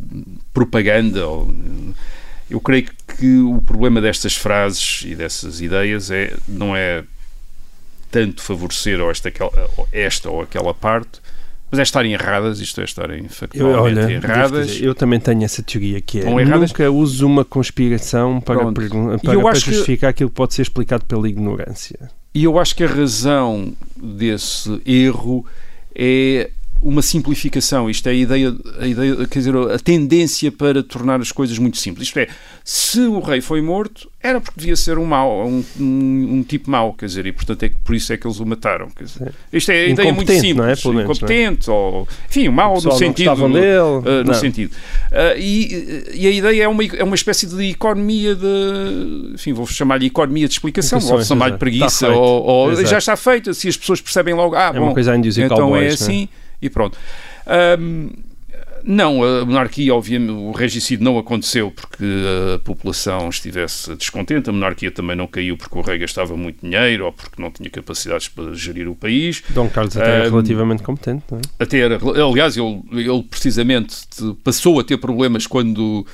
propaganda, 0.52 1.22
eu 2.50 2.60
creio 2.60 2.88
que 3.18 3.40
o 3.40 3.62
problema 3.62 4.02
destas 4.02 4.36
frases 4.36 5.04
e 5.06 5.16
dessas 5.16 5.62
ideias 5.62 6.10
é, 6.10 6.36
não 6.48 6.76
é 6.76 7.04
tanto 8.10 8.42
favorecer 8.42 9.00
esta, 9.02 9.32
esta 9.92 10.30
ou 10.30 10.42
aquela 10.42 10.74
parte, 10.74 11.20
mas 11.72 11.80
é 11.80 11.84
estarem 11.84 12.14
erradas, 12.14 12.60
isto 12.60 12.80
é 12.82 12.84
estarem 12.84 13.28
factualmente 13.28 14.00
eu, 14.00 14.06
olha, 14.06 14.12
erradas. 14.12 14.82
eu 14.82 14.94
também 14.96 15.20
tenho 15.20 15.44
essa 15.44 15.64
teoria 15.64 16.00
que 16.00 16.20
é 16.20 16.22
erradas. 16.22 16.72
nunca 16.72 16.92
uso 16.92 17.26
uma 17.26 17.44
conspiração 17.44 18.40
para, 18.40 18.60
para, 18.72 19.40
para 19.42 19.56
justificar 19.56 20.14
que... 20.14 20.18
aquilo 20.18 20.30
que 20.30 20.36
pode 20.36 20.54
ser 20.54 20.62
explicado 20.62 21.06
pela 21.06 21.28
ignorância. 21.28 22.10
E 22.34 22.44
eu 22.44 22.60
acho 22.60 22.76
que 22.76 22.84
a 22.84 22.88
razão 22.88 23.74
desse 23.96 24.82
erro 24.86 25.46
é 25.96 26.50
uma 26.86 27.02
simplificação. 27.02 27.90
Isto 27.90 28.08
é 28.08 28.12
a 28.12 28.14
ideia, 28.14 28.56
a 28.80 28.86
ideia, 28.86 29.16
quer 29.28 29.40
dizer, 29.40 29.56
a 29.56 29.80
tendência 29.80 30.52
para 30.52 30.84
tornar 30.84 31.20
as 31.20 31.32
coisas 31.32 31.58
muito 31.58 31.78
simples. 31.78 32.08
Isto 32.08 32.20
é, 32.20 32.28
se 32.64 33.00
o 33.00 33.20
rei 33.20 33.42
foi 33.42 33.60
morto, 33.60 34.08
era 34.22 34.40
porque 34.40 34.60
devia 34.60 34.76
ser 34.76 35.00
um 35.00 35.06
mau, 35.06 35.48
um, 35.48 35.64
um, 35.80 36.28
um 36.34 36.44
tipo 36.44 36.70
mau, 36.70 36.94
quer 36.94 37.08
dizer, 37.08 37.26
e 37.26 37.32
portanto 37.32 37.64
é 37.64 37.70
que 37.70 37.78
por 37.78 37.96
isso 37.96 38.14
é 38.14 38.18
que 38.18 38.28
eles 38.28 38.40
o 38.40 38.46
mataram. 38.46 38.88
Quer 38.92 39.06
dizer, 39.06 39.34
isto 39.52 39.72
é 39.72 39.86
a 39.86 39.88
ideia 39.88 40.14
muito 40.14 40.32
simples. 40.32 40.56
Não 40.56 40.64
é? 40.64 40.68
Menos, 40.68 40.86
incompetente, 40.86 41.68
não 41.68 41.74
é? 41.74 41.78
ou 41.78 42.08
enfim, 42.30 42.50
mau 42.50 42.76
no 42.76 42.92
sentido. 42.92 43.36
Dele. 43.50 43.80
Uh, 43.80 44.24
no 44.24 44.34
sentido. 44.36 44.72
Uh, 45.12 45.40
e, 45.40 46.04
e, 46.14 46.28
a 46.28 46.32
ideia 46.32 46.64
é 46.64 46.68
uma, 46.68 46.84
é 46.86 47.04
uma 47.04 47.16
espécie 47.16 47.48
de 47.48 47.64
economia 47.64 48.36
de. 48.36 49.34
Enfim, 49.34 49.54
vou 49.54 49.66
chamar-lhe 49.66 50.06
economia 50.06 50.48
de 50.48 50.54
explicação, 50.54 51.00
ou 51.00 51.24
chamar-lhe 51.24 51.58
preguiça, 51.58 52.10
ou, 52.10 52.44
ou 52.44 52.86
já 52.86 53.00
está 53.00 53.16
feita, 53.16 53.56
se 53.56 53.68
as 53.68 53.76
pessoas 53.76 54.02
percebem 54.02 54.36
logo, 54.36 54.56
ah, 54.56 54.72
é 54.74 54.80
bom, 54.80 54.94
então 55.44 55.76
é 55.76 55.88
assim 55.88 56.30
e 56.62 56.70
pronto. 56.70 56.98
Um, 57.80 58.35
Não, 58.88 59.24
a 59.24 59.44
monarquia, 59.44 59.94
obviamente, 59.96 60.32
o 60.32 60.52
regicídio 60.52 61.04
não 61.04 61.18
aconteceu 61.18 61.72
porque 61.72 62.06
a 62.54 62.60
população 62.60 63.30
estivesse 63.30 63.96
descontente, 63.96 64.50
a 64.50 64.54
monarquia 64.54 64.92
também 64.92 65.16
não 65.16 65.26
caiu 65.26 65.58
porque 65.58 65.76
o 65.78 65.82
rei 65.82 65.98
gastava 65.98 66.38
muito 66.38 66.62
dinheiro 66.62 67.06
ou 67.06 67.12
porque 67.12 67.42
não 67.42 67.50
tinha 67.50 67.70
capacidades 67.70 68.28
para 68.28 68.54
gerir 68.54 68.88
o 68.88 68.96
país. 68.96 69.42
Dom 69.50 69.68
Carlos 69.70 69.98
até 69.98 70.08
era 70.08 70.30
relativamente 70.30 70.84
competente, 70.84 71.24
não 71.32 71.40
é? 71.40 71.42
Até 71.58 71.80
era, 71.80 72.00
aliás, 72.24 72.56
ele, 72.58 72.84
ele 72.92 73.24
precisamente 73.24 73.96
passou 74.44 74.80
a 74.80 74.84
ter 74.84 74.98
problemas 74.98 75.48
quando, 75.48 76.06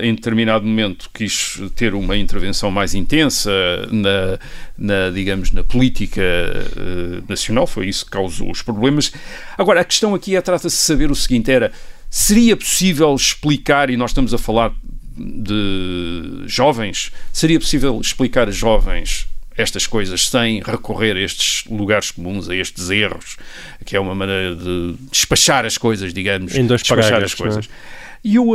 em 0.00 0.14
determinado 0.14 0.64
momento, 0.64 1.10
quis 1.12 1.60
ter 1.74 1.92
uma 1.92 2.16
intervenção 2.16 2.70
mais 2.70 2.94
intensa 2.94 3.50
na, 3.90 4.38
na 4.78 5.10
digamos, 5.10 5.50
na 5.50 5.64
política 5.64 6.22
nacional, 7.28 7.66
foi 7.66 7.88
isso 7.88 8.04
que 8.04 8.12
causou 8.12 8.50
os 8.50 8.62
problemas. 8.62 9.12
Agora, 9.58 9.80
a 9.80 9.84
questão 9.84 10.14
aqui 10.14 10.36
é, 10.36 10.40
trata-se 10.40 10.76
de 10.76 10.82
saber 10.82 11.10
o 11.10 11.14
seguinte, 11.14 11.50
era 11.50 11.72
Seria 12.16 12.56
possível 12.56 13.14
explicar, 13.14 13.90
e 13.90 13.96
nós 13.96 14.12
estamos 14.12 14.32
a 14.32 14.38
falar 14.38 14.72
de 15.18 16.44
jovens, 16.46 17.12
seria 17.30 17.60
possível 17.60 18.00
explicar 18.00 18.48
a 18.48 18.50
jovens 18.50 19.26
estas 19.54 19.86
coisas 19.86 20.26
sem 20.26 20.62
recorrer 20.62 21.14
a 21.14 21.20
estes 21.20 21.70
lugares 21.70 22.10
comuns, 22.10 22.48
a 22.48 22.56
estes 22.56 22.88
erros, 22.88 23.36
que 23.84 23.94
é 23.94 24.00
uma 24.00 24.14
maneira 24.14 24.56
de 24.56 24.94
despachar 25.12 25.66
as 25.66 25.76
coisas, 25.76 26.14
digamos. 26.14 26.54
Em 26.54 26.66
dois 26.66 26.80
despachar 26.80 27.22
as 27.22 27.34
é? 27.34 27.36
coisas. 27.36 27.68
E 28.24 28.36
eu, 28.36 28.46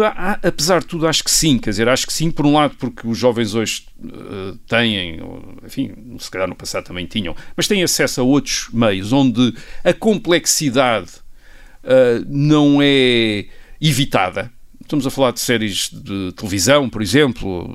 apesar 0.41 0.79
de 0.79 0.87
tudo, 0.87 1.07
acho 1.07 1.23
que 1.23 1.29
sim. 1.29 1.59
Quer 1.59 1.69
dizer, 1.69 1.87
acho 1.87 2.07
que 2.07 2.13
sim, 2.13 2.31
por 2.31 2.47
um 2.47 2.53
lado, 2.53 2.75
porque 2.79 3.07
os 3.07 3.15
jovens 3.15 3.53
hoje 3.53 3.83
uh, 4.03 4.57
têm, 4.67 5.19
enfim, 5.63 6.17
se 6.17 6.31
calhar 6.31 6.47
no 6.47 6.55
passado 6.55 6.85
também 6.85 7.05
tinham, 7.05 7.35
mas 7.55 7.67
têm 7.67 7.83
acesso 7.83 8.21
a 8.21 8.23
outros 8.23 8.69
meios 8.73 9.13
onde 9.13 9.53
a 9.83 9.93
complexidade 9.93 11.20
uh, 11.83 12.25
não 12.27 12.79
é 12.81 13.45
evitada. 13.79 14.51
Estamos 14.81 15.07
a 15.07 15.09
falar 15.09 15.31
de 15.31 15.39
séries 15.39 15.89
de 15.89 16.33
televisão, 16.33 16.89
por 16.89 17.01
exemplo, 17.01 17.73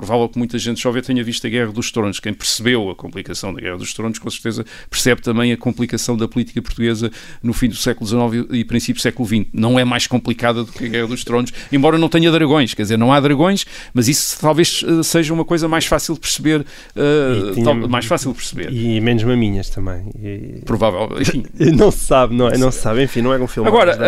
provável 0.00 0.30
que 0.30 0.38
muita 0.38 0.58
gente 0.58 0.80
jovem 0.80 1.02
tenha 1.02 1.22
visto 1.22 1.46
a 1.46 1.50
Guerra 1.50 1.70
dos 1.72 1.92
Tronos. 1.92 2.18
Quem 2.18 2.32
percebeu 2.32 2.88
a 2.88 2.94
complicação 2.94 3.52
da 3.52 3.60
Guerra 3.60 3.76
dos 3.76 3.92
Tronos, 3.92 4.18
com 4.18 4.30
certeza 4.30 4.64
percebe 4.88 5.20
também 5.20 5.52
a 5.52 5.56
complicação 5.58 6.16
da 6.16 6.26
política 6.26 6.62
portuguesa 6.62 7.10
no 7.42 7.52
fim 7.52 7.68
do 7.68 7.76
século 7.76 8.06
XIX 8.06 8.46
e 8.50 8.64
princípio 8.64 8.94
do 8.94 9.02
século 9.02 9.28
XX. 9.28 9.46
Não 9.52 9.78
é 9.78 9.84
mais 9.84 10.06
complicada 10.06 10.64
do 10.64 10.72
que 10.72 10.86
a 10.86 10.88
Guerra 10.88 11.06
dos 11.06 11.22
Tronos, 11.22 11.52
embora 11.70 11.98
não 11.98 12.08
tenha 12.08 12.32
dragões. 12.32 12.72
Quer 12.72 12.82
dizer, 12.82 12.96
não 12.96 13.12
há 13.12 13.20
dragões, 13.20 13.66
mas 13.92 14.08
isso 14.08 14.38
talvez 14.40 14.82
uh, 14.82 15.04
seja 15.04 15.34
uma 15.34 15.44
coisa 15.44 15.68
mais 15.68 15.84
fácil 15.84 16.14
de 16.14 16.20
perceber. 16.20 16.64
Uh, 16.96 17.52
tinha, 17.52 17.74
mais 17.74 18.06
fácil 18.06 18.30
de 18.30 18.38
perceber. 18.38 18.72
E 18.72 18.98
menos 19.02 19.22
maminhas 19.22 19.68
também. 19.68 20.10
E... 20.18 20.62
Provável. 20.64 21.10
Enfim. 21.20 21.44
não 21.76 21.90
se 21.90 22.06
sabe, 22.06 22.34
não, 22.34 22.48
é, 22.48 22.56
não 22.56 22.72
se 22.72 22.78
sabe. 22.80 23.02
Enfim, 23.02 23.20
não 23.20 23.34
é 23.34 23.38
um 23.38 23.46
filme 23.46 23.68
Agora, 23.68 23.98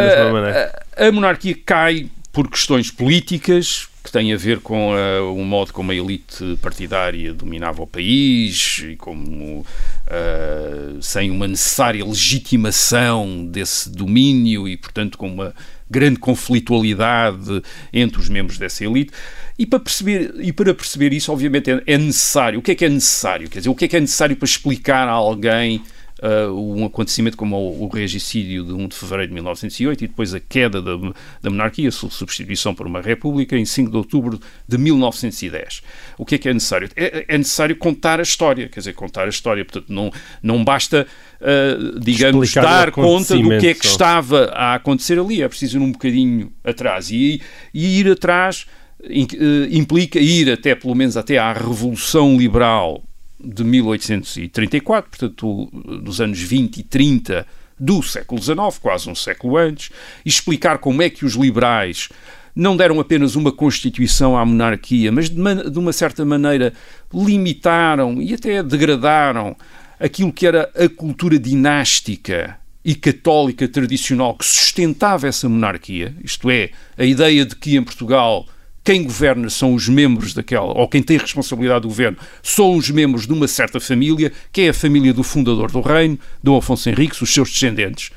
a, 0.97 1.05
a, 1.05 1.09
a 1.09 1.12
monarquia 1.12 1.55
cai 1.66 2.09
por 2.32 2.49
questões 2.49 2.90
políticas, 2.90 3.88
que 4.03 4.11
tem 4.11 4.32
a 4.32 4.36
ver 4.36 4.59
com 4.61 4.94
uh, 4.94 5.34
o 5.34 5.44
modo 5.44 5.72
como 5.72 5.92
a 5.92 5.94
elite 5.94 6.59
partidária 6.61 7.32
dominava 7.32 7.82
o 7.82 7.86
país 7.86 8.82
e 8.84 8.96
como, 8.96 9.61
uh, 9.61 11.00
sem 11.00 11.30
uma 11.30 11.46
necessária 11.46 12.05
legitimação 12.05 13.46
desse 13.46 13.88
domínio 13.90 14.66
e, 14.66 14.76
portanto, 14.76 15.16
com 15.16 15.28
uma 15.28 15.55
grande 15.88 16.18
conflitualidade 16.18 17.62
entre 17.92 18.18
os 18.18 18.28
membros 18.28 18.59
dessa 18.59 18.84
elite. 18.84 19.12
E 19.57 19.66
para 19.66 19.78
perceber, 19.78 20.34
e 20.40 20.53
para 20.53 20.74
perceber 20.74 21.12
isso, 21.12 21.30
obviamente, 21.30 21.70
é, 21.70 21.82
é 21.86 21.98
necessário. 21.98 22.59
O 22.59 22.62
que 22.62 22.72
é 22.72 22.74
que 22.74 22.84
é 22.84 22.88
necessário? 22.88 23.48
Quer 23.48 23.59
dizer, 23.59 23.70
o 23.70 23.74
que 23.74 23.84
é 23.84 23.88
que 23.88 23.96
é 23.96 24.00
necessário 24.00 24.34
para 24.34 24.46
explicar 24.46 25.07
a 25.07 25.12
alguém 25.12 25.82
uh, 26.22 26.52
um 26.52 26.84
acontecimento 26.84 27.36
como 27.36 27.56
o, 27.56 27.84
o 27.84 27.88
regicídio 27.88 28.64
de 28.64 28.72
1 28.72 28.88
de 28.88 28.96
fevereiro 28.96 29.28
de 29.28 29.34
1908 29.34 30.04
e 30.04 30.08
depois 30.08 30.32
a 30.34 30.40
queda 30.40 30.80
da, 30.80 30.96
da 31.42 31.50
monarquia, 31.50 31.88
a 31.88 31.92
sua 31.92 32.10
substituição 32.10 32.74
por 32.74 32.86
uma 32.86 33.00
república 33.00 33.56
em 33.56 33.64
5 33.64 33.90
de 33.90 33.96
outubro 33.96 34.40
de 34.66 34.78
1910. 34.78 35.82
O 36.16 36.24
que 36.24 36.36
é 36.36 36.38
que 36.38 36.48
é 36.48 36.54
necessário? 36.54 36.88
É, 36.96 37.24
é 37.28 37.38
necessário 37.38 37.76
contar 37.76 38.20
a 38.20 38.22
história, 38.22 38.68
quer 38.68 38.80
dizer, 38.80 38.94
contar 38.94 39.24
a 39.24 39.28
história. 39.28 39.64
Portanto, 39.64 39.92
não, 39.92 40.10
não 40.42 40.64
basta, 40.64 41.06
uh, 41.40 42.00
digamos, 42.00 42.48
Explicar 42.48 42.86
dar 42.86 42.90
conta 42.92 43.36
do 43.36 43.58
que 43.58 43.66
é 43.66 43.74
que 43.74 43.86
estava 43.86 44.44
a 44.52 44.74
acontecer 44.74 45.18
ali. 45.18 45.42
É 45.42 45.48
preciso 45.48 45.78
ir 45.78 45.80
um 45.80 45.92
bocadinho 45.92 46.52
atrás 46.64 47.10
e, 47.10 47.42
e 47.74 48.00
ir 48.00 48.10
atrás 48.10 48.66
eh, 49.04 49.68
implica 49.72 50.20
ir 50.20 50.50
até, 50.50 50.74
pelo 50.76 50.94
menos 50.94 51.16
até 51.16 51.36
à 51.36 51.52
Revolução 51.52 52.36
Liberal 52.36 53.02
de 53.43 53.64
1834, 53.64 55.11
portanto, 55.11 55.70
dos 56.03 56.20
anos 56.20 56.40
20 56.40 56.78
e 56.78 56.82
30 56.82 57.47
do 57.78 58.03
século 58.03 58.40
XIX, 58.40 58.78
quase 58.80 59.11
um 59.11 59.14
século 59.14 59.57
antes, 59.57 59.90
e 60.24 60.28
explicar 60.28 60.78
como 60.78 61.03
é 61.03 61.11
que 61.11 61.24
os 61.24 61.34
liberais 61.34 62.09
não 62.55 62.76
deram 62.76 63.01
apenas 63.01 63.34
uma 63.34 63.51
constituição 63.51 64.36
à 64.36 64.45
monarquia, 64.45 65.11
mas 65.11 65.28
de, 65.28 65.70
de 65.70 65.78
uma 65.78 65.93
certa 65.93 66.24
maneira 66.24 66.72
limitaram 67.12 68.20
e 68.20 68.34
até 68.34 68.62
degradaram 68.62 69.57
aquilo 69.99 70.32
que 70.32 70.47
era 70.47 70.70
a 70.76 70.88
cultura 70.88 71.38
dinástica 71.38 72.59
e 72.84 72.95
católica 72.95 73.66
tradicional 73.68 74.36
que 74.36 74.45
sustentava 74.45 75.28
essa 75.28 75.49
monarquia, 75.49 76.14
isto 76.22 76.51
é, 76.51 76.70
a 76.99 77.05
ideia 77.05 77.47
de 77.47 77.55
que 77.57 77.76
em 77.76 77.82
Portugal 77.82 78.47
quem 78.84 79.04
governa 79.04 79.48
são 79.48 79.74
os 79.74 79.88
membros 79.88 80.34
daquela, 80.34 80.72
ou 80.72 80.88
quem 80.88 81.02
tem 81.02 81.16
responsabilidade 81.16 81.82
do 81.82 81.88
governo, 81.88 82.18
são 82.42 82.76
os 82.76 82.90
membros 82.90 83.26
de 83.26 83.32
uma 83.32 83.46
certa 83.46 83.78
família, 83.78 84.32
que 84.50 84.62
é 84.62 84.68
a 84.70 84.74
família 84.74 85.14
do 85.14 85.22
fundador 85.22 85.70
do 85.70 85.80
reino, 85.80 86.18
Dom 86.42 86.56
Afonso 86.56 86.88
Henriques, 86.88 87.20
os 87.22 87.32
seus 87.32 87.50
descendentes. 87.50 88.10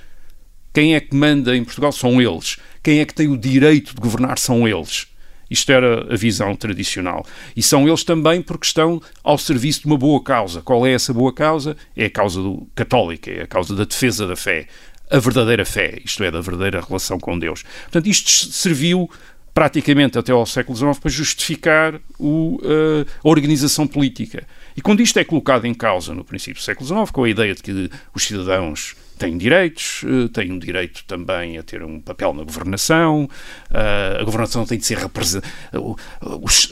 Quem 0.74 0.96
é 0.96 1.00
que 1.00 1.16
manda 1.16 1.56
em 1.56 1.64
Portugal 1.64 1.92
são 1.92 2.22
eles. 2.22 2.58
Quem 2.84 3.00
é 3.00 3.06
que 3.06 3.14
tem 3.14 3.28
o 3.28 3.38
direito 3.38 3.96
de 3.96 4.02
governar 4.02 4.38
são 4.38 4.68
eles. 4.68 5.08
Isto 5.50 5.72
era 5.72 6.14
a 6.14 6.18
visão 6.18 6.56
tradicional. 6.56 7.26
E 7.56 7.62
são 7.62 7.88
eles 7.88 8.04
também 8.04 8.42
porque 8.42 8.66
estão 8.66 9.02
ao 9.24 9.38
serviço 9.38 9.82
de 9.82 9.86
uma 9.86 9.98
boa 9.98 10.22
causa. 10.22 10.62
Qual 10.62 10.86
é 10.86 10.92
essa 10.92 11.14
boa 11.14 11.32
causa? 11.32 11.78
É 11.96 12.06
a 12.06 12.10
causa 12.10 12.42
do, 12.42 12.68
católica, 12.76 13.32
é 13.32 13.44
a 13.44 13.48
causa 13.48 13.76
da 13.76 13.86
defesa 13.86 14.28
da 14.28 14.36
fé. 14.36 14.68
A 15.10 15.20
verdadeira 15.20 15.64
fé, 15.64 16.00
isto 16.04 16.24
é, 16.24 16.32
da 16.32 16.42
verdadeira 16.42 16.82
relação 16.82 17.20
com 17.20 17.38
Deus. 17.38 17.64
Portanto, 17.84 18.08
isto 18.08 18.30
serviu 18.52 19.10
praticamente 19.56 20.20
até 20.20 20.34
ao 20.34 20.46
século 20.46 20.78
XIX 20.78 21.00
para 21.00 21.10
justificar 21.10 21.96
o, 22.20 22.60
uh, 22.62 23.06
a 23.24 23.30
organização 23.30 23.88
política. 23.88 24.46
E 24.76 24.82
quando 24.82 25.02
isto 25.02 25.18
é 25.18 25.24
colocado 25.24 25.64
em 25.64 25.74
causa 25.74 26.14
no 26.14 26.26
princípio 26.26 26.56
do 26.56 26.66
século 26.66 26.86
XIX, 26.86 27.10
com 27.10 27.24
a 27.24 27.30
ideia 27.30 27.56
de 27.56 27.64
que 27.64 27.90
os 28.14 28.26
cidadãos 28.26 28.98
têm 29.18 29.38
direitos, 29.38 30.04
uh, 30.04 30.28
têm 30.28 30.52
um 30.52 30.60
direito 30.60 31.06
também 31.06 31.58
a 31.58 31.64
ter 31.64 31.82
um 31.84 32.02
papel 32.02 32.34
na 32.34 32.44
governação, 32.44 33.30
uh, 33.72 34.20
a 34.20 34.24
governação 34.26 34.66
tem 34.66 34.78
de 34.78 34.86
ser 34.86 34.98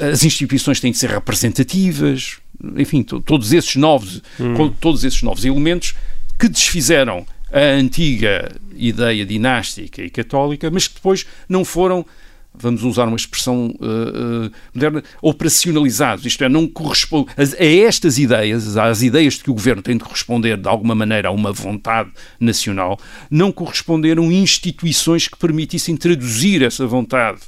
as 0.01 0.25
instituições 0.25 0.81
têm 0.81 0.91
de 0.91 0.97
ser 0.97 1.09
representativas, 1.09 2.41
enfim, 2.75 3.01
todos 3.01 3.53
esses 3.53 3.77
novos, 3.77 4.21
hum. 4.37 4.73
todos 4.81 5.05
esses 5.05 5.23
novos 5.23 5.45
elementos 5.45 5.95
que 6.37 6.49
desfizeram 6.49 7.25
a 7.49 7.59
antiga 7.59 8.51
ideia 8.75 9.25
dinástica 9.25 10.01
e 10.01 10.09
católica, 10.09 10.69
mas 10.69 10.87
que 10.87 10.95
depois 10.95 11.25
não 11.47 11.63
foram 11.63 12.05
vamos 12.53 12.83
usar 12.83 13.05
uma 13.05 13.15
expressão 13.15 13.73
uh, 13.79 14.45
uh, 14.45 14.51
moderna, 14.73 15.03
operacionalizados, 15.21 16.25
isto 16.25 16.43
é, 16.43 16.49
não 16.49 16.67
corresponde 16.67 17.29
a, 17.37 17.65
estas 17.65 18.17
ideias, 18.17 18.77
às 18.77 19.01
ideias 19.01 19.35
de 19.35 19.43
que 19.43 19.51
o 19.51 19.53
governo 19.53 19.81
tem 19.81 19.97
de 19.97 20.03
responder 20.03 20.57
de 20.57 20.67
alguma 20.67 20.95
maneira 20.95 21.29
a 21.29 21.31
uma 21.31 21.51
vontade 21.51 22.11
nacional, 22.39 22.99
não 23.29 23.51
corresponderam 23.51 24.31
instituições 24.31 25.27
que 25.27 25.37
permitissem 25.37 25.97
traduzir 25.97 26.61
essa 26.61 26.85
vontade 26.85 27.41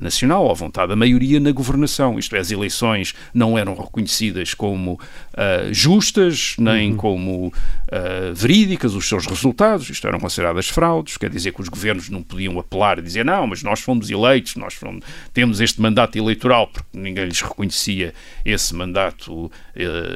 nacional, 0.00 0.50
à 0.50 0.54
vontade 0.54 0.88
da 0.88 0.96
maioria 0.96 1.40
na 1.40 1.52
governação. 1.52 2.18
Isto 2.18 2.36
é, 2.36 2.38
as 2.38 2.50
eleições 2.50 3.14
não 3.32 3.58
eram 3.58 3.74
reconhecidas 3.74 4.54
como 4.54 4.92
uh, 4.92 5.72
justas, 5.72 6.54
nem 6.58 6.90
uhum. 6.90 6.96
como 6.96 7.46
uh, 7.46 8.34
verídicas 8.34 8.94
os 8.94 9.08
seus 9.08 9.26
resultados, 9.26 9.88
isto 9.88 10.06
eram 10.06 10.18
consideradas 10.20 10.68
fraudes, 10.68 11.16
quer 11.16 11.30
dizer 11.30 11.52
que 11.52 11.60
os 11.60 11.68
governos 11.68 12.08
não 12.08 12.22
podiam 12.22 12.58
apelar 12.58 12.98
e 12.98 13.02
dizer 13.02 13.24
não, 13.24 13.46
mas 13.46 13.62
nós 13.62 13.80
fomos 13.80 14.10
eleitos, 14.10 14.56
nós 14.56 14.74
fomos, 14.74 15.04
temos 15.32 15.60
este 15.60 15.80
mandato 15.80 16.16
eleitoral, 16.16 16.66
porque 16.68 16.88
ninguém 16.92 17.24
lhes 17.24 17.40
reconhecia 17.40 18.12
esse 18.44 18.74
mandato 18.74 19.46
uh, 19.46 19.50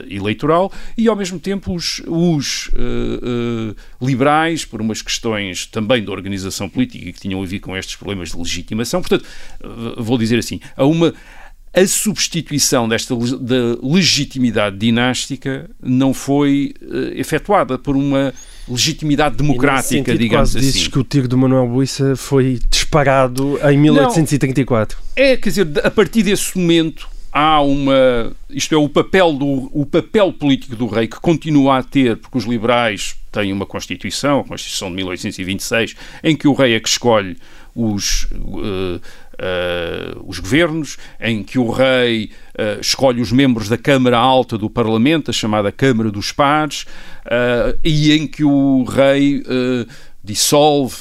eleitoral, 0.08 0.72
e 0.96 1.08
ao 1.08 1.16
mesmo 1.16 1.38
tempo 1.38 1.74
os, 1.74 2.02
os 2.06 2.70
liberais, 4.00 4.64
por 4.64 4.80
umas 4.80 5.02
questões 5.02 5.66
também 5.66 6.02
de 6.02 6.10
organização 6.10 6.68
política 6.68 7.12
que 7.12 7.20
tinham 7.20 7.42
a 7.42 7.46
ver 7.46 7.60
com 7.60 7.76
estes 7.76 7.96
problemas 7.96 8.30
de 8.30 8.36
legitimação, 8.38 9.00
portanto, 9.00 9.24
vou 9.96 10.18
dizer 10.18 10.38
assim, 10.38 10.60
a 10.76 10.84
uma 10.84 11.14
a 11.72 11.86
substituição 11.86 12.88
desta 12.88 13.14
da 13.14 13.78
legitimidade 13.80 14.76
dinástica 14.76 15.70
não 15.80 16.12
foi 16.12 16.74
uh, 16.82 17.12
efetuada 17.14 17.78
por 17.78 17.96
uma 17.96 18.34
legitimidade 18.68 19.36
democrática, 19.36 20.16
digamos 20.16 20.52
quase 20.52 20.58
assim. 20.58 20.66
Dizes 20.66 20.88
que 20.88 20.98
o 20.98 21.04
tiro 21.04 21.28
do 21.28 21.38
Manuel 21.38 21.68
Buissa 21.68 22.16
foi 22.16 22.58
disparado 22.68 23.58
em 23.70 23.78
1834. 23.78 24.98
Não, 24.98 25.24
é, 25.24 25.36
quer 25.36 25.48
dizer, 25.48 25.68
a 25.84 25.90
partir 25.90 26.24
desse 26.24 26.58
momento 26.58 27.08
há 27.32 27.60
uma. 27.60 28.32
Isto 28.48 28.74
é, 28.74 28.78
o 28.78 28.88
papel, 28.88 29.32
do, 29.32 29.70
o 29.72 29.86
papel 29.86 30.32
político 30.32 30.74
do 30.74 30.86
rei 30.86 31.06
que 31.06 31.20
continua 31.20 31.78
a 31.78 31.82
ter, 31.82 32.16
porque 32.16 32.36
os 32.36 32.44
liberais 32.44 33.16
têm 33.30 33.52
uma 33.52 33.66
Constituição, 33.66 34.40
a 34.40 34.44
Constituição 34.44 34.88
de 34.88 34.96
1826, 34.96 35.94
em 36.24 36.36
que 36.36 36.48
o 36.48 36.52
rei 36.52 36.74
é 36.74 36.80
que 36.80 36.88
escolhe 36.88 37.36
os. 37.74 38.24
Uh, 38.32 39.00
Uh, 39.40 40.22
os 40.26 40.38
governos, 40.38 40.98
em 41.18 41.42
que 41.42 41.58
o 41.58 41.70
rei 41.70 42.30
uh, 42.58 42.78
escolhe 42.78 43.22
os 43.22 43.32
membros 43.32 43.70
da 43.70 43.78
Câmara 43.78 44.18
Alta 44.18 44.58
do 44.58 44.68
Parlamento, 44.68 45.30
a 45.30 45.32
chamada 45.32 45.72
Câmara 45.72 46.10
dos 46.10 46.30
Pares, 46.30 46.82
uh, 47.24 47.78
e 47.82 48.12
em 48.12 48.26
que 48.26 48.44
o 48.44 48.84
rei 48.84 49.42
dissolve 50.22 50.94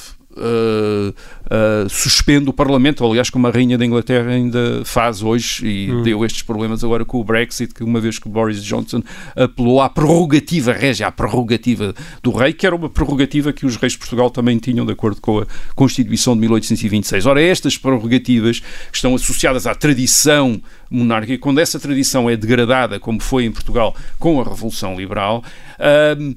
Uh, 1.49 1.59
uh, 1.85 1.89
suspende 1.89 2.49
o 2.49 2.53
Parlamento, 2.53 3.05
aliás, 3.05 3.29
como 3.29 3.47
a 3.47 3.51
Rainha 3.51 3.77
da 3.77 3.85
Inglaterra 3.85 4.31
ainda 4.31 4.83
faz 4.85 5.21
hoje 5.21 5.65
e 5.65 5.91
hum. 5.91 6.03
deu 6.03 6.25
estes 6.25 6.41
problemas 6.41 6.83
agora 6.83 7.05
com 7.05 7.19
o 7.19 7.23
Brexit, 7.23 7.73
que 7.73 7.83
uma 7.83 7.99
vez 7.99 8.19
que 8.19 8.29
Boris 8.29 8.63
Johnson 8.63 9.01
apelou 9.35 9.81
à 9.81 9.89
prerrogativa 9.89 10.71
régia, 10.71 11.07
à 11.07 11.11
prerrogativa 11.11 11.93
do 12.21 12.31
rei, 12.31 12.53
que 12.53 12.65
era 12.65 12.75
uma 12.75 12.89
prerrogativa 12.89 13.51
que 13.53 13.65
os 13.65 13.75
reis 13.75 13.93
de 13.93 13.99
Portugal 13.99 14.29
também 14.29 14.57
tinham, 14.57 14.85
de 14.85 14.91
acordo 14.91 15.19
com 15.21 15.39
a 15.39 15.47
Constituição 15.75 16.33
de 16.33 16.41
1826. 16.41 17.25
Ora, 17.25 17.41
estas 17.41 17.77
prerrogativas 17.77 18.61
estão 18.91 19.15
associadas 19.15 19.67
à 19.67 19.75
tradição 19.75 20.61
monárquica, 20.89 21.37
quando 21.37 21.59
essa 21.59 21.79
tradição 21.79 22.29
é 22.29 22.35
degradada, 22.35 22.99
como 22.99 23.21
foi 23.21 23.45
em 23.45 23.51
Portugal 23.51 23.95
com 24.17 24.41
a 24.41 24.43
Revolução 24.43 24.95
Liberal, 24.95 25.43
uh, 25.79 26.35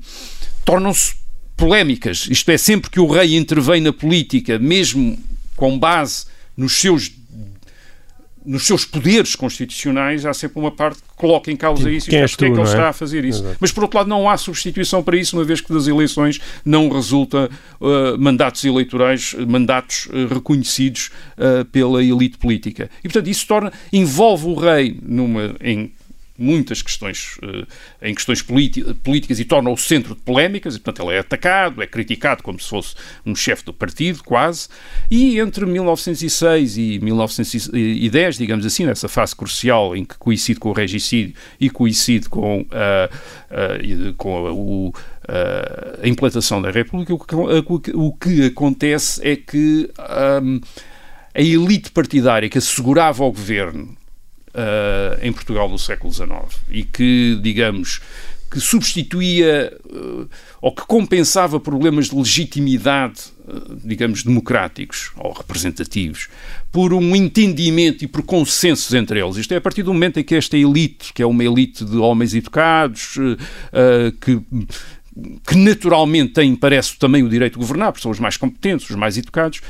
tornam-se 0.64 1.21
polémicas. 1.62 2.26
Isto 2.28 2.50
é, 2.50 2.58
sempre 2.58 2.90
que 2.90 2.98
o 2.98 3.06
rei 3.06 3.36
intervém 3.36 3.80
na 3.80 3.92
política, 3.92 4.58
mesmo 4.58 5.16
com 5.54 5.78
base 5.78 6.26
nos 6.56 6.72
seus 6.72 7.12
nos 8.44 8.66
seus 8.66 8.84
poderes 8.84 9.36
constitucionais, 9.36 10.26
há 10.26 10.34
sempre 10.34 10.58
uma 10.58 10.72
parte 10.72 11.00
que 11.00 11.14
coloca 11.14 11.48
em 11.48 11.54
causa 11.54 11.88
isso 11.88 12.10
Quem 12.10 12.18
e 12.18 12.22
é 12.22 12.26
porque 12.26 12.46
é 12.46 12.48
que 12.48 12.54
ele 12.54 12.60
é? 12.60 12.64
está 12.64 12.88
a 12.88 12.92
fazer 12.92 13.24
isso. 13.24 13.38
Exato. 13.38 13.56
Mas, 13.60 13.70
por 13.70 13.84
outro 13.84 13.98
lado, 13.98 14.08
não 14.08 14.28
há 14.28 14.36
substituição 14.36 15.00
para 15.00 15.16
isso, 15.16 15.36
uma 15.36 15.44
vez 15.44 15.60
que 15.60 15.72
das 15.72 15.86
eleições 15.86 16.40
não 16.64 16.88
resulta 16.88 17.48
uh, 17.80 18.18
mandatos 18.18 18.64
eleitorais, 18.64 19.36
mandatos 19.46 20.06
uh, 20.06 20.34
reconhecidos 20.34 21.12
uh, 21.38 21.64
pela 21.66 22.02
elite 22.02 22.36
política. 22.36 22.90
E, 22.98 23.02
portanto, 23.02 23.28
isso 23.28 23.46
torna, 23.46 23.72
envolve 23.92 24.48
o 24.48 24.54
rei 24.54 24.98
numa, 25.00 25.54
em 25.60 25.92
muitas 26.43 26.82
questões, 26.82 27.36
uh, 27.43 27.66
em 28.03 28.14
questões 28.14 28.43
políticas 28.43 29.38
e 29.38 29.45
torna-o 29.45 29.76
centro 29.76 30.14
de 30.14 30.20
polémicas, 30.20 30.74
e 30.74 30.80
portanto 30.80 31.07
ele 31.07 31.16
é 31.16 31.20
atacado, 31.20 31.82
é 31.82 31.86
criticado 31.86 32.43
como 32.43 32.59
se 32.59 32.68
fosse 32.68 32.95
um 33.24 33.34
chefe 33.34 33.64
do 33.64 33.72
partido, 33.72 34.22
quase, 34.24 34.68
e 35.11 35.38
entre 35.38 35.64
1906 35.64 36.76
e 36.76 36.99
1910, 36.99 38.36
digamos 38.36 38.66
assim, 38.66 38.84
nessa 38.84 39.09
fase 39.09 39.34
crucial 39.34 39.97
em 39.97 40.05
que 40.05 40.16
coincide 40.18 40.59
com 40.59 40.70
o 40.70 40.72
regicídio 40.72 41.34
e 41.61 41.70
coincide 41.70 42.28
com, 42.28 42.62
uh, 42.62 42.64
uh, 43.51 44.14
com 44.14 44.51
o, 44.53 44.95
a 46.03 46.07
implantação 46.09 46.61
da 46.61 46.70
República, 46.70 47.14
o 47.14 47.78
que, 47.80 47.93
o 47.93 48.47
acontece 48.47 49.26
é 49.26 49.36
que 49.36 49.88
um, 50.43 50.61
a 51.34 51.40
elite 51.40 51.90
partidária 51.90 52.49
que 52.49 52.59
assegurava 52.59 53.22
ao 53.22 53.32
governo 53.32 53.97
uh, 54.55 55.18
em 55.20 55.32
Portugal 55.32 55.68
no 55.68 55.78
século 55.78 56.12
XIX 56.12 56.30
e 56.68 56.82
que, 56.82 57.38
digamos, 57.42 58.00
que 58.50 58.61
substituía 58.61 59.74
uh, 59.86 60.28
ou 60.61 60.74
que 60.74 60.86
compensava 60.86 61.59
problemas 61.59 62.11
de 62.11 62.14
legitimidade, 62.14 63.20
uh, 63.46 63.76
digamos, 63.82 64.22
democráticos 64.22 65.11
ou 65.16 65.32
representativos, 65.32 66.28
por 66.70 66.92
um 66.92 67.16
entendimento 67.16 68.05
e 68.05 68.07
por 68.07 68.22
consensos 68.22 68.92
entre 68.92 69.20
eles. 69.20 69.36
Isto 69.36 69.55
é 69.55 69.57
a 69.57 69.61
partir 69.61 69.82
do 69.82 69.92
momento 69.92 70.20
em 70.20 70.24
que 70.24 70.34
esta 70.34 70.57
elite, 70.57 71.14
que 71.14 71.22
é 71.22 71.26
uma 71.26 71.42
elite 71.42 71.84
de 71.84 71.96
homens 71.96 72.34
educados, 72.34 73.16
uh, 73.16 74.12
que 74.20 74.40
que 75.46 75.57
naturalmente 75.57 76.32
têm, 76.32 76.57
parece, 76.57 76.98
também 76.98 77.22
o 77.22 77.28
direito 77.28 77.53
de 77.53 77.59
governar, 77.59 77.92
porque 77.92 78.03
são 78.03 78.11
os 78.11 78.18
mais 78.18 78.38
competentes, 78.38 78.88
os 78.88 78.96
mais 78.96 79.18
educados, 79.18 79.61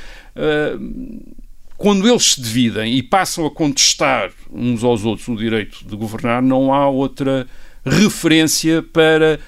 quando 1.83 2.09
eles 2.09 2.35
se 2.35 2.41
dividem 2.41 2.95
e 2.95 3.03
passam 3.03 3.45
a 3.45 3.51
contestar 3.51 4.31
uns 4.53 4.85
aos 4.85 5.05
outros 5.05 5.27
o 5.27 5.35
direito 5.35 5.85
de 5.85 5.97
governar, 5.97 6.41
não 6.41 6.73
há 6.73 6.89
outra 6.89 7.45
referência 7.85 8.85
para 8.85 9.41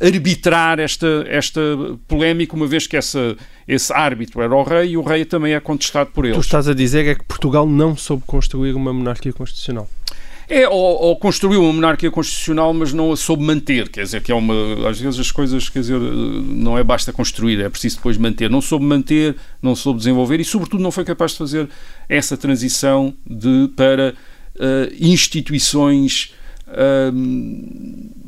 arbitrar 0.00 0.78
esta, 0.78 1.24
esta 1.26 1.60
polémica, 2.06 2.54
uma 2.54 2.68
vez 2.68 2.86
que 2.86 2.96
essa, 2.96 3.36
esse 3.66 3.92
árbitro 3.92 4.40
era 4.42 4.54
o 4.54 4.62
rei 4.62 4.90
e 4.90 4.96
o 4.96 5.02
rei 5.02 5.24
também 5.24 5.54
é 5.54 5.60
contestado 5.60 6.10
por 6.12 6.24
eles. 6.24 6.36
Tu 6.36 6.42
estás 6.42 6.68
a 6.68 6.74
dizer 6.74 7.04
é 7.04 7.16
que 7.16 7.24
Portugal 7.24 7.66
não 7.66 7.96
soube 7.96 8.22
construir 8.24 8.72
uma 8.72 8.92
monarquia 8.92 9.32
constitucional. 9.32 9.88
É, 10.48 10.68
ou, 10.68 11.02
ou, 11.02 11.16
construiu 11.16 11.62
uma 11.62 11.72
monarquia 11.72 12.10
constitucional, 12.10 12.72
mas 12.72 12.92
não 12.92 13.10
a 13.12 13.16
soube 13.16 13.42
manter. 13.42 13.88
Quer 13.88 14.04
dizer, 14.04 14.22
que 14.22 14.30
é 14.30 14.34
uma. 14.34 14.88
Às 14.88 15.00
vezes 15.00 15.18
as 15.18 15.32
coisas, 15.32 15.68
quer 15.68 15.80
dizer, 15.80 15.98
não 15.98 16.78
é 16.78 16.84
basta 16.84 17.12
construir, 17.12 17.60
é 17.60 17.68
preciso 17.68 17.96
depois 17.96 18.16
manter. 18.16 18.48
Não 18.48 18.60
soube 18.60 18.84
manter, 18.84 19.34
não 19.60 19.74
soube 19.74 19.98
desenvolver 19.98 20.38
e, 20.38 20.44
sobretudo, 20.44 20.82
não 20.82 20.92
foi 20.92 21.04
capaz 21.04 21.32
de 21.32 21.38
fazer 21.38 21.68
essa 22.08 22.36
transição 22.36 23.12
de, 23.28 23.70
para 23.74 24.14
uh, 24.54 24.94
instituições. 25.00 26.32
Uh, 26.68 28.26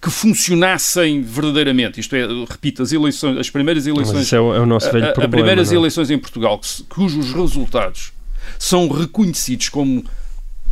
que 0.00 0.10
funcionassem 0.10 1.20
verdadeiramente. 1.20 2.00
Isto 2.00 2.16
é, 2.16 2.26
repito, 2.48 2.82
as 2.82 2.90
eleições, 2.90 3.36
as 3.36 3.50
primeiras 3.50 3.86
eleições. 3.86 4.32
é, 4.32 4.40
o, 4.40 4.54
é 4.54 4.60
o 4.60 4.64
nosso 4.64 4.90
velho 4.90 5.10
a, 5.10 5.12
problema. 5.12 5.24
As 5.24 5.30
primeiras 5.30 5.68
não? 5.68 5.76
É? 5.76 5.78
eleições 5.80 6.10
em 6.10 6.18
Portugal, 6.18 6.58
cujos 6.88 7.34
resultados 7.34 8.12
são 8.58 8.88
reconhecidos 8.88 9.68
como 9.68 10.04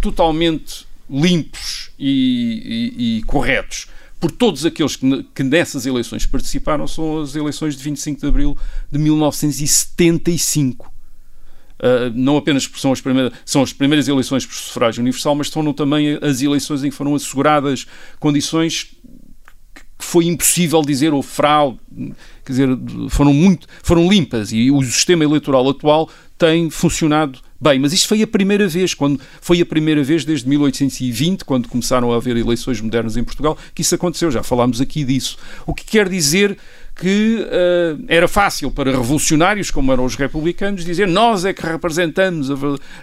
totalmente 0.00 0.86
limpos 1.10 1.90
e, 1.98 2.92
e, 2.96 3.18
e 3.18 3.22
corretos 3.22 3.86
por 4.20 4.30
todos 4.30 4.66
aqueles 4.66 4.96
que, 4.96 5.22
que, 5.34 5.42
nessas 5.42 5.86
eleições 5.86 6.26
participaram 6.26 6.86
são 6.86 7.20
as 7.20 7.36
eleições 7.36 7.76
de 7.76 7.82
25 7.84 8.20
de 8.20 8.26
abril 8.26 8.58
de 8.90 8.98
1975. 8.98 10.92
Uh, 11.78 12.10
não 12.12 12.36
apenas 12.36 12.68
são 12.74 12.90
as, 12.90 13.00
primeiras, 13.00 13.32
são 13.44 13.62
as 13.62 13.72
primeiras 13.72 14.08
eleições 14.08 14.44
por 14.44 14.54
sufrágio 14.54 15.00
universal, 15.00 15.36
mas 15.36 15.48
são 15.48 15.72
também 15.72 16.18
as 16.20 16.42
eleições 16.42 16.82
em 16.82 16.90
que 16.90 16.96
foram 16.96 17.14
asseguradas 17.14 17.86
condições 18.18 18.96
que 19.72 19.84
foi 20.04 20.26
impossível 20.26 20.82
dizer 20.82 21.12
ou 21.12 21.22
fraude, 21.22 21.78
quer 22.44 22.52
dizer, 22.52 22.68
foram 23.10 23.32
muito, 23.32 23.68
foram 23.84 24.08
limpas 24.08 24.50
e 24.50 24.72
o 24.72 24.82
sistema 24.82 25.22
eleitoral 25.22 25.68
atual 25.68 26.10
tem 26.36 26.68
funcionado 26.68 27.38
bem. 27.60 27.78
Mas 27.78 27.92
isto 27.92 28.08
foi 28.08 28.22
a 28.22 28.26
primeira 28.26 28.68
vez, 28.68 28.94
quando 28.94 29.20
foi 29.40 29.60
a 29.60 29.66
primeira 29.66 30.02
vez 30.02 30.24
desde 30.24 30.48
1820, 30.48 31.44
quando 31.44 31.68
começaram 31.68 32.12
a 32.12 32.16
haver 32.16 32.36
eleições 32.36 32.80
modernas 32.80 33.16
em 33.16 33.24
Portugal, 33.24 33.56
que 33.74 33.82
isso 33.82 33.94
aconteceu. 33.94 34.30
Já 34.30 34.42
falámos 34.42 34.80
aqui 34.80 35.04
disso. 35.04 35.36
O 35.66 35.74
que 35.74 35.84
quer 35.84 36.08
dizer 36.08 36.56
que 36.98 37.46
uh, 37.46 38.04
era 38.08 38.26
fácil 38.26 38.72
para 38.72 38.90
revolucionários, 38.90 39.70
como 39.70 39.92
eram 39.92 40.04
os 40.04 40.16
republicanos, 40.16 40.84
dizer 40.84 41.06
nós 41.06 41.44
é 41.44 41.54
que 41.54 41.64
representamos 41.64 42.50
a, 42.50 42.54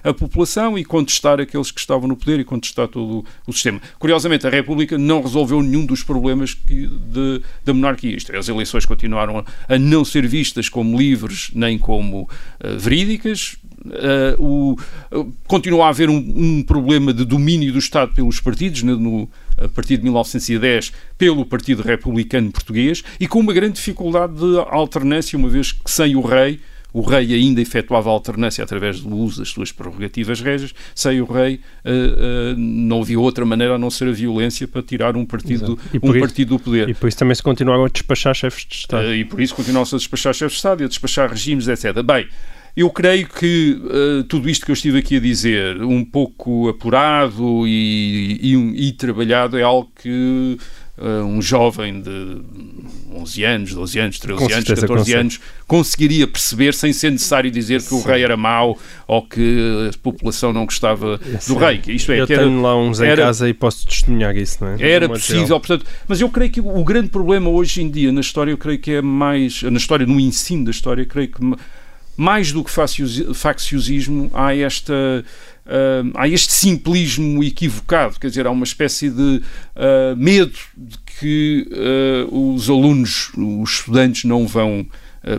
a, 0.03 0.13
população 0.13 0.77
e 0.77 0.83
contestar 0.83 1.39
aqueles 1.39 1.71
que 1.71 1.79
estavam 1.79 2.07
no 2.07 2.17
poder 2.17 2.39
e 2.41 2.43
contestar 2.43 2.89
todo 2.89 3.25
o, 3.47 3.53
sistema. 3.53 3.81
Curiosamente, 3.97 4.45
a 4.45 4.49
República 4.49 4.97
não 4.97 5.21
resolveu 5.21 5.63
nenhum 5.63 5.85
dos 5.85 6.03
problemas 6.03 6.53
que, 6.53 6.87
de, 6.87 7.41
da 7.63 7.73
monarquia. 7.73 8.15
Isto 8.17 8.33
é, 8.33 8.37
as 8.37 8.49
eleições 8.49 8.85
continuaram 8.85 9.39
a, 9.39 9.45
a, 9.73 9.79
não 9.79 10.03
ser 10.03 10.27
vistas 10.27 10.67
como 10.67 10.97
livres 10.97 11.51
nem 11.55 11.79
como 11.79 12.23
uh, 12.23 12.77
verídicas. 12.77 13.55
Uh, 13.85 14.75
o, 15.13 15.33
continua 15.47 15.85
a 15.85 15.89
haver 15.89 16.09
um, 16.09 16.17
um, 16.17 16.63
problema 16.63 17.13
de 17.13 17.23
domínio 17.23 17.71
do 17.71 17.79
Estado 17.79 18.13
pelos 18.13 18.39
partidos, 18.39 18.81
no, 18.81 18.97
no 18.97 19.29
a 19.57 19.67
partir 19.69 19.97
de 19.97 20.03
1910, 20.03 20.91
pelo 21.17 21.45
Partido 21.45 21.81
Republicano 21.81 22.51
Português 22.51 23.03
e 23.19 23.27
com 23.27 23.39
uma 23.39 23.53
grande 23.53 23.75
dificuldade 23.75 24.33
de 24.33 24.57
alternância, 24.69 25.37
uma 25.37 25.49
vez 25.49 25.71
que 25.71 25.89
sem 25.89 26.15
o 26.15 26.21
rei, 26.21 26.59
o 26.95 27.01
rei 27.01 27.33
ainda 27.33 27.61
efetuava 27.61 28.09
a 28.09 28.13
alternância 28.13 28.63
através 28.63 29.01
do 29.01 29.13
uso 29.13 29.39
das 29.39 29.49
suas 29.49 29.69
prerrogativas 29.69 30.39
régias, 30.39 30.73
sem 30.95 31.19
o 31.19 31.25
rei 31.25 31.55
uh, 31.83 31.89
uh, 31.89 32.57
não 32.57 33.01
havia 33.01 33.19
outra 33.19 33.45
maneira 33.45 33.75
a 33.75 33.77
não 33.77 33.91
ser 33.91 34.07
a 34.07 34.13
violência 34.13 34.65
para 34.65 34.81
tirar 34.81 35.17
um 35.17 35.25
partido, 35.25 35.77
um 36.01 36.11
isso, 36.11 36.19
partido 36.21 36.57
do 36.57 36.63
poder. 36.63 36.87
E 36.87 36.93
por 36.93 37.09
isso 37.09 37.17
também 37.17 37.35
se 37.35 37.43
continuaram 37.43 37.83
a 37.83 37.89
despachar 37.89 38.33
chefes 38.33 38.65
de 38.65 38.75
Estado. 38.75 39.07
Uh, 39.07 39.13
e 39.13 39.25
por 39.25 39.41
isso 39.41 39.53
continuam-se 39.53 39.93
a 39.93 39.97
despachar 39.97 40.33
chefes 40.33 40.53
de 40.53 40.57
Estado 40.57 40.83
e 40.83 40.85
a 40.85 40.87
despachar 40.87 41.29
regimes, 41.29 41.67
etc. 41.67 42.01
Bem, 42.01 42.29
eu 42.75 42.89
creio 42.89 43.27
que 43.27 43.79
uh, 43.83 44.23
tudo 44.25 44.49
isto 44.49 44.65
que 44.65 44.71
eu 44.71 44.73
estive 44.73 44.99
aqui 44.99 45.15
a 45.15 45.19
dizer, 45.19 45.81
um 45.81 46.03
pouco 46.03 46.67
apurado 46.67 47.65
e, 47.65 48.37
e, 48.41 48.87
e 48.89 48.91
trabalhado, 48.91 49.57
é 49.57 49.63
algo 49.63 49.89
que 49.95 50.57
uh, 50.97 51.23
um 51.23 51.41
jovem 51.41 52.01
de 52.01 52.41
11 53.13 53.43
anos, 53.45 53.73
12 53.73 53.99
anos, 53.99 54.19
13 54.19 54.39
Com 54.39 54.53
anos, 54.53 54.67
14 54.67 54.87
consegue. 54.87 55.17
anos 55.17 55.39
conseguiria 55.65 56.27
perceber 56.27 56.73
sem 56.73 56.91
ser 56.91 57.11
necessário 57.11 57.49
dizer 57.49 57.81
que 57.81 57.87
Sim. 57.87 57.95
o 57.95 58.01
rei 58.01 58.23
era 58.23 58.35
mau 58.35 58.77
ou 59.07 59.21
que 59.21 59.89
a 59.89 59.97
população 59.99 60.51
não 60.51 60.65
gostava 60.65 61.17
Sim. 61.39 61.53
do 61.53 61.59
rei. 61.59 61.81
Isto 61.87 62.11
é, 62.11 62.19
eu 62.19 62.27
tenho 62.27 62.41
era, 62.41 62.61
lá 62.61 62.77
uns 62.77 62.99
em 62.99 63.15
casa 63.15 63.47
e 63.47 63.53
posso 63.53 63.87
testemunhar 63.87 64.35
isso, 64.35 64.57
não 64.63 64.73
é? 64.73 64.91
Era 64.91 65.07
possível, 65.07 65.59
portanto, 65.59 65.85
mas 66.07 66.19
eu 66.19 66.29
creio 66.29 66.51
que 66.51 66.59
o 66.59 66.83
grande 66.83 67.07
problema 67.07 67.49
hoje 67.49 67.81
em 67.81 67.89
dia 67.89 68.11
na 68.11 68.21
história, 68.21 68.51
eu 68.51 68.57
creio 68.57 68.79
que 68.79 68.91
é 68.91 69.01
mais, 69.01 69.63
na 69.63 69.77
história, 69.77 70.05
no 70.05 70.19
ensino 70.19 70.65
da 70.65 70.71
história, 70.71 71.05
creio 71.05 71.29
que 71.29 71.39
mais 72.17 72.51
do 72.51 72.63
que 72.63 72.71
facciosismo, 72.71 74.29
há 74.33 74.55
esta 74.55 75.23
uh, 75.65 76.11
há 76.13 76.27
este 76.27 76.53
simplismo 76.53 77.43
equivocado, 77.43 78.19
quer 78.19 78.29
dizer, 78.29 78.47
há 78.47 78.51
uma 78.51 78.63
espécie 78.63 79.09
de 79.09 79.41
uh, 79.75 80.15
medo 80.15 80.57
de 80.77 80.97
que 81.19 81.67
uh, 82.29 82.53
os 82.53 82.69
alunos, 82.69 83.31
os 83.35 83.71
estudantes 83.71 84.23
não 84.25 84.47
vão 84.47 84.85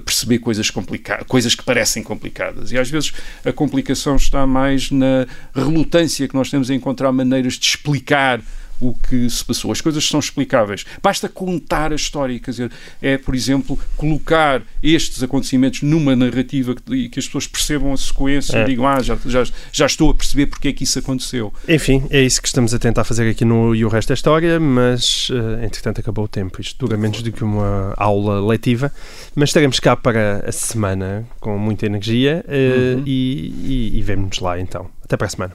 perceber 0.05 0.41
coisas 0.41 0.68
complicadas, 0.68 1.24
coisas 1.29 1.55
que 1.55 1.62
parecem 1.62 2.03
complicadas. 2.03 2.72
E 2.72 2.77
às 2.77 2.91
vezes 2.91 3.12
a 3.45 3.53
complicação 3.53 4.16
está 4.16 4.45
mais 4.45 4.91
na 4.91 5.29
relutância 5.55 6.27
que 6.27 6.35
nós 6.35 6.51
temos 6.51 6.70
em 6.70 6.74
encontrar 6.74 7.12
maneiras 7.12 7.53
de 7.53 7.66
explicar 7.66 8.43
o 8.81 8.95
que 8.95 9.29
se 9.29 9.45
passou. 9.45 9.72
As 9.72 9.81
coisas 9.81 10.07
são 10.07 10.20
explicáveis. 10.20 10.85
Basta 11.03 11.29
contar 11.29 11.93
a 11.93 11.97
história, 11.97 12.39
quer 12.39 12.51
dizer, 12.51 12.70
é, 13.01 13.16
por 13.16 13.35
exemplo, 13.35 13.79
colocar 13.97 14.62
estes 14.83 15.22
acontecimentos 15.22 15.83
numa 15.83 16.14
narrativa 16.14 16.74
que, 16.74 17.09
que 17.09 17.18
as 17.18 17.27
pessoas 17.27 17.47
percebam 17.47 17.93
a 17.93 17.97
sequência 17.97 18.59
é. 18.59 18.62
e 18.62 18.66
digam, 18.66 18.87
ah, 18.87 19.01
já, 19.01 19.16
já, 19.24 19.45
já 19.72 19.87
estou 19.87 20.11
a 20.11 20.14
perceber 20.14 20.47
porque 20.47 20.68
é 20.68 20.72
que 20.72 20.85
isso 20.85 20.99
aconteceu. 20.99 21.53
Enfim, 21.68 22.05
é 22.11 22.20
isso 22.20 22.41
que 22.41 22.49
estamos 22.49 22.74
a 22.74 22.79
tentar 22.79 23.05
fazer 23.05 23.29
aqui 23.31 23.45
no 23.45 23.74
E 23.74 23.85
o 23.85 23.89
Resto 23.89 24.09
da 24.09 24.14
História, 24.14 24.61
mas, 24.61 25.31
uh, 25.31 25.64
entretanto, 25.64 26.01
acabou 26.01 26.24
o 26.24 26.29
tempo. 26.29 26.61
Isto 26.61 26.87
dura 26.87 26.97
menos 26.97 27.22
do 27.22 27.33
que 27.33 27.43
uma 27.43 27.95
aula 27.97 28.47
letiva, 28.47 28.93
mas 29.35 29.51
estaremos 29.51 29.81
cá 29.81 29.97
para 29.97 30.45
a 30.47 30.53
semana 30.53 31.27
com 31.41 31.59
muita 31.59 31.87
energia 31.87 32.45
uh, 32.47 32.99
uhum. 32.99 33.03
e, 33.07 33.55
e, 33.64 33.99
e 33.99 34.03
vemo-nos 34.03 34.39
lá 34.41 34.59
então. 34.61 34.91
Até 35.05 35.16
para 35.16 35.27
a 35.27 35.31
semana. 35.31 35.55